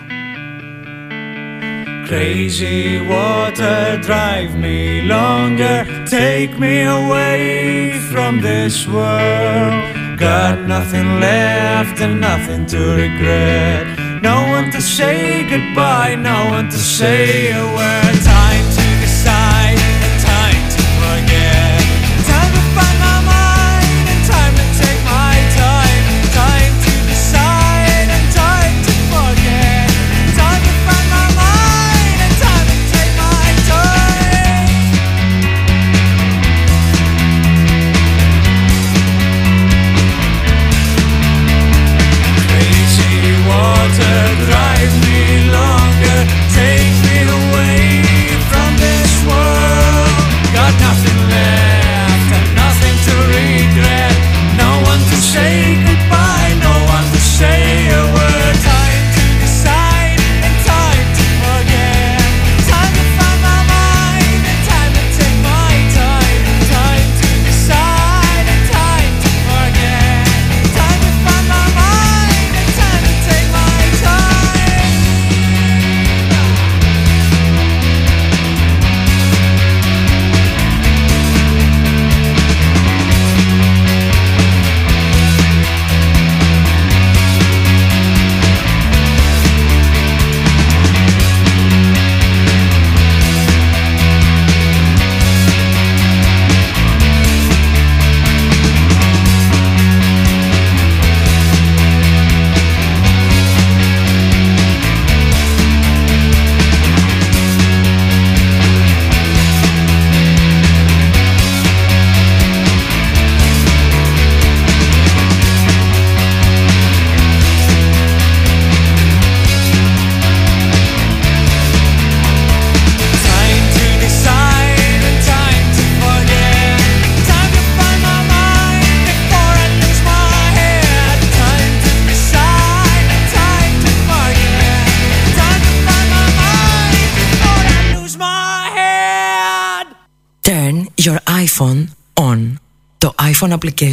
[2.09, 10.19] Crazy water, drive me longer, take me away from this world.
[10.19, 14.23] Got nothing left and nothing to regret.
[14.23, 18.08] No one to say goodbye, no one to say a word.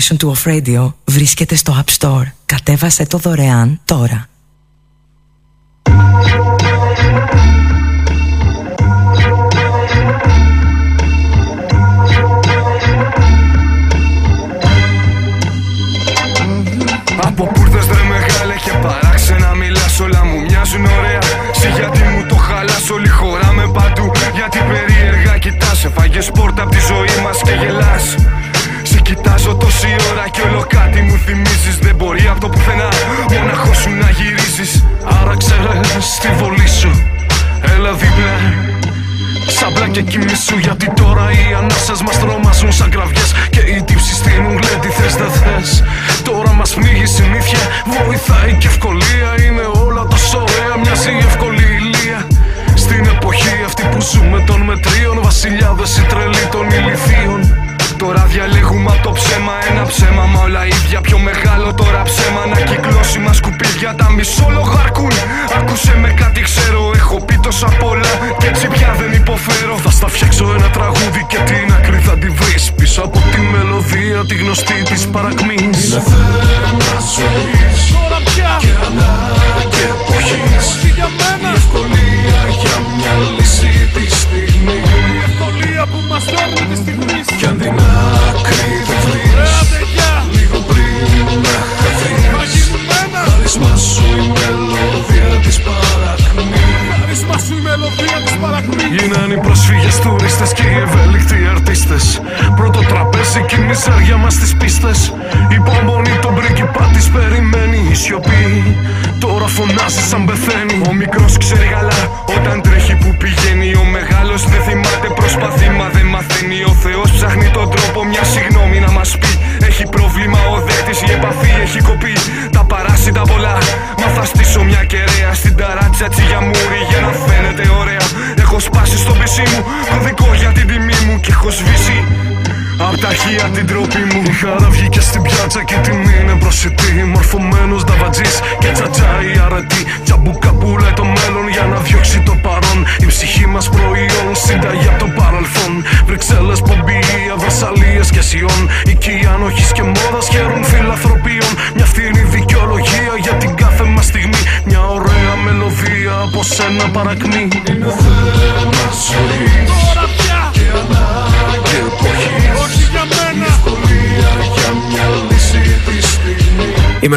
[0.05, 2.31] Application του Off Radio βρίσκεται στο App Store.
[2.45, 4.29] Κατέβασε το δωρεάν τώρα.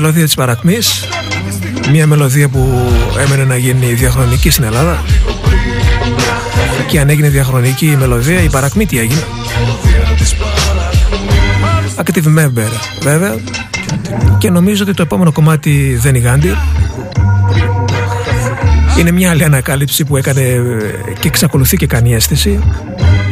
[0.01, 1.05] Μελωδία της Παρακμής
[1.91, 2.93] Μια μελωδία που
[3.27, 5.03] έμενε να γίνει διαχρονική στην Ελλάδα.
[6.87, 9.23] Και αν έγινε διαχρονική η μελωδία Η Παρακμή τι έγινε.
[11.97, 12.71] Active member
[13.01, 13.35] βέβαια.
[14.39, 16.57] Και νομίζω ότι το επόμενο κομμάτι δεν είναι Γάντι.
[18.99, 20.61] Είναι μια άλλη ανακάλυψη που έκανε ε,
[21.21, 22.61] και εξακολουθεί και κάνει αίσθηση.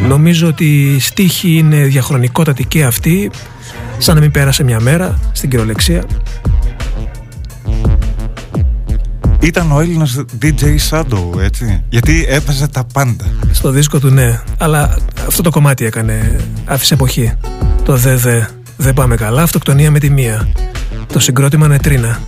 [0.09, 3.31] Νομίζω ότι η στίχη είναι διαχρονικότατη και αυτή,
[3.99, 6.03] σαν να μην πέρασε μια μέρα στην κυριολεξία.
[9.47, 11.85] Ήταν ο Έλληνας DJ Shadow, έτσι.
[11.89, 13.25] Γιατί έπαιζε τα πάντα.
[13.51, 17.33] Στο δίσκο του ναι, αλλά αυτό το κομμάτι έκανε, άφησε εποχή.
[17.85, 18.43] Το δε δε,
[18.77, 20.49] δεν πάμε καλά, αυτοκτονία με τη μία.
[21.13, 22.19] Το συγκρότημα νετρίνα.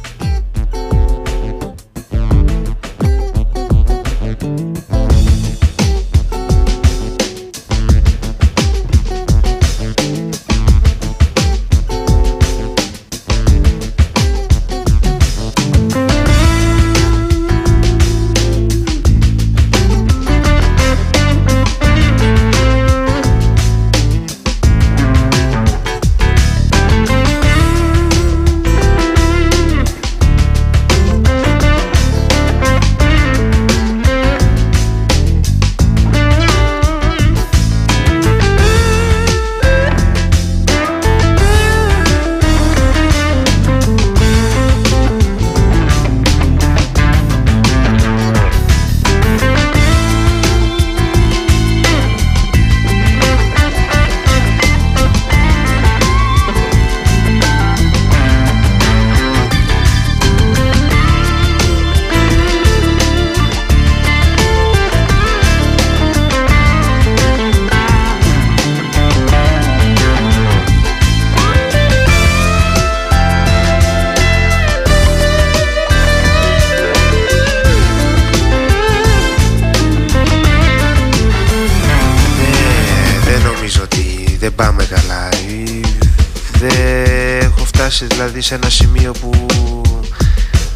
[87.88, 89.30] Φτάσει δηλαδή σε ένα σημείο που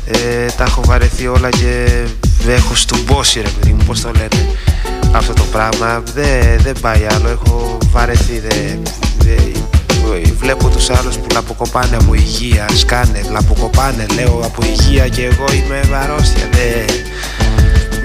[0.07, 2.05] ε, τα έχω βαρεθεί όλα και
[2.49, 4.57] έχω στουμπώσει ρε παιδί μου πως το λένε
[5.13, 6.03] αυτό το πράγμα.
[6.15, 8.83] Δεν, δεν πάει άλλο έχω βαρεθεί δεν,
[9.19, 9.53] δεν,
[10.39, 15.97] βλέπω τους άλλους που λαποκοπάνε από υγεία σκάνε, λαποκοπάνε λέω από υγεία και εγώ είμαι
[15.97, 16.97] αρρώστια δεν,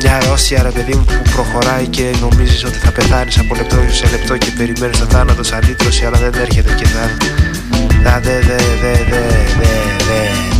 [0.02, 4.10] μια αρρώστια ρε παιδί μου που προχωράει και νομίζεις ότι θα πεθάνεις από λεπτό σε
[4.10, 7.10] λεπτό και περιμένεις το θάνατο σαν λύτρωση αλλά δεν έρχεται και θα
[8.04, 9.22] θα δε δε δε δε
[9.60, 9.72] δε
[10.08, 10.57] δε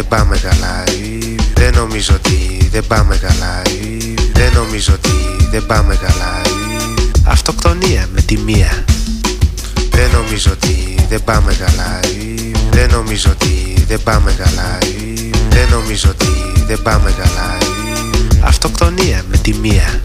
[0.00, 0.84] δεν πάμε καλά.
[0.92, 3.62] Ή Δεν νομίζω ότι δεν πάμε καλά.
[3.70, 6.40] Ή Δεν νομίζω ότι δεν πάμε καλά.
[6.44, 8.84] Ή Αυτοκτονία με τη μία.
[9.90, 12.00] Δεν νομίζω ότι δεν πάμε καλά.
[12.04, 14.78] Ή Δεν νομίζω ότι δεν πάμε καλά.
[14.82, 17.56] Ή Δεν νομίζω ότι δεν πάμε καλά.
[17.60, 20.00] Ή Αυτοκτονία με τη μία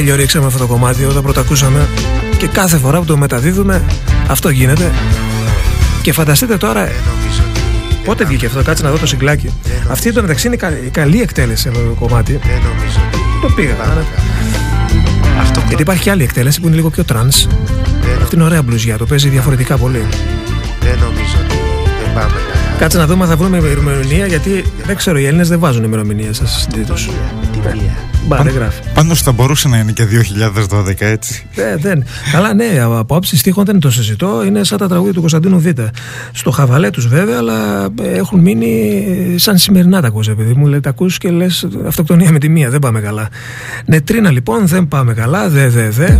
[0.00, 1.88] γέλιο ρίξαμε αυτό το κομμάτι όταν πρώτα ακούσαμε
[2.38, 3.82] και κάθε φορά που το μεταδίδουμε
[4.28, 4.90] αυτό γίνεται.
[6.02, 6.88] Και φανταστείτε τώρα.
[8.04, 9.50] Πότε βγήκε αυτό, κάτσε να δω το συγκλάκι.
[9.90, 12.38] Αυτή εδώ μεταξύ είναι κα- καλή εκτέλεση αυτό το κομμάτι.
[13.42, 13.72] Το πήγα.
[13.80, 14.04] άρα.
[15.68, 17.46] Γιατί υπάρχει και άλλη εκτέλεση που είναι λίγο πιο τρανς.
[18.22, 20.04] Αυτή είναι ωραία μπλουζιά, το παίζει διαφορετικά πολύ.
[20.80, 21.54] Δεν νομίζω ότι
[22.04, 25.48] δεν πάμε καλά Κάτσε να δούμε αν θα βρούμε ημερομηνία γιατί δεν ξέρω, οι Έλληνες
[25.48, 27.08] δεν βάζουν ημερομηνίε σας στην τους.
[27.62, 28.80] Μπα, δεν γράφει.
[28.94, 30.04] Πάντως θα μπορούσε να είναι και
[30.70, 31.46] 2012 έτσι.
[31.54, 32.04] Ε, δεν.
[32.32, 34.44] Καλά, ναι, από άψη στίχων δεν το συζητώ.
[34.44, 35.66] Είναι σαν τα τραγούδια του Κωνσταντίνου Β.
[36.32, 40.80] Στο χαβαλέ τους βέβαια, αλλά ε, έχουν μείνει σαν σημερινά τα ακούς, επειδή μου λέει
[40.80, 42.70] τα ακούς και λες αυτοκτονία με τη μία.
[42.70, 43.28] Δεν πάμε καλά.
[43.86, 45.48] Νετρίνα λοιπόν, δεν πάμε καλά.
[45.48, 46.16] Δε, δε, δε.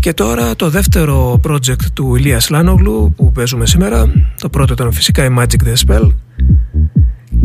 [0.00, 4.12] Και τώρα το δεύτερο project του Ηλίας Λάνογλου που παίζουμε σήμερα.
[4.40, 6.10] Το πρώτο ήταν φυσικά η Magic The Spell.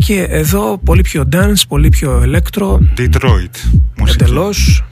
[0.06, 2.78] Και εδώ πολύ πιο dance, πολύ πιο electro.
[2.96, 3.78] Detroit.
[4.08, 4.84] Εντελώς.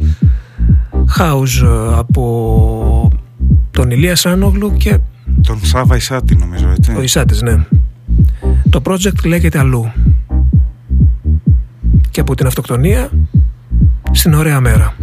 [1.19, 3.13] House ε, από
[3.71, 4.99] τον Ηλία Σάνογλου και
[5.43, 6.95] Τον Σάβα Ισάτη νομίζω έτσι.
[6.97, 7.65] ο Ισάτης, ναι.
[8.71, 9.93] Το project λέγεται αλλού.
[12.11, 13.11] Και από την αυτοκτονία
[14.13, 14.97] στην ωραία μέρα.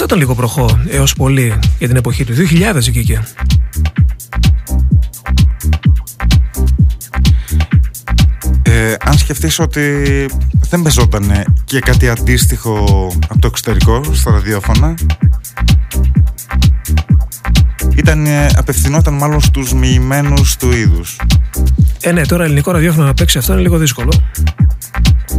[0.00, 3.22] Αυτό ήταν λίγο προχώ έως πολύ για την εποχή του 2000 βγήκε.
[8.62, 9.82] Ε, αν σκεφτείς ότι
[10.68, 12.84] δεν παίζονταν και κάτι αντίστοιχο
[13.28, 14.94] από το εξωτερικό στα ραδιόφωνα.
[17.96, 21.16] Ήταν, απευθυνόταν μάλλον στους μοιημένους του είδους.
[22.00, 24.12] Ε, ναι, τώρα ελληνικό ραδιόφωνο να παίξει αυτό είναι λίγο δύσκολο.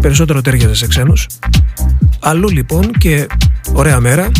[0.02, 1.28] Περισσότερο τέριαζε σε ξένους.
[2.20, 3.28] Αλλού λοιπόν και
[3.74, 4.32] ωραία μέρα.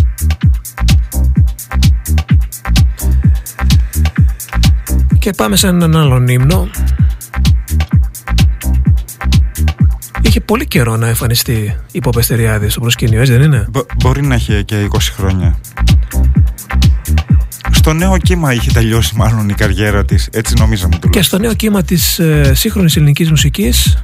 [5.30, 6.70] Και πάμε σε έναν άλλον ύμνο.
[10.22, 14.36] Είχε πολύ καιρό να εμφανιστεί η Ποπεστεριάδη στο προσκήνιο, έτσι δεν είναι; Μπο- μπορεί να
[14.36, 15.60] έχει και 20 χρόνια.
[17.72, 21.24] Στο νέο κύμα είχε τελειώσει μάλλον η καριέρα της, έτσι νομίζαμε Και τουλάχιστον.
[21.40, 24.04] στο νέο κύμα της ε, σύγχρονης ελληνικής μουσικής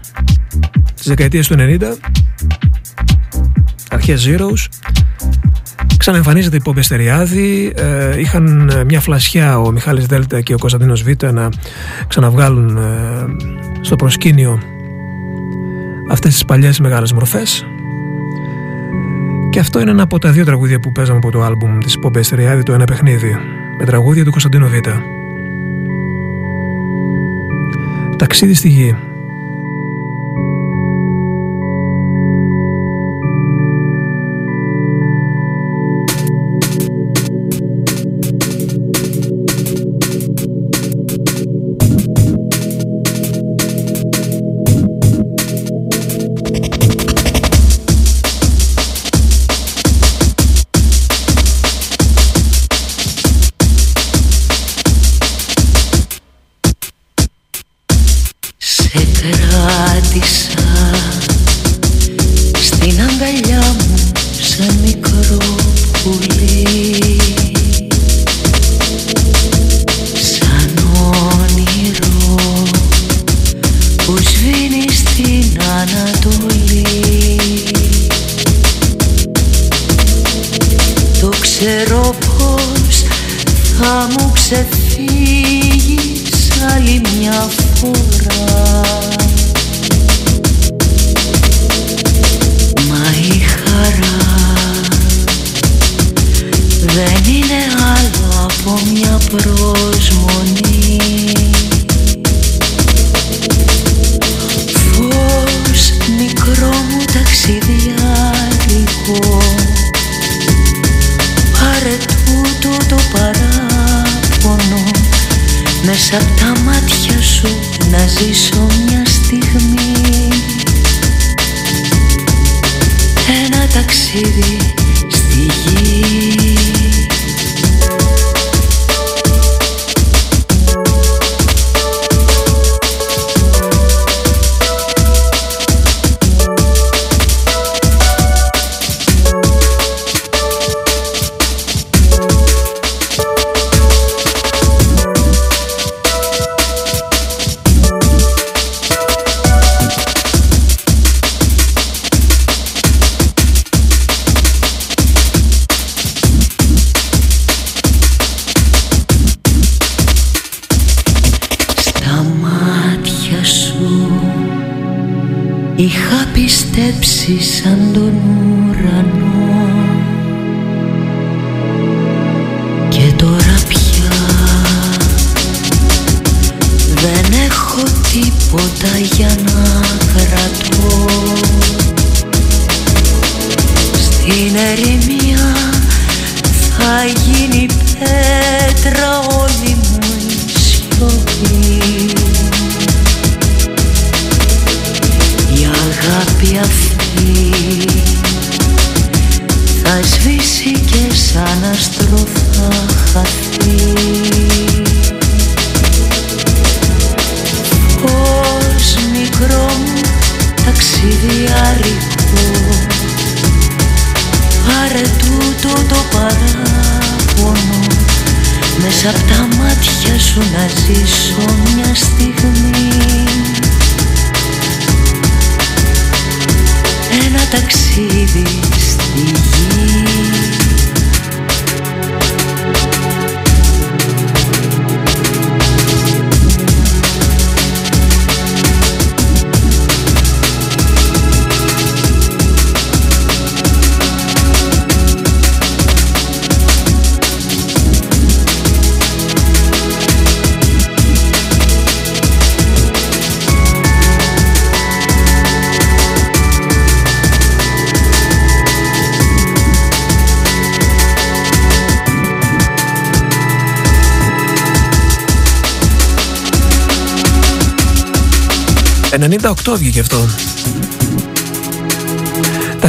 [0.95, 1.97] της δεκαετίας του 90
[3.89, 4.65] αρχές Zeros
[6.05, 11.09] ξαναεμφανίζεται η Ποπεστεριάδη ε, είχαν ε, μια φλασιά ο Μιχάλης Δέλτα και ο Κωνσταντίνος Β
[11.33, 11.49] να
[12.07, 12.81] ξαναβγάλουν ε,
[13.81, 14.59] στο προσκήνιο
[16.11, 17.65] αυτές τις παλιές μεγάλες μορφές
[19.49, 22.63] και αυτό είναι ένα από τα δύο τραγούδια που παίζαμε από το άλμπουμ της Ποπεστεριάδη
[22.63, 23.35] το ένα παιχνίδι
[23.79, 24.73] με τραγούδια του Κωνσταντίνου Β.
[28.17, 28.95] Ταξίδι στη γη.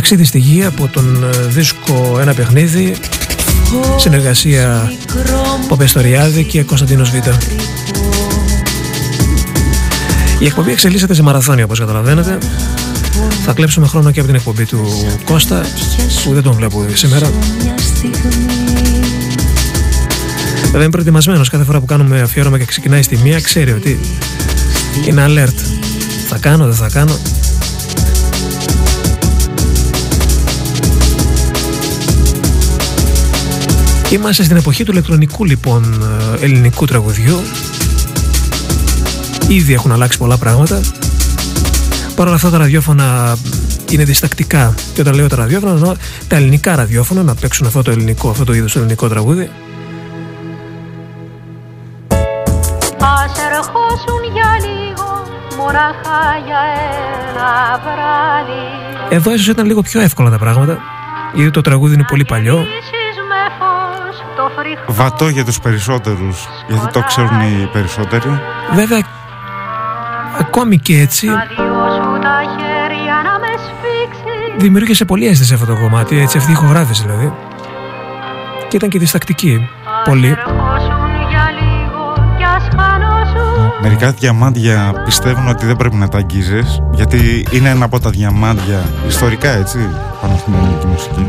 [0.09, 2.94] Ταξίδι στη γη από τον ε, δίσκο Ένα παιχνίδι
[3.97, 4.93] Συνεργασία
[5.68, 7.15] Ποπεστοριάδη και Κωνσταντίνος Β.
[10.39, 12.39] Η εκπομπή εξελίσσεται σε μαραθώνιο όπως καταλαβαίνετε.
[13.44, 14.89] Θα κλέψουμε χρόνο και από την εκπομπή του
[15.25, 15.67] Κώστα
[16.25, 17.31] που δεν τον βλέπω σήμερα.
[20.62, 24.01] Βέβαια είναι προετοιμασμένος κάθε φορά που κάνουμε αφιέρωμα και ξεκινάει στη μία, ξέρει ότι
[25.07, 25.59] είναι alert.
[26.28, 27.18] Θα κάνω, δεν θα κάνω.
[34.10, 35.85] Είμαστε στην εποχή του ηλεκτρονικού λοιπόν
[36.41, 37.41] ε, ελληνικού τραγουδιού.
[39.49, 40.81] Ήδη έχουν αλλάξει πολλά πράγματα.
[42.17, 43.36] Παρ' όλα αυτά τα ραδιόφωνα
[43.91, 44.75] είναι διστακτικά.
[44.94, 45.94] Και όταν λέω τα ραδιόφωνα, εννοώ
[46.28, 49.51] τα ελληνικά ραδιόφωνα να παίξουν αυτό το ελληνικό, αυτό το είδος το ελληνικό τραγούδι.
[52.99, 55.26] Ας ερχόσουν για λίγο,
[55.57, 56.60] μονάχα για
[57.31, 60.78] ένα βράδυ Εδώ ίσως ήταν λίγο πιο εύκολα τα πράγματα.
[61.35, 62.67] Γιατί το τραγούδι είναι πολύ παλιό.
[64.86, 68.40] Βατό για τους περισσότερους, γιατί το ξέρουν οι περισσότεροι.
[68.74, 69.06] Βέβαια,
[70.40, 75.76] ακόμη και έτσι, δυο σου τα χέρια να με σφίξει δημιούργησε πολύ αίσθηση αυτό το
[75.76, 77.32] κομμάτι, έτσι αυτή η ηχογράφηση δηλαδή.
[78.68, 79.68] Και ήταν και διστακτική.
[80.05, 80.28] Πολύ.
[80.28, 86.82] Ερχόσουν για λίγο κι ας χανόσουν Μερικά διαμάντια πιστεύουν ότι δεν πρέπει να τα αγγίζεις,
[86.92, 89.78] γιατί είναι ένα από τα διαμάντια ιστορικά, έτσι,
[90.20, 91.26] πάνω στην ελληνική μουσική.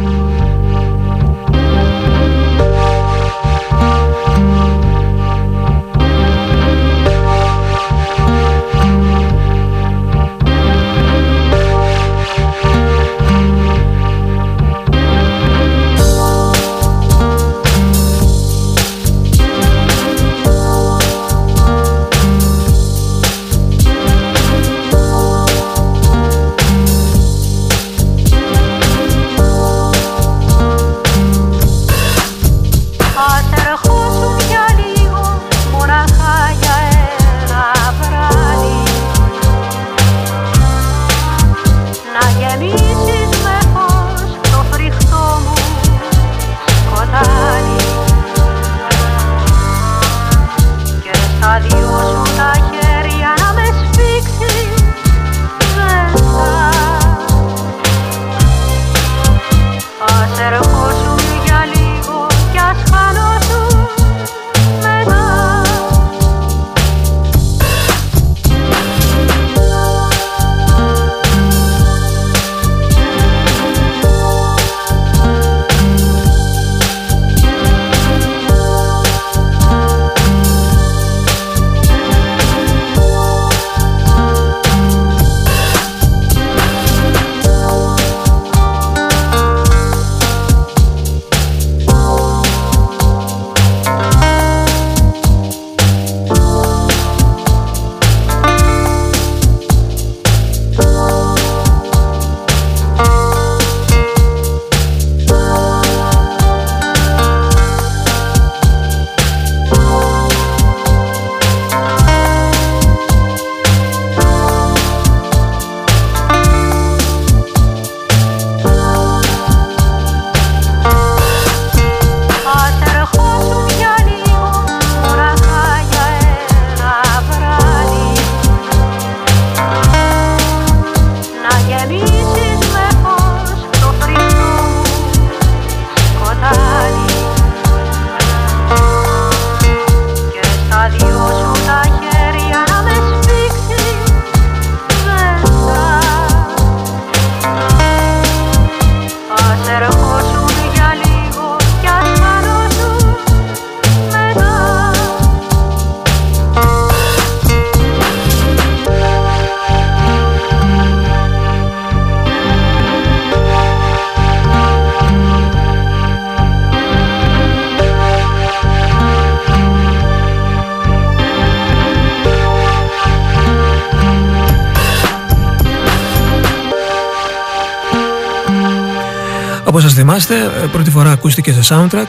[181.40, 182.08] Ακούστηκε σε soundtrack,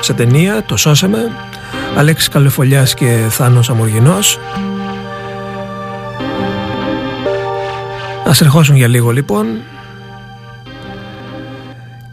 [0.00, 1.18] σε ταινία, το σώσαμε.
[1.96, 4.38] Αλέξης Καλεφολιάς και Θάνος Αμοργινός.
[8.26, 9.46] Ας ερχόσουν για λίγο λοιπόν.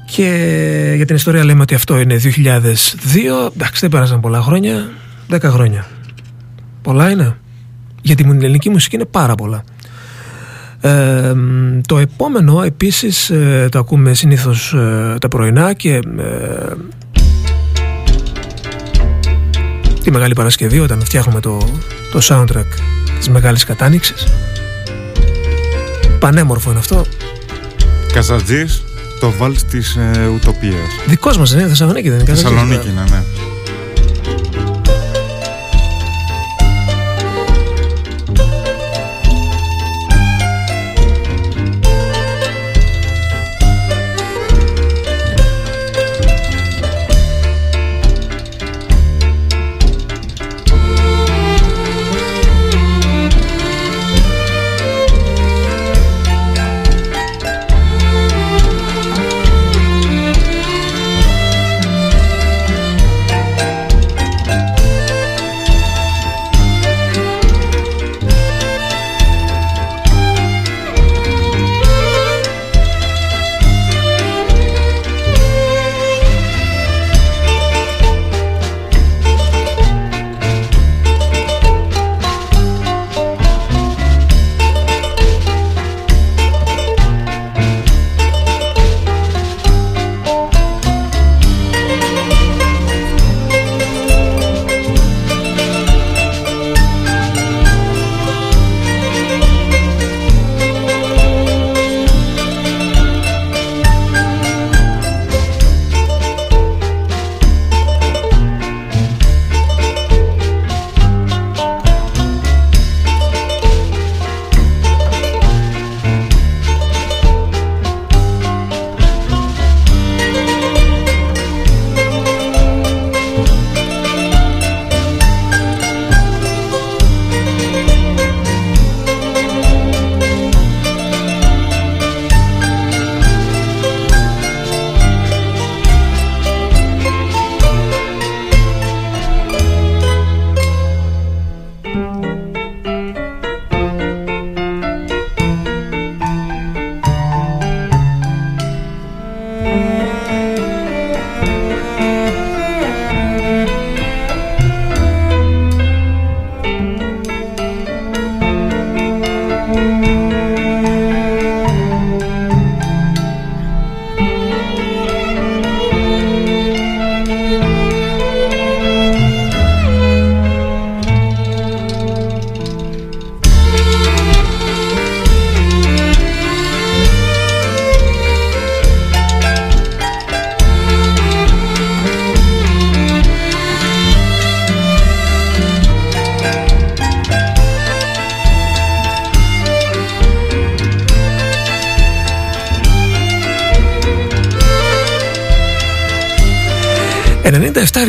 [0.06, 3.52] Και για την ιστορία λέμε ότι αυτό είναι 2002.
[3.56, 4.90] Εντάξει, δεν πέρασαν πολλά χρόνια.
[5.30, 5.88] 10 χρόνια.
[6.82, 7.38] Πολλά είναι.
[8.02, 9.64] Για την ελληνική μουσική είναι πάρα πολλά.
[10.82, 16.74] Ε, μ, το επόμενο επίσης ε, το ακούμε συνήθως ε, τα πρωινά και ε,
[20.04, 21.58] τη Μεγάλη Παρασκευή όταν φτιάχνουμε το,
[22.12, 22.66] το soundtrack
[23.18, 24.28] της Μεγάλης Κατάνοιξης.
[26.20, 27.06] Πανέμορφο είναι αυτό.
[28.14, 28.84] Καζατζής,
[29.20, 30.90] το βάλτ της ε, Ουτοπίας.
[31.08, 32.28] Δικός μας δεν είναι, Θεσσαλονίκη δεν είναι.
[32.28, 33.04] Καζατζής, Θεσσαλονίκη βέβαια.
[33.04, 33.39] είναι, ναι.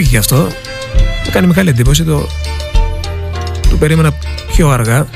[0.01, 0.37] 97 βγήκε αυτό.
[1.25, 2.05] Μου κάνει μεγάλη εντύπωση.
[2.05, 2.27] Το,
[3.71, 4.13] το περίμενα
[4.53, 5.07] πιο αργά.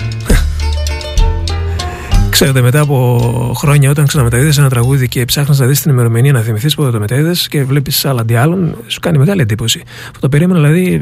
[2.30, 6.40] Ξέρετε, μετά από χρόνια, όταν ξαναμεταδίδεις ένα τραγούδι και ψάχνεις να δεις την ημερομηνία να
[6.40, 9.82] θυμηθείς πότε το μετέδιδε και βλέπεις άλλα αντί άλλων, σου κάνει μεγάλη εντύπωση.
[10.06, 11.00] Αυτό το περίμενα δηλαδή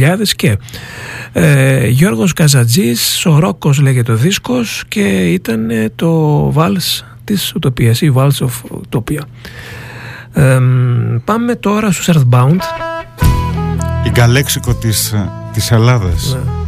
[0.00, 0.58] ε, 2000 και.
[1.32, 8.00] Ε, Γιώργος Καζατζής, ο Ρόκος λέγεται ο δίσκος και ήταν ε, το Vals της Ουτοπίας
[8.00, 9.20] ή Vals of Utopia.
[10.32, 10.58] Ε,
[11.26, 12.58] πάμε τώρα στους Earthbound.
[14.04, 16.34] Η καλέξικο της, ε, της Ελλάδας.
[16.34, 16.65] Ναι.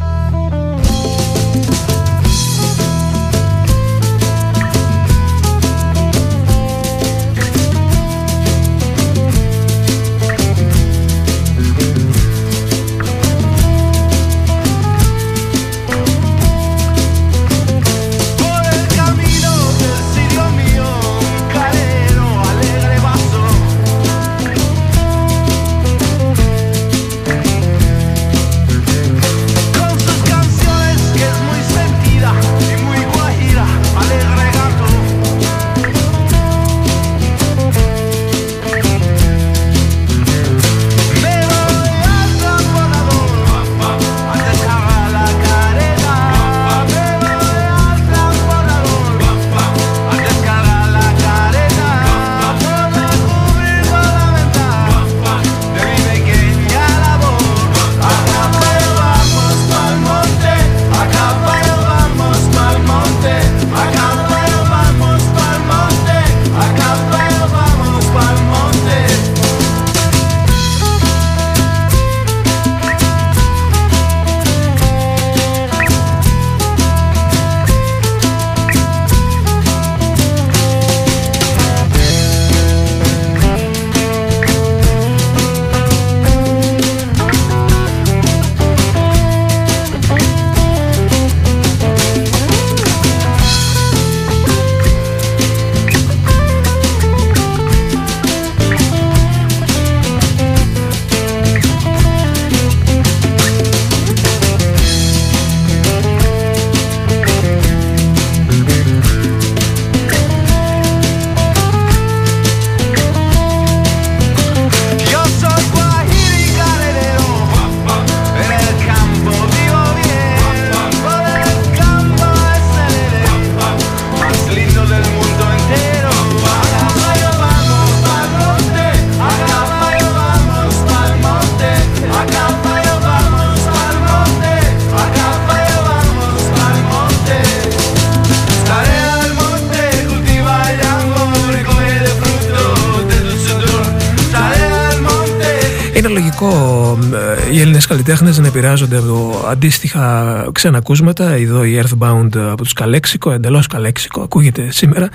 [148.58, 151.30] Επηρεάζονται από το αντίστοιχα ξένα ακούσματα.
[151.30, 155.08] Εδώ η Earthbound από τους Καλέξικο, εντελώς Καλέξικο, ακούγεται σήμερα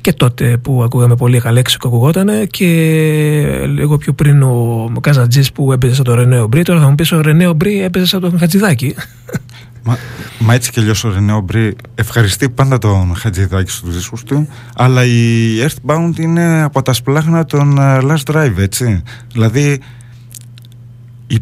[0.00, 2.66] και τότε που ακούγαμε πολύ Καλέξικο ακουγότανε και
[3.66, 6.62] λίγο πιο πριν ο Καζατζής που έπαιζε σαν το Ρενέο Μπρί.
[6.62, 8.94] Τώρα θα μου πεις ο Ρενέο Μπρί έπαιζε σαν τον Χατζηδάκη.
[9.82, 9.98] Μα,
[10.38, 15.04] μα έτσι και αλλιώς ο Ρενέο Μπρι ευχαριστεί πάντα τον Χατζηδάκη στους δίσκους του αλλά
[15.04, 19.02] η Earthbound είναι από τα σπλάχνα των ε, Last Drive έτσι
[19.32, 19.80] δηλαδή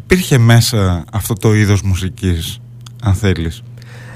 [0.06, 2.60] υπήρχε μέσα αυτό το είδος μουσικής
[3.02, 3.62] αν θέλεις;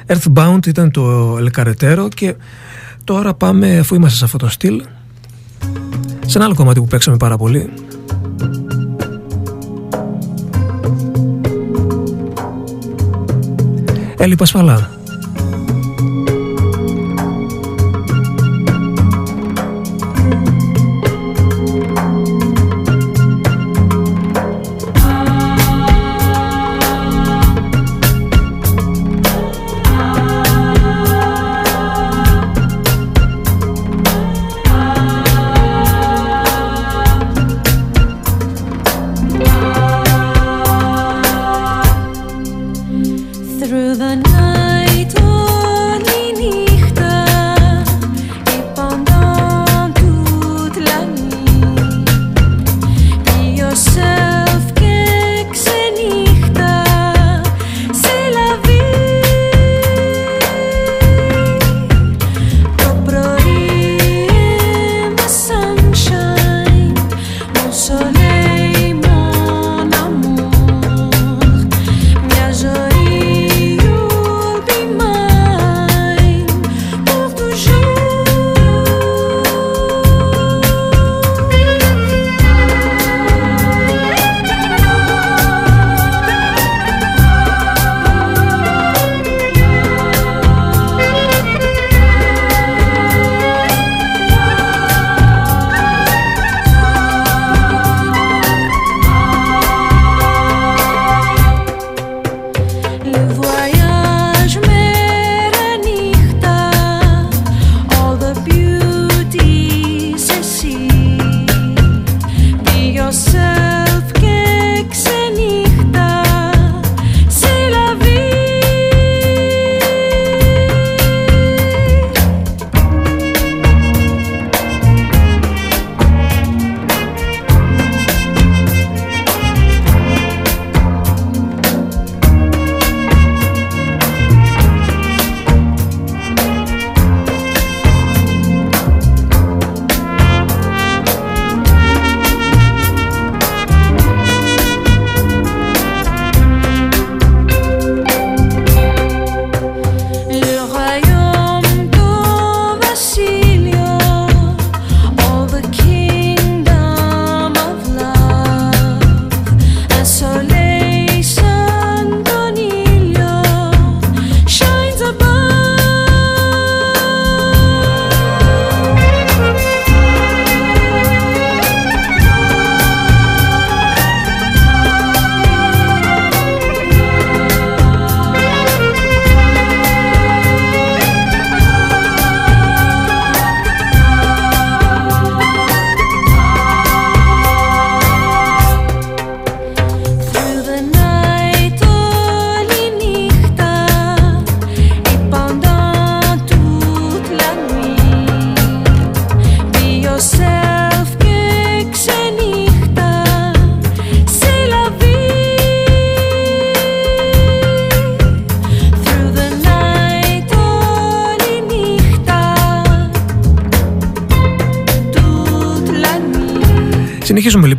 [0.06, 2.34] Earthbound ήταν το Ελκαρετέρο και
[3.04, 4.82] τώρα πάμε αφού είμαστε σε αυτό το στυλ
[6.26, 7.72] σε ένα άλλο κομμάτι που παίξαμε πάρα πολύ.
[14.16, 14.99] Έλλη Πασφαλά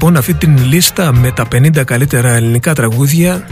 [0.04, 3.48] λοιπόν αυτή την λίστα με τα 50 καλύτερα ελληνικά τραγούδια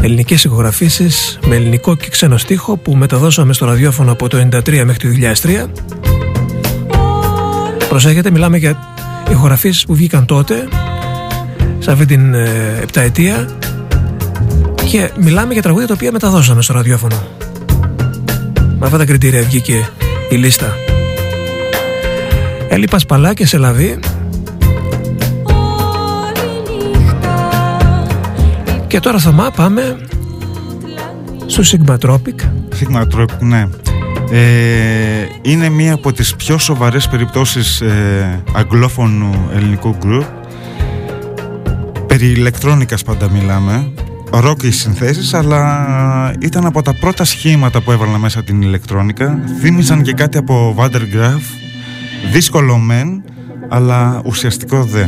[0.00, 4.96] ελληνικές ηχογραφήσεις με ελληνικό και ξένο στίχο που μεταδώσαμε στο ραδιόφωνο από το 1993 μέχρι
[4.96, 5.08] το
[5.42, 5.66] 2003
[7.88, 8.78] Προσέχετε, μιλάμε για
[9.30, 10.68] ηχογραφήσεις που βγήκαν τότε
[11.78, 13.48] σε αυτή την ε, επταετία.
[14.90, 17.28] Και μιλάμε για τραγούδια τα οποία μεταδώσαμε στο ραδιόφωνο.
[18.78, 19.88] Με αυτά τα κριτήρια βγήκε
[20.30, 20.76] η λίστα.
[22.68, 23.98] Έλλη Πασπαλά και Σελαβή
[28.90, 29.96] Και τώρα Θωμά πάμε
[31.46, 33.68] στο Sigma Tropic Sigma Tropic, ναι.
[34.30, 40.24] Ε, είναι μία από τις πιο σοβαρές περιπτώσεις ε, αγγλόφωνου ελληνικού γκρουπ
[42.06, 43.92] Περί ηλεκτρόνικας πάντα μιλάμε.
[44.30, 49.38] Ροκ οι συνθέσεις, αλλά ήταν από τα πρώτα σχήματα που έβαλα μέσα την ηλεκτρόνικα.
[49.60, 51.40] Θύμιζαν και κάτι από Vandergraaf.
[52.32, 53.22] Δύσκολο μεν,
[53.68, 55.04] αλλά ουσιαστικό δε.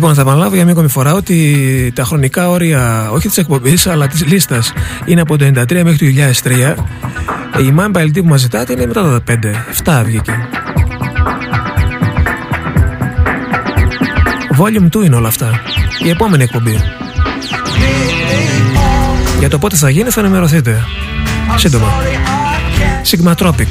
[0.00, 4.06] Λοιπόν, θα επαναλάβω για μια ακόμη φορά ότι τα χρονικά όρια, όχι της εκπομπής, αλλά
[4.06, 4.72] της λίστας
[5.04, 6.04] είναι από το 93 μέχρι το
[6.42, 6.74] 2003.
[7.60, 9.34] Η Mamba LD που μας ζητάτε είναι μετά το 5.
[9.84, 10.32] 7 βγήκε.
[14.58, 15.60] Volume 2 είναι όλα αυτά.
[16.04, 16.76] Η επόμενη εκπομπή.
[19.38, 20.84] Για το πότε θα γίνει θα ενημερωθείτε.
[21.56, 21.88] Σύντομα.
[23.10, 23.68] Sigma Tropic.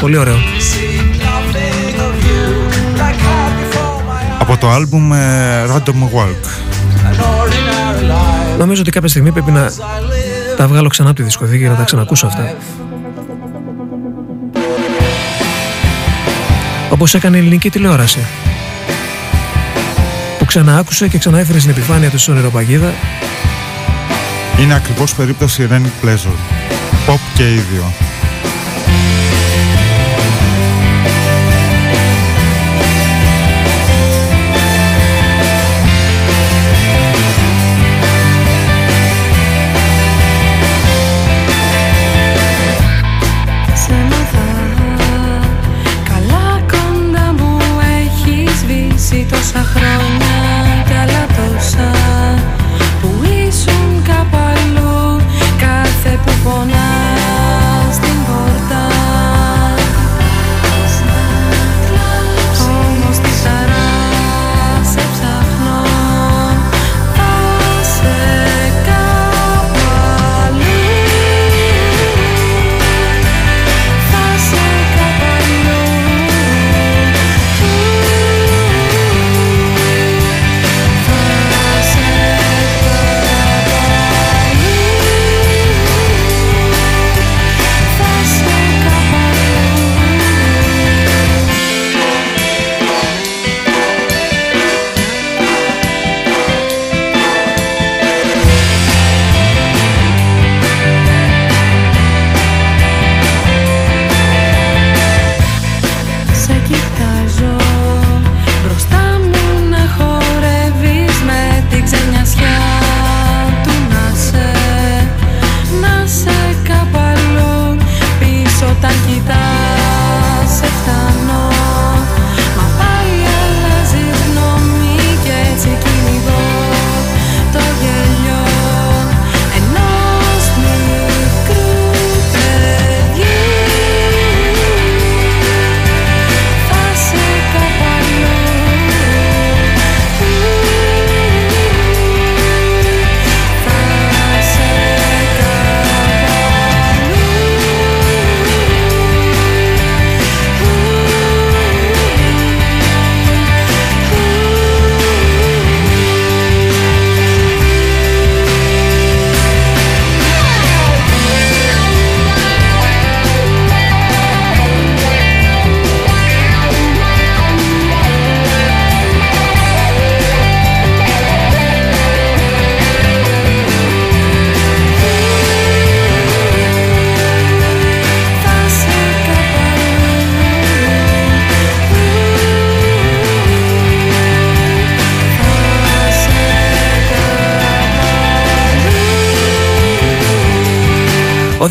[0.00, 0.36] Πολύ ωραίο.
[4.48, 6.48] Από το άλμπουμ ε, Random Walk.
[8.58, 9.70] Νομίζω ότι κάποια στιγμή πρέπει να
[10.56, 12.54] τα βγάλω ξανά από τη δισκοθήκη για να τα ξανακούσω αυτά.
[16.90, 18.18] Όπως έκανε η ελληνική τηλεόραση.
[20.38, 22.92] Που ξανά άκουσε και ξανά έφερε στην επιφάνεια του στον Ονειροπαγίδα
[24.60, 26.38] Είναι ακριβώς περίπτωση Renic Pleasure.
[27.08, 27.92] Pop και ίδιο.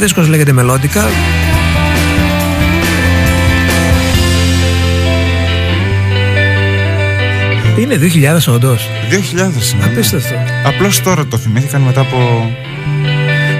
[0.06, 1.04] Δίσκος λέγεται Μελόντικα.
[7.80, 7.96] Είναι
[8.48, 8.88] 2000 όντως.
[9.10, 9.44] 2000 είναι.
[9.44, 9.86] ναι.
[9.86, 10.36] Απίστευτο.
[10.66, 12.18] Απλώς τώρα το θυμήθηκαν μετά από...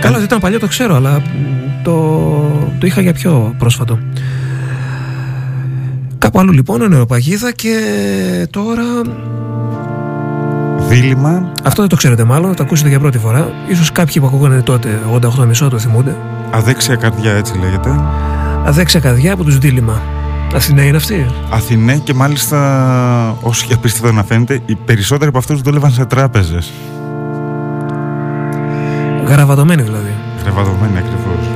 [0.02, 1.92] Καλά, ότι ήταν παλιό το ξέρω, αλλά μ, το,
[2.80, 4.00] το είχα για πιο πρόσφατο.
[6.18, 7.78] Κάπου αλλού λοιπόν, ο νεοπαγίδα και
[8.50, 8.84] τώρα.
[10.88, 11.52] Δίλημα.
[11.64, 13.52] Αυτό δεν το ξέρετε μάλλον, θα το ακούσετε για πρώτη φορά.
[13.68, 16.16] Ίσως κάποιοι που ακούγανε τότε, 88 μισό το θυμούνται.
[16.52, 18.00] Αδέξια καρδιά έτσι λέγεται.
[18.66, 20.02] Αδέξια καρδιά από τους δίλημα.
[20.56, 21.26] Αθηναίοι είναι αυτοί.
[21.50, 26.72] Αθηνέ και μάλιστα όσο και απίστευτο να φαίνεται, οι περισσότεροι από αυτούς δούλευαν σε τράπεζες.
[29.28, 30.14] Γραβατωμένοι δηλαδή.
[30.42, 31.50] Χρεβαδομένοι ακριβώς.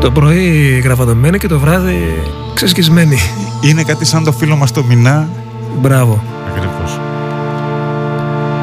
[0.00, 2.22] Το πρωί γραβατωμένοι και το βράδυ
[2.54, 3.18] ξεσκισμένοι.
[3.60, 5.28] Είναι κάτι σαν το φίλο μας το Μινά.
[5.80, 6.22] Μπράβο.
[6.48, 7.00] Ακριβώς.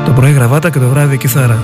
[0.06, 1.64] Το πρωί γραβάτα και το βράδυ κιθάρα.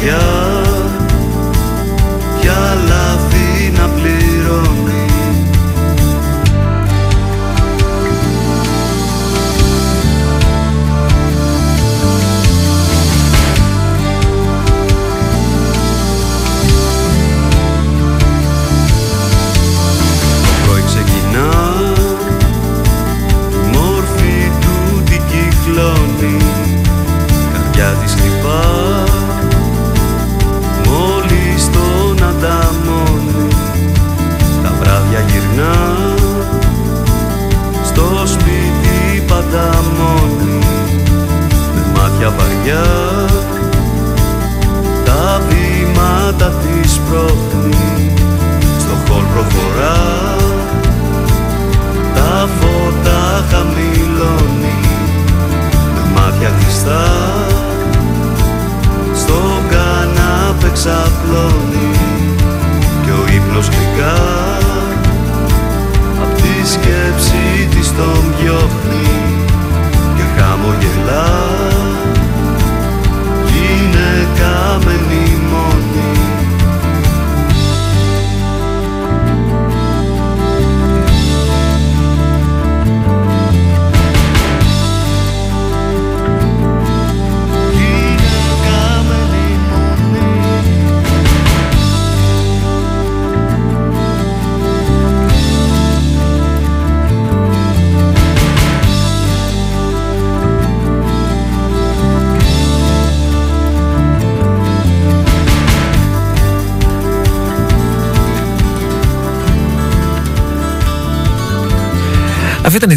[0.00, 0.57] Yeah.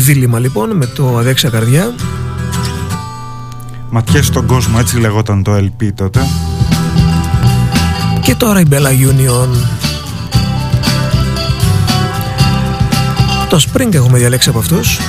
[0.01, 1.93] δίλημα λοιπόν με το αδέξια καρδιά.
[3.89, 6.19] Ματιές στον κόσμο, έτσι λεγόταν το LP τότε.
[8.21, 9.47] Και τώρα η μπέλα Union.
[13.49, 14.99] Το Spring έχουμε διαλέξει από αυτούς.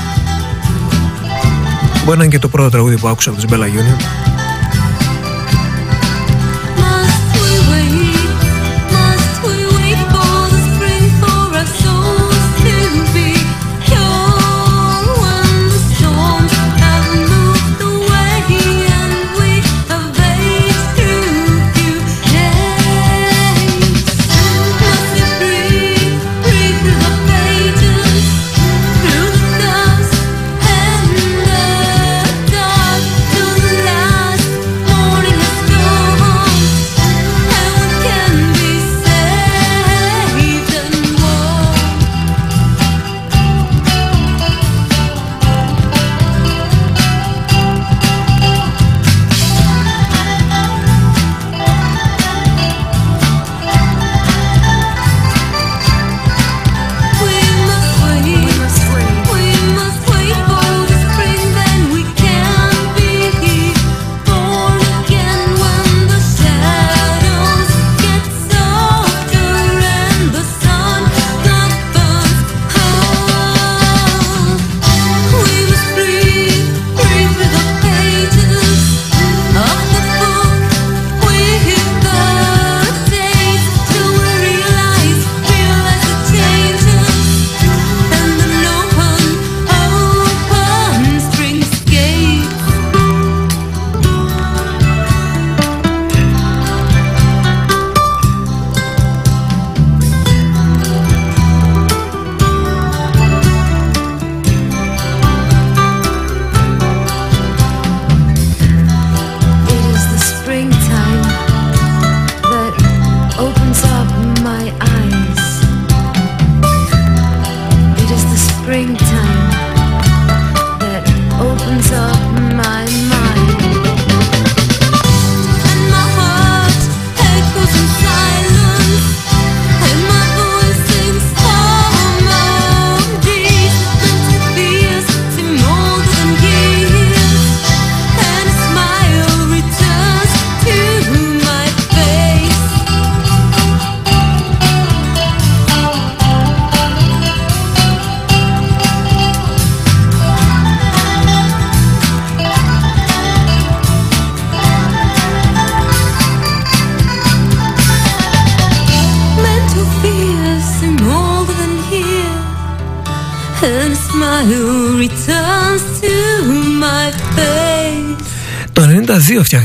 [2.05, 4.22] Μπορεί να είναι και το πρώτο τραγούδι που άκουσα από τους Bella Union.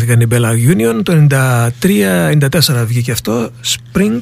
[0.07, 1.27] 92 φτιάχτηκαν οι Bella Union, το
[2.81, 4.21] 93-94 βγήκε αυτό, Spring.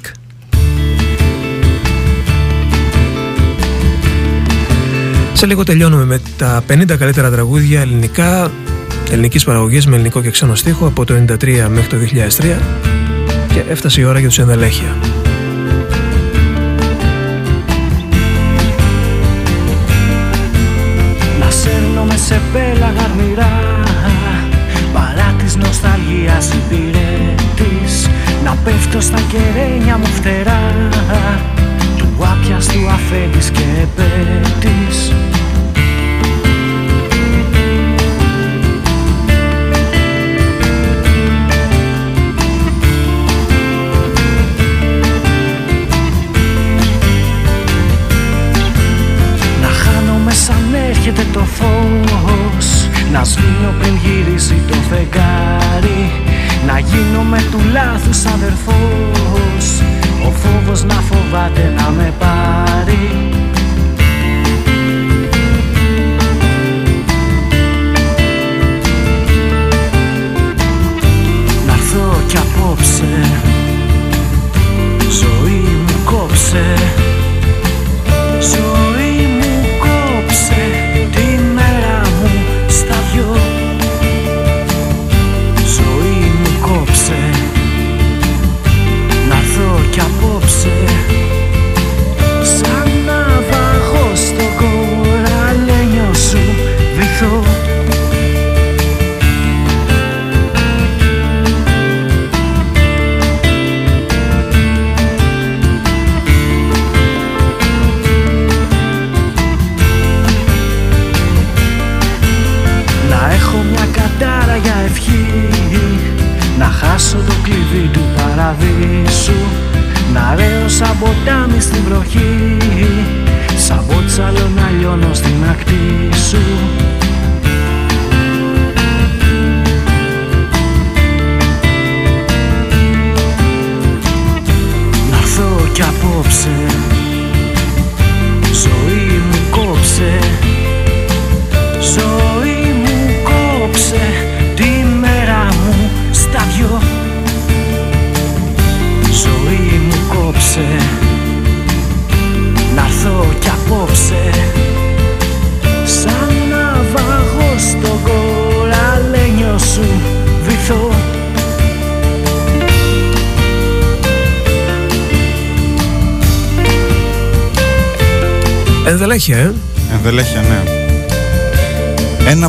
[5.34, 8.52] Σε λίγο τελειώνουμε με τα 50 καλύτερα τραγούδια ελληνικά,
[9.12, 11.98] ελληνικής παραγωγής με ελληνικό και ξένο στίχο από το 93 μέχρι το
[12.40, 12.60] 2003
[13.54, 14.96] και έφτασε η ώρα για τους ενδελέχεια.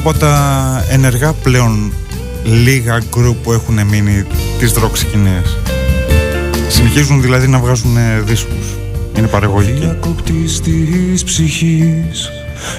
[0.08, 1.92] Από τα ενεργά πλέον
[2.44, 4.24] λίγα γκρουπ που έχουν μείνει
[4.58, 5.58] τις rock σκηνές.
[6.68, 8.76] Συνεχίζουν δηλαδή να βγάζουν ε, δίσκους.
[9.18, 9.80] Είναι παραγωγικοί.
[9.80, 12.30] Διακόπτης της ψυχής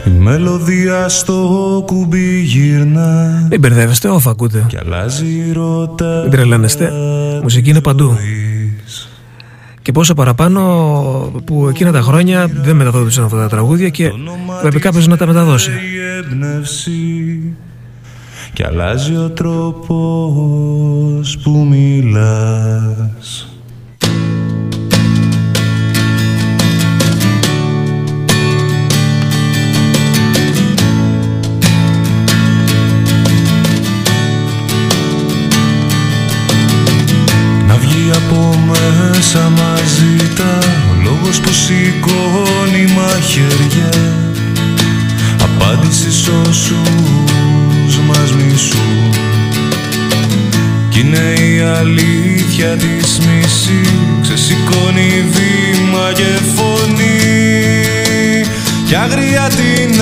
[0.05, 4.65] Η μελωδία στο κουμπί γυρνά Μην μπερδεύεστε, όφα ακούτε.
[4.67, 6.91] Και αλλάζει ρώτα Μην τρελαίνεστε.
[7.41, 8.17] Μουσική είναι παντού.
[9.81, 10.61] Και πόσο παραπάνω
[11.45, 14.11] που εκείνα τα χρόνια δεν μεταδόντουσαν αυτά τα τραγούδια και
[14.61, 15.71] πρέπει κάποιος να τα μεταδώσει.
[16.17, 17.55] Η έμπνευση.
[18.53, 19.77] Και αλλάζει ο τρόπος
[21.43, 23.46] που μιλάς
[46.49, 49.13] όσους μας μισούν
[50.89, 53.81] Κι είναι η αλήθεια της μισή.
[54.21, 57.21] Ξεσηκώνει βήμα και φωνή.
[58.87, 60.01] Κι άγρια την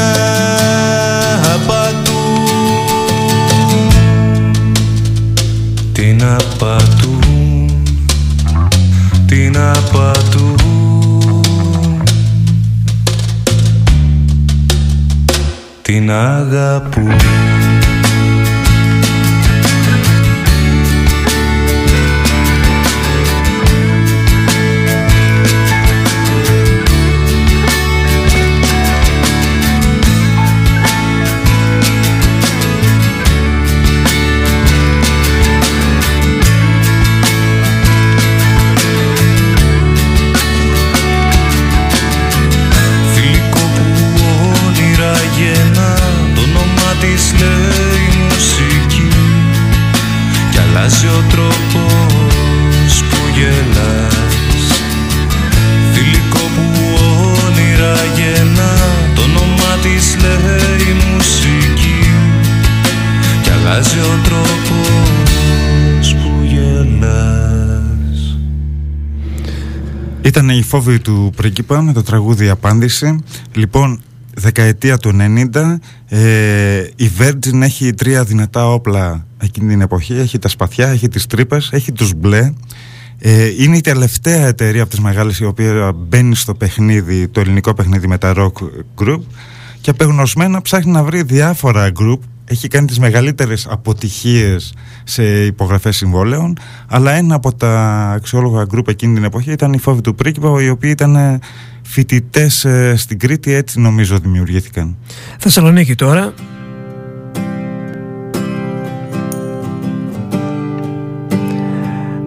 [70.66, 73.20] Ήταν η φόβη του πρίγκιπα με το τραγούδι Απάντηση.
[73.54, 74.02] Λοιπόν,
[74.34, 75.12] δεκαετία του
[75.54, 80.14] 90, ε, η Virgin έχει τρία δυνατά όπλα εκείνη την εποχή.
[80.14, 82.54] Έχει τα σπαθιά, έχει τις τρύπες, έχει τους μπλε.
[83.20, 87.74] Ε, είναι η τελευταία εταιρεία από τις μεγάλες η οποία μπαίνει στο παιχνίδι, το ελληνικό
[87.74, 88.64] παιχνίδι με τα rock
[88.98, 89.22] group
[89.86, 92.20] και απεγνωσμένα ψάχνει να βρει διάφορα group.
[92.46, 94.74] Έχει κάνει τις μεγαλύτερες αποτυχίες
[95.04, 96.58] σε υπογραφές συμβόλαιων
[96.88, 100.70] αλλά ένα από τα αξιόλογα γκρουπ εκείνη την εποχή ήταν η Φόβη του Πρίκυπα οι
[100.70, 101.40] οποίοι ήταν
[101.82, 103.54] φοιτητές στην Κρήτη.
[103.54, 104.96] Έτσι νομίζω δημιουργήθηκαν.
[105.40, 106.34] Θεσσαλονίκη τώρα.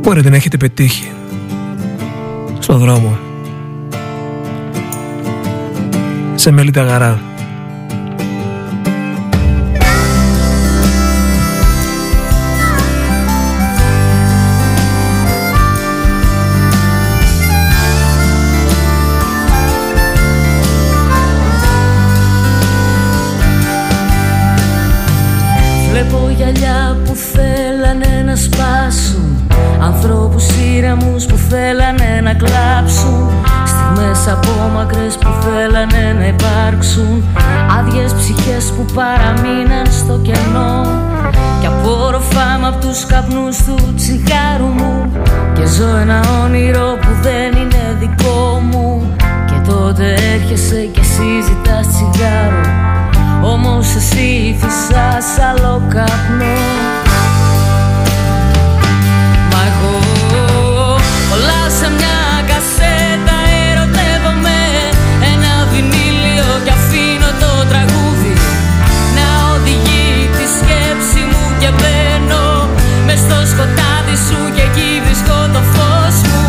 [0.00, 1.10] Μπορεί την έχετε πετύχει.
[2.58, 3.18] Στο δρόμο.
[6.34, 7.27] Σε μελίτα γαρά
[29.92, 33.31] Ανθρώπους ήρεμους που θέλανε να κλάψουν.
[33.67, 37.25] Στιγμές απόμακρες που θέλανε να υπάρξουν.
[37.78, 40.86] Άδειες ψυχές που παραμείναν στο κενό.
[41.60, 45.10] Κι απόρροφα απ' τους καπνούς του τσιγάρου μου.
[45.55, 49.15] Και ζω ένα όνειρο που δεν είναι δικό μου.
[49.47, 52.62] Και τότε έρχεσαι και εσύ ζητάς τσιγάρο.
[53.42, 56.97] Όμως εσύ φυσάς άλλο καπνό
[61.81, 63.36] σε μια κασέτα
[63.68, 64.60] ερωτεύομαι.
[65.32, 68.34] Ένα βινίλιο κι αφήνω το τραγούδι.
[69.16, 72.47] Να οδηγεί τη σκέψη μου και μπαίνω
[73.07, 76.44] Μες στο σκοτάδι σου και εκεί βρίσκω το φως μου.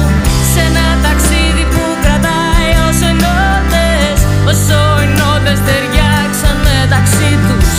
[0.51, 4.17] Σε ένα ταξίδι που κρατάει ως ενώτες
[4.51, 7.71] Όσο ενώτες ταιριάξαν μεταξύ τους.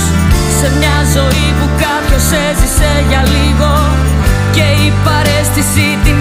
[0.59, 3.73] Σε μια ζωή που κάποιος έζησε για λίγο
[4.57, 6.17] Και η παρέστηση την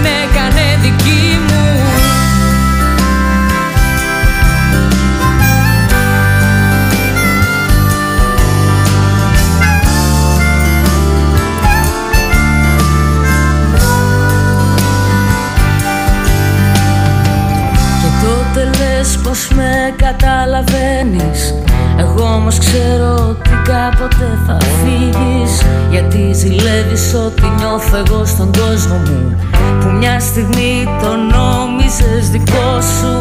[19.96, 21.54] καταλαβαίνεις.
[21.98, 25.62] Εγώ όμως ξέρω ότι κάποτε θα φύγεις.
[25.90, 29.36] Γιατί ζηλεύεις ότι νιώθω εγώ στον κόσμο μου.
[29.80, 33.14] Που μια στιγμή το νόμιζες δικό σου.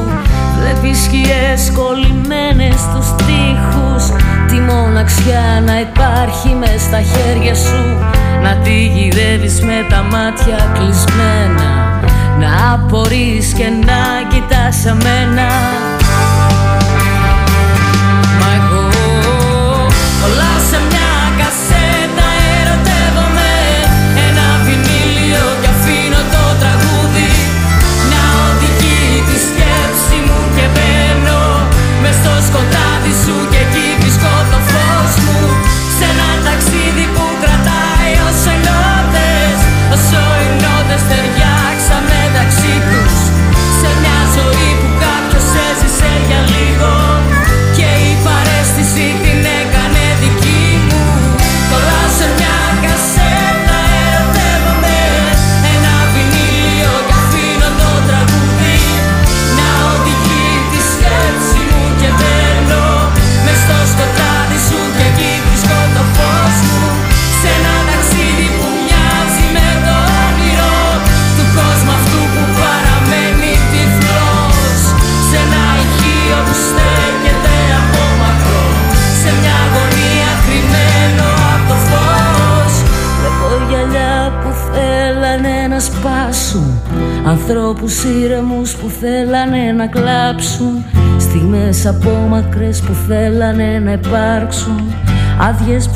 [0.58, 4.04] Βλέπεις σκιές κολλημένες στους τοίχους.
[4.48, 7.84] Τη μοναξιά να υπάρχει μες στα χέρια σου.
[8.44, 11.70] Να τη γυρεύεις με τα μάτια κλεισμένα.
[12.40, 15.50] Να απορείς και να κοιτάς εμένα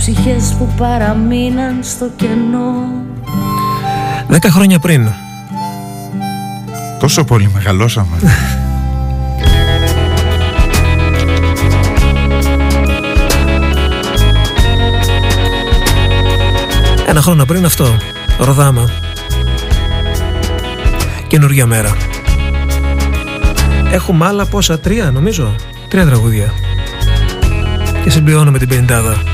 [0.03, 2.91] ψυχές που παραμείναν στο κενό
[4.27, 5.09] Δέκα χρόνια πριν.
[6.99, 8.17] Τόσο πολύ μεγαλώσαμε
[17.07, 17.98] Ένα χρόνο πριν αυτό.
[18.40, 18.90] Ροδάμα.
[21.27, 21.95] Καινούργια μέρα.
[23.91, 25.56] Έχουμε άλλα πόσα, τρία νομίζω.
[25.88, 26.53] Τρία τραγούδια.
[28.03, 29.32] Και συμπληρώνω με την πενηντάδα.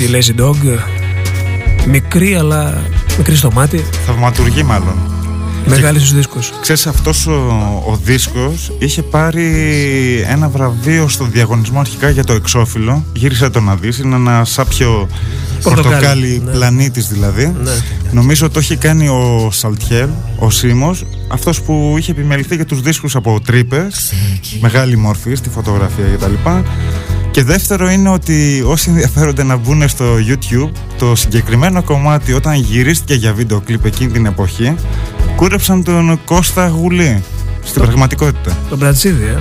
[0.00, 0.78] Μορφές Η περιβόητη Lazy Dog.
[1.86, 2.82] Μικρή αλλά
[3.18, 3.84] μικρή στο μάτι.
[4.06, 4.94] Θαυματουργή μάλλον.
[5.66, 6.52] Μεγάλη στους δίσκους.
[6.60, 7.32] Ξέρεις αυτός ο,
[7.86, 9.46] ο δίσκος είχε πάρει
[10.28, 15.08] ένα βραβείο στο διαγωνισμό αρχικά για το εξώφυλλο Γύρισε το να δεις, είναι ένα σάπιο
[15.62, 16.50] Πορτοκάλι, πορτοκάλι ναι.
[16.50, 17.70] πλανήτης δηλαδή Ναι.
[18.12, 23.16] Νομίζω το έχει κάνει ο Σαλτιέλ, ο Σίμος Αυτός που είχε επιμεληθεί για τους δίσκους
[23.16, 24.12] από τρύπες,
[24.60, 26.50] Μεγάλη μορφή στη φωτογραφία κτλ
[27.38, 33.14] και δεύτερο είναι ότι όσοι ενδιαφέρονται να μπουν στο YouTube Το συγκεκριμένο κομμάτι όταν γυρίστηκε
[33.14, 34.74] για βίντεο κλιπ εκείνη την εποχή
[35.36, 37.22] Κούρεψαν τον Κώστα Γουλή
[37.64, 38.56] Στην πραγματικότητα.
[38.68, 39.38] Τον Μπρατσίδη, ε.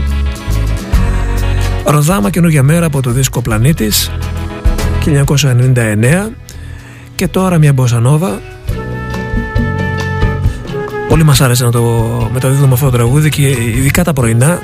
[1.92, 4.12] Ροδάμα καινούργια μέρα από το δίσκο Πλανήτης
[5.06, 6.32] 1999
[7.16, 8.42] και τώρα μια μποσανόβα
[11.10, 11.82] Πολύ μας άρεσε να το
[12.34, 14.60] μεταδίδουμε αυτό το τραγούδι και ειδικά τα πρωινά.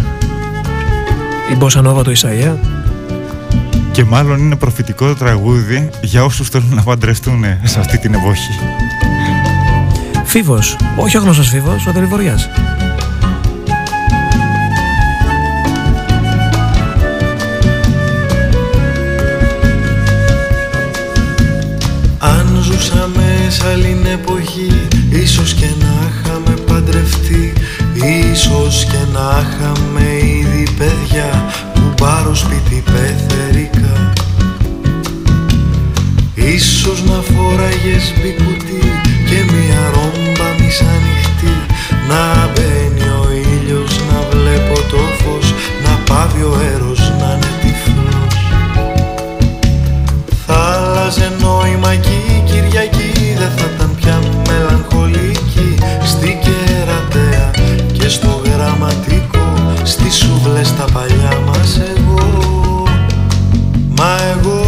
[1.51, 2.81] Η μποσανόβα του Ισαΐα
[3.93, 8.59] Και μάλλον είναι προφητικό τραγούδι για όσους θέλουν να παντρευτούν σε αυτή την εποχή.
[10.25, 12.49] Φίβος, όχι ο γνωστός Φίβος, ο Δελιβοριάς
[22.19, 27.53] Αν ζούσαμε σε άλλη εποχή Ίσως και να είχαμε παντρευτεί
[28.31, 33.52] Ίσως και να είχαμε ήδη παιδιά Που πάρω σπίτι πεθερικά
[36.51, 38.81] Ίσως να φοράγες μπικουτί
[39.29, 41.55] και μια ρόμπα μισανοιχτή
[42.09, 45.53] Να μπαίνει ο ήλιος, να βλέπω το φως
[45.85, 48.35] Να πάβει ο έρος να είναι τυφλός.
[50.45, 55.75] Θα άλλαζε νόημα κι η Κυριακή Δεν θα ήταν πια μελαγχολική.
[56.03, 57.51] Στην κερατέα
[57.93, 62.83] και στο γραμματικό Στις σούβλες τα παλιά μας εγώ.
[63.97, 64.62] Μα εγώ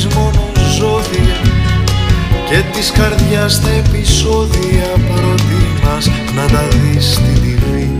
[0.00, 1.40] βλέπεις μόνο ζώδια
[2.48, 7.99] Και της καρδιάς τα επεισόδια Προτιμάς να τα δεις στη TV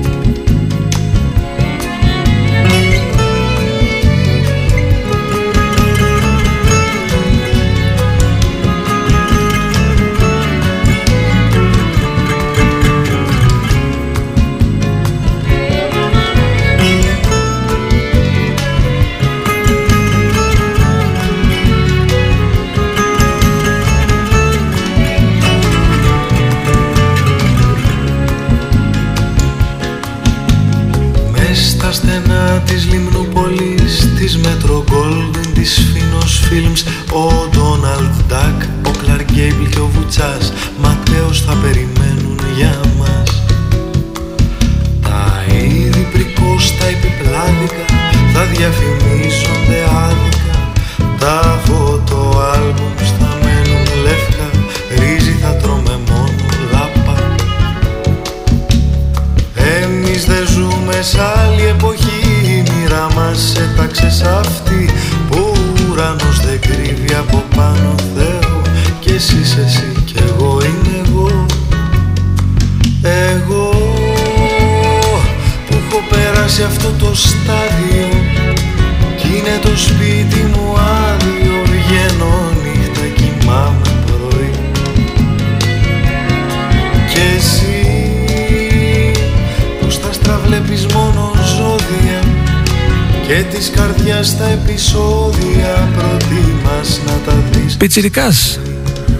[97.80, 98.60] Πιτσιρικάς.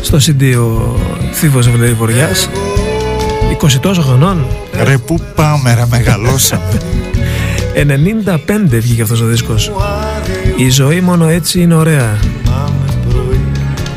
[0.00, 0.98] Στο CD ο
[1.32, 2.48] Θήβος Βλεϊβοριάς
[3.62, 4.46] 20 τόσο χρονών.
[4.84, 6.80] Ρε πού πάμε ρε μεγαλώσαμε.
[8.46, 9.72] 95 βγήκε αυτός ο δίσκος.
[10.56, 12.18] Η ζωή μόνο έτσι είναι ωραία.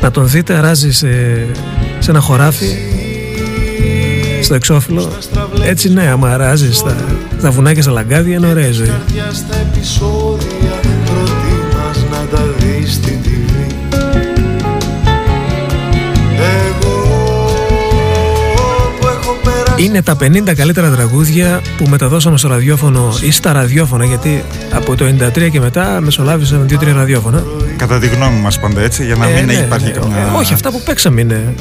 [0.00, 1.08] Να τον δείτε αράζει σε,
[1.98, 2.66] σε ένα χωράφι
[4.42, 5.12] Στο εξώφυλλο.
[5.64, 6.96] Έτσι ναι άμα αράζει στα,
[7.38, 8.92] στα βουνά και στα λαγκάδια είναι ωραία η ζωή
[19.84, 25.04] Είναι τα 50 καλύτερα τραγούδια που μεταδώσαμε στο ραδιόφωνο ή στα ραδιόφωνα γιατί από το
[25.36, 27.44] 93 και μετά μεσολάβησαν 2-3 ραδιόφωνα.
[27.76, 30.38] Κατά τη γνώμη μας πάντα έτσι Για να Ε, μην ναι, υπάρχει ναι, καμιά ε,
[30.38, 31.54] Όχι, αυτά που παίξαμε είναι.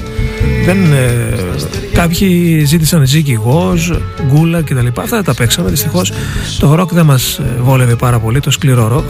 [0.65, 1.35] Δεν, ε,
[1.93, 3.89] κάποιοι ζήτησαν Ζήκη Γοζ,
[4.27, 4.87] Γκούλα κτλ.
[4.87, 6.13] Αυτά δεν τα παίξαμε δυστυχώς.
[6.59, 9.05] Το ροκ δεν μας βόλευε πάρα πολύ, το σκληρό ροκ.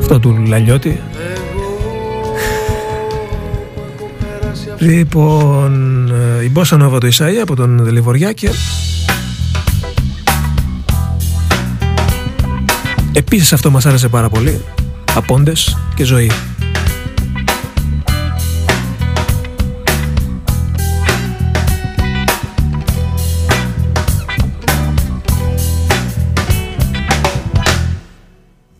[0.00, 1.00] Αυτό του Λαλιώτη.
[4.78, 6.07] Λοιπόν, ε,
[6.42, 8.48] η Μπόσα Νόβα του Ισαΐα από τον Δελιβοριάκη.
[13.12, 14.64] Επίσης αυτό μας άρεσε πάρα πολύ.
[15.14, 16.30] Απόντες και ζωή.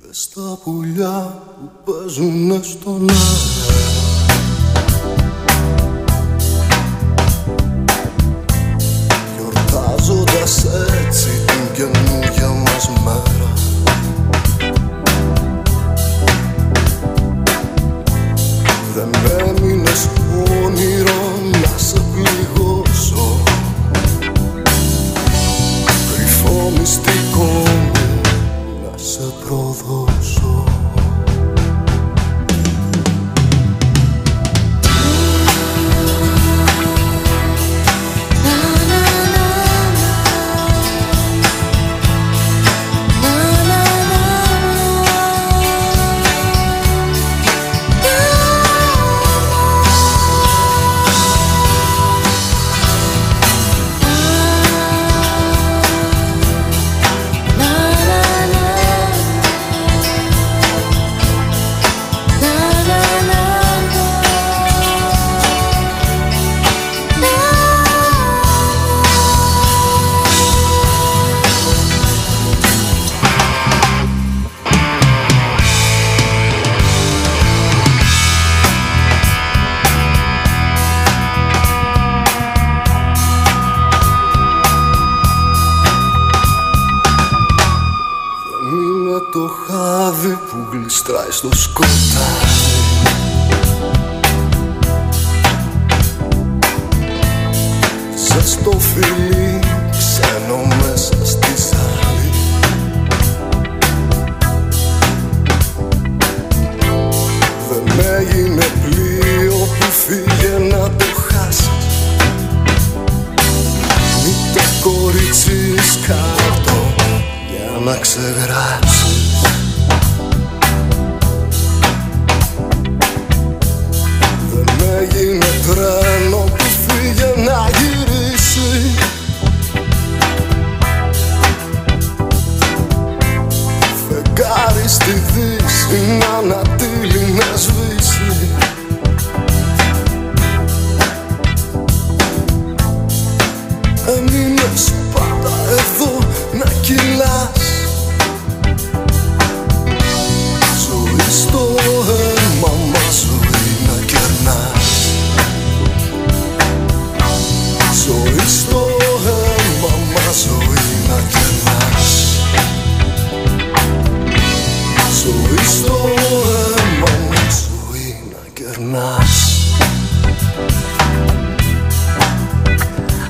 [0.06, 1.42] Δες τα πουλιά
[1.84, 3.06] που παίζουνε στον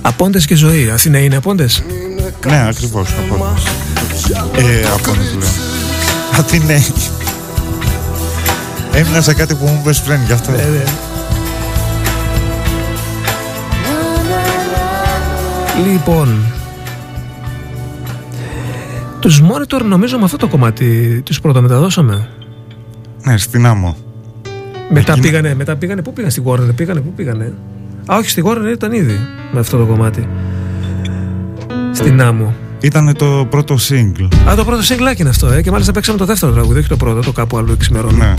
[0.08, 0.90] Απόντες και ζωή.
[0.90, 1.82] Αθήνα είναι απόντες;
[2.46, 3.08] Ναι, ακριβώς.
[3.12, 3.64] Απόντες.
[4.56, 5.48] Ε, απόντες λέω.
[6.38, 6.84] Αθηναίοι.
[8.92, 10.52] Έμεινα σε κάτι που μου είπες πριν γι' αυτό.
[10.52, 10.82] Ε,
[15.92, 16.38] Λοιπόν,
[19.20, 22.28] τους Monitor νομίζω με αυτό το κομμάτι τους πρωτομεταδώσαμε.
[23.22, 23.96] Ναι, στην άμμο.
[24.90, 27.52] Μετά Εκεί- πήγανε, μετά πήγανε, πού πήγαν στην Warner, πήγανε, πού πήγανε;
[28.12, 29.18] Α, όχι, στη Warner ήταν ήδη
[29.52, 30.28] με αυτό το κομμάτι.
[31.92, 32.54] Στην άμμο.
[32.80, 34.28] Ήταν το πρώτο single.
[34.48, 36.96] Α, το πρώτο σίγκλάκι είναι αυτό, ε, και μάλιστα παίξαμε το δεύτερο τραγούδι, όχι το
[36.96, 38.16] πρώτο, το κάπου αλλού εξημερώνει.
[38.16, 38.34] Ναι.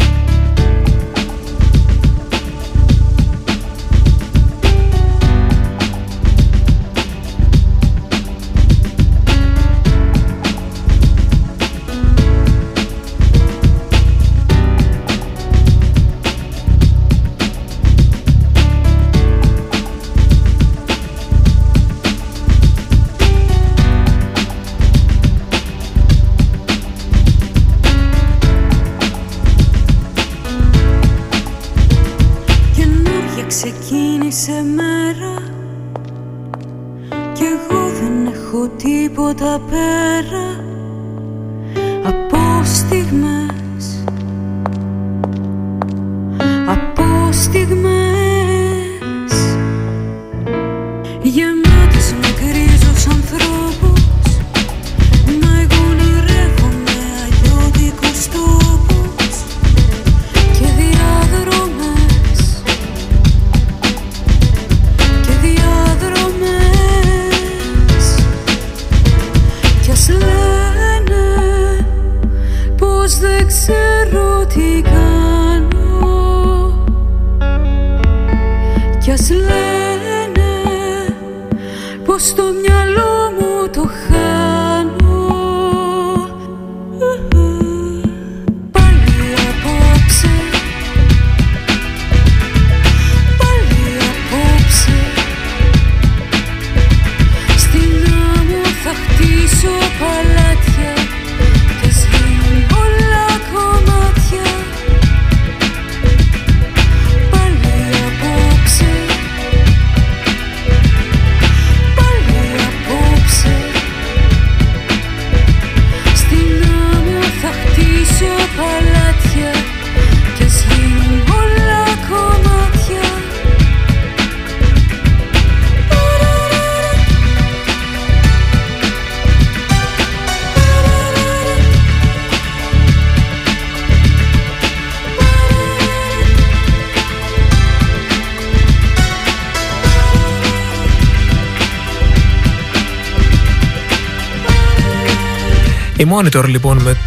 [145.99, 146.97] Η Monitor λοιπόν με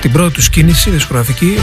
[0.00, 1.54] την πρώτη τους κίνηση δισκογραφική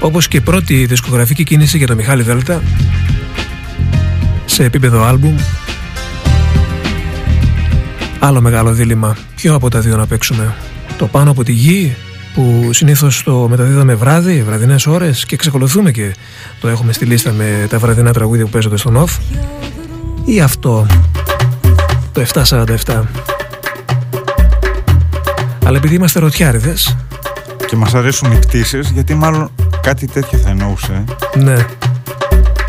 [0.00, 2.62] όπως και η πρώτη δισκογραφική κίνηση για το Μιχάλη Δέλτα
[4.44, 5.36] σε επίπεδο άλμπουμ.
[8.18, 10.54] Άλλο μεγάλο δίλημα ποιο από τα δύο να παίξουμε.
[10.98, 11.96] Το πάνω από τη γη
[12.34, 16.14] που συνήθως το μεταδίδαμε βράδυ, βραδινές ώρες και εξακολουθούμε και
[16.60, 19.18] το έχουμε στη λίστα με τα βραδινά τραγούδια που παίζονται στον off.
[20.24, 20.86] Ή αυτό
[22.12, 23.33] το 747
[25.64, 26.96] Αλλά επειδή είμαστε ρωτιάριδες
[27.66, 29.50] Και μας αρέσουν οι πτήσεις γιατί μάλλον
[29.82, 31.04] κάτι τέτοιο θα εννοούσε.
[31.34, 31.56] Ναι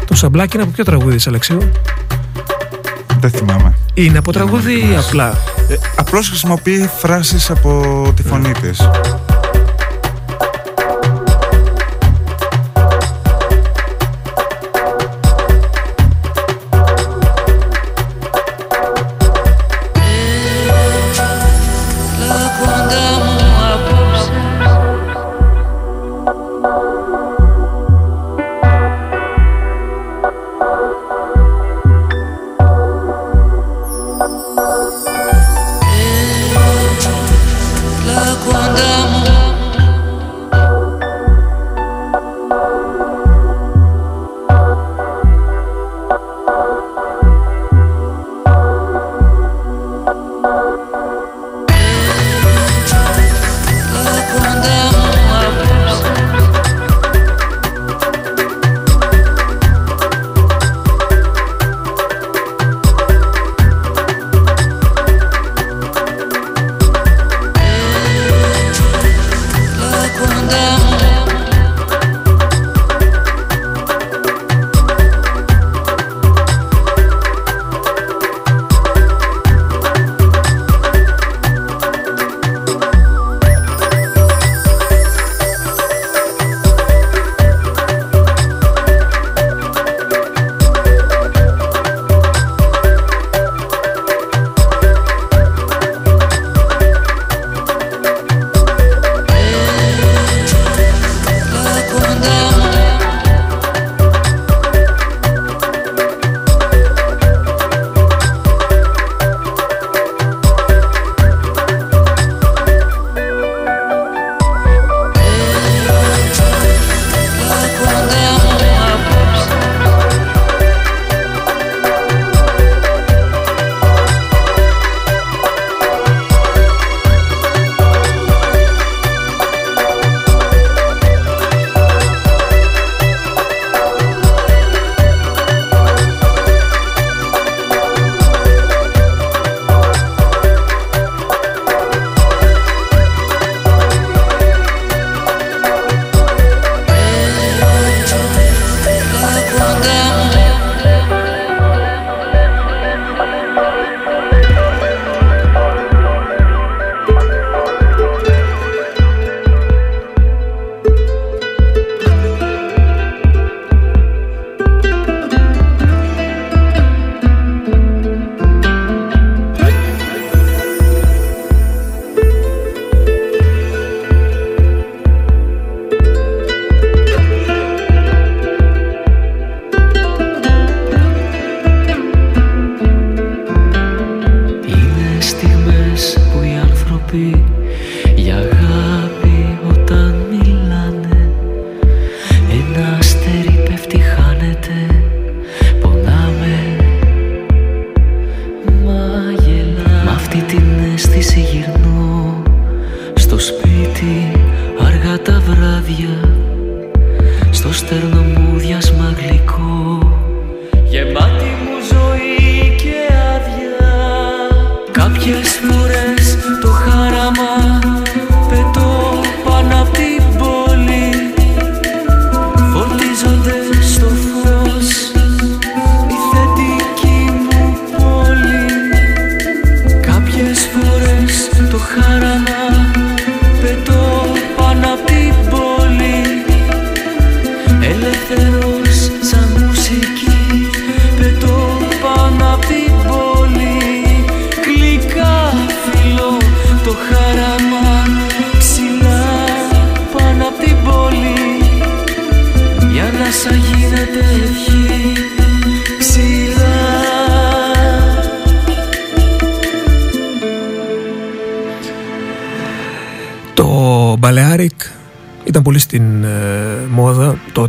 [0.06, 1.72] Το σαμπλάκι είναι από ποιο τραγούδι της Αλεξίου;
[3.20, 3.74] Δεν θυμάμαι.
[3.94, 5.38] Είναι από τραγούδι ή απλά
[5.70, 8.80] Ε, απλώς χρησιμοποιεί φράσεις από τη φωνή της.
[8.80, 9.25] Έλα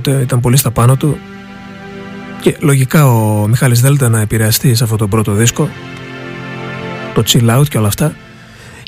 [0.07, 1.19] τότε, ήταν πολύ στα πάνω του
[2.41, 5.69] και λογικά ο Μιχάλης Δέλτα να επηρεαστεί σε αυτό το πρώτο δίσκο
[7.15, 8.15] το Chill Out και όλα αυτά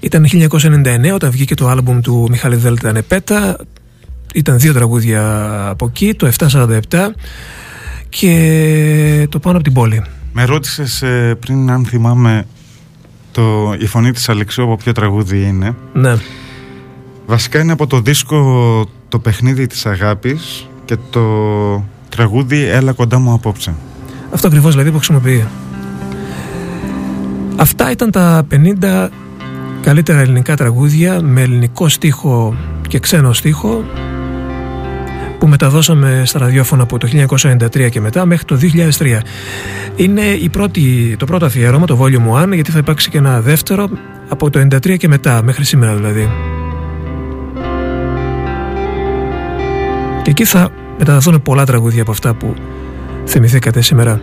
[0.02, 3.56] ήταν 1999 όταν βγήκε το άλμπουμ του Μιχάλη Δέλτα Νεπέτα
[4.34, 5.22] ήταν δύο τραγούδια
[5.68, 6.80] από εκεί το 747
[8.08, 12.46] και το πάνω από την πόλη Με ρώτησες ε, πριν αν θυμάμαι
[13.32, 15.74] το, η φωνή της Αλεξίου από ποιο τραγούδι είναι.
[15.92, 16.16] Ναι.
[17.26, 23.32] Βασικά είναι από το δίσκο «Το παιχνίδι της αγάπης» και το τραγούδι «Έλα κοντά μου
[23.32, 23.74] απόψε».
[24.32, 25.46] Αυτό ακριβώς δηλαδή που χρησιμοποιεί.
[27.56, 29.08] Αυτά ήταν τα 50
[29.82, 32.54] καλύτερα ελληνικά τραγούδια με ελληνικό στίχο
[32.88, 33.84] και ξένο στίχο
[35.38, 38.58] που μεταδώσαμε στα ραδιόφωνα από το 1993 και μετά μέχρι το
[38.98, 39.20] 2003.
[39.96, 43.88] Είναι η πρώτη, το πρώτο αφιέρωμα, το Volume 1, γιατί θα υπάρξει και ένα δεύτερο
[44.28, 46.28] από το 93 και μετά, μέχρι σήμερα δηλαδή.
[50.28, 50.67] Και εκεί θα
[50.98, 52.54] μεταδοθούν πολλά τραγούδια από αυτά που
[53.26, 54.20] θυμηθήκατε σήμερα.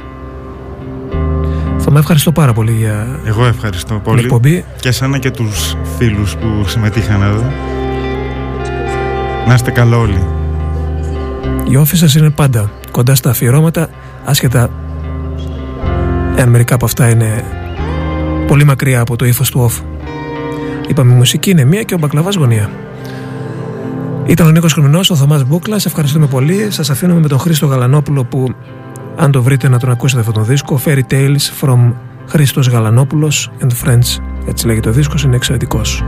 [1.78, 4.66] Θα με ευχαριστώ πάρα πολύ για Εγώ ευχαριστώ την πολύ εκπομπή.
[4.80, 7.52] και εσένα και τους φίλους που συμμετείχαν εδώ.
[9.48, 10.24] Να είστε καλά όλοι.
[11.70, 13.90] Η όφη σας είναι πάντα κοντά στα αφιερώματα,
[14.26, 14.70] άσχετα
[16.36, 17.44] εάν μερικά από αυτά είναι
[18.48, 19.84] πολύ μακριά από το ύφος του off.
[20.88, 22.70] Είπαμε η μουσική είναι μία και ο μπακλαβάς γωνία.
[24.28, 26.72] Ήταν ο Νίκος Χρυμνός, ο Θωμάς Μπούκλας, ευχαριστούμε πολύ.
[26.72, 28.56] Σας αφήνουμε με τον Χρήστο Γαλανόπουλο που
[29.16, 31.94] αν το βρείτε να τον ακούσετε αυτόν τον δίσκο Fairy Tales from
[32.28, 36.04] Χρήστος Γαλανόπουλος and Friends έτσι λέγεται ο δίσκος, είναι εξαιρετικός.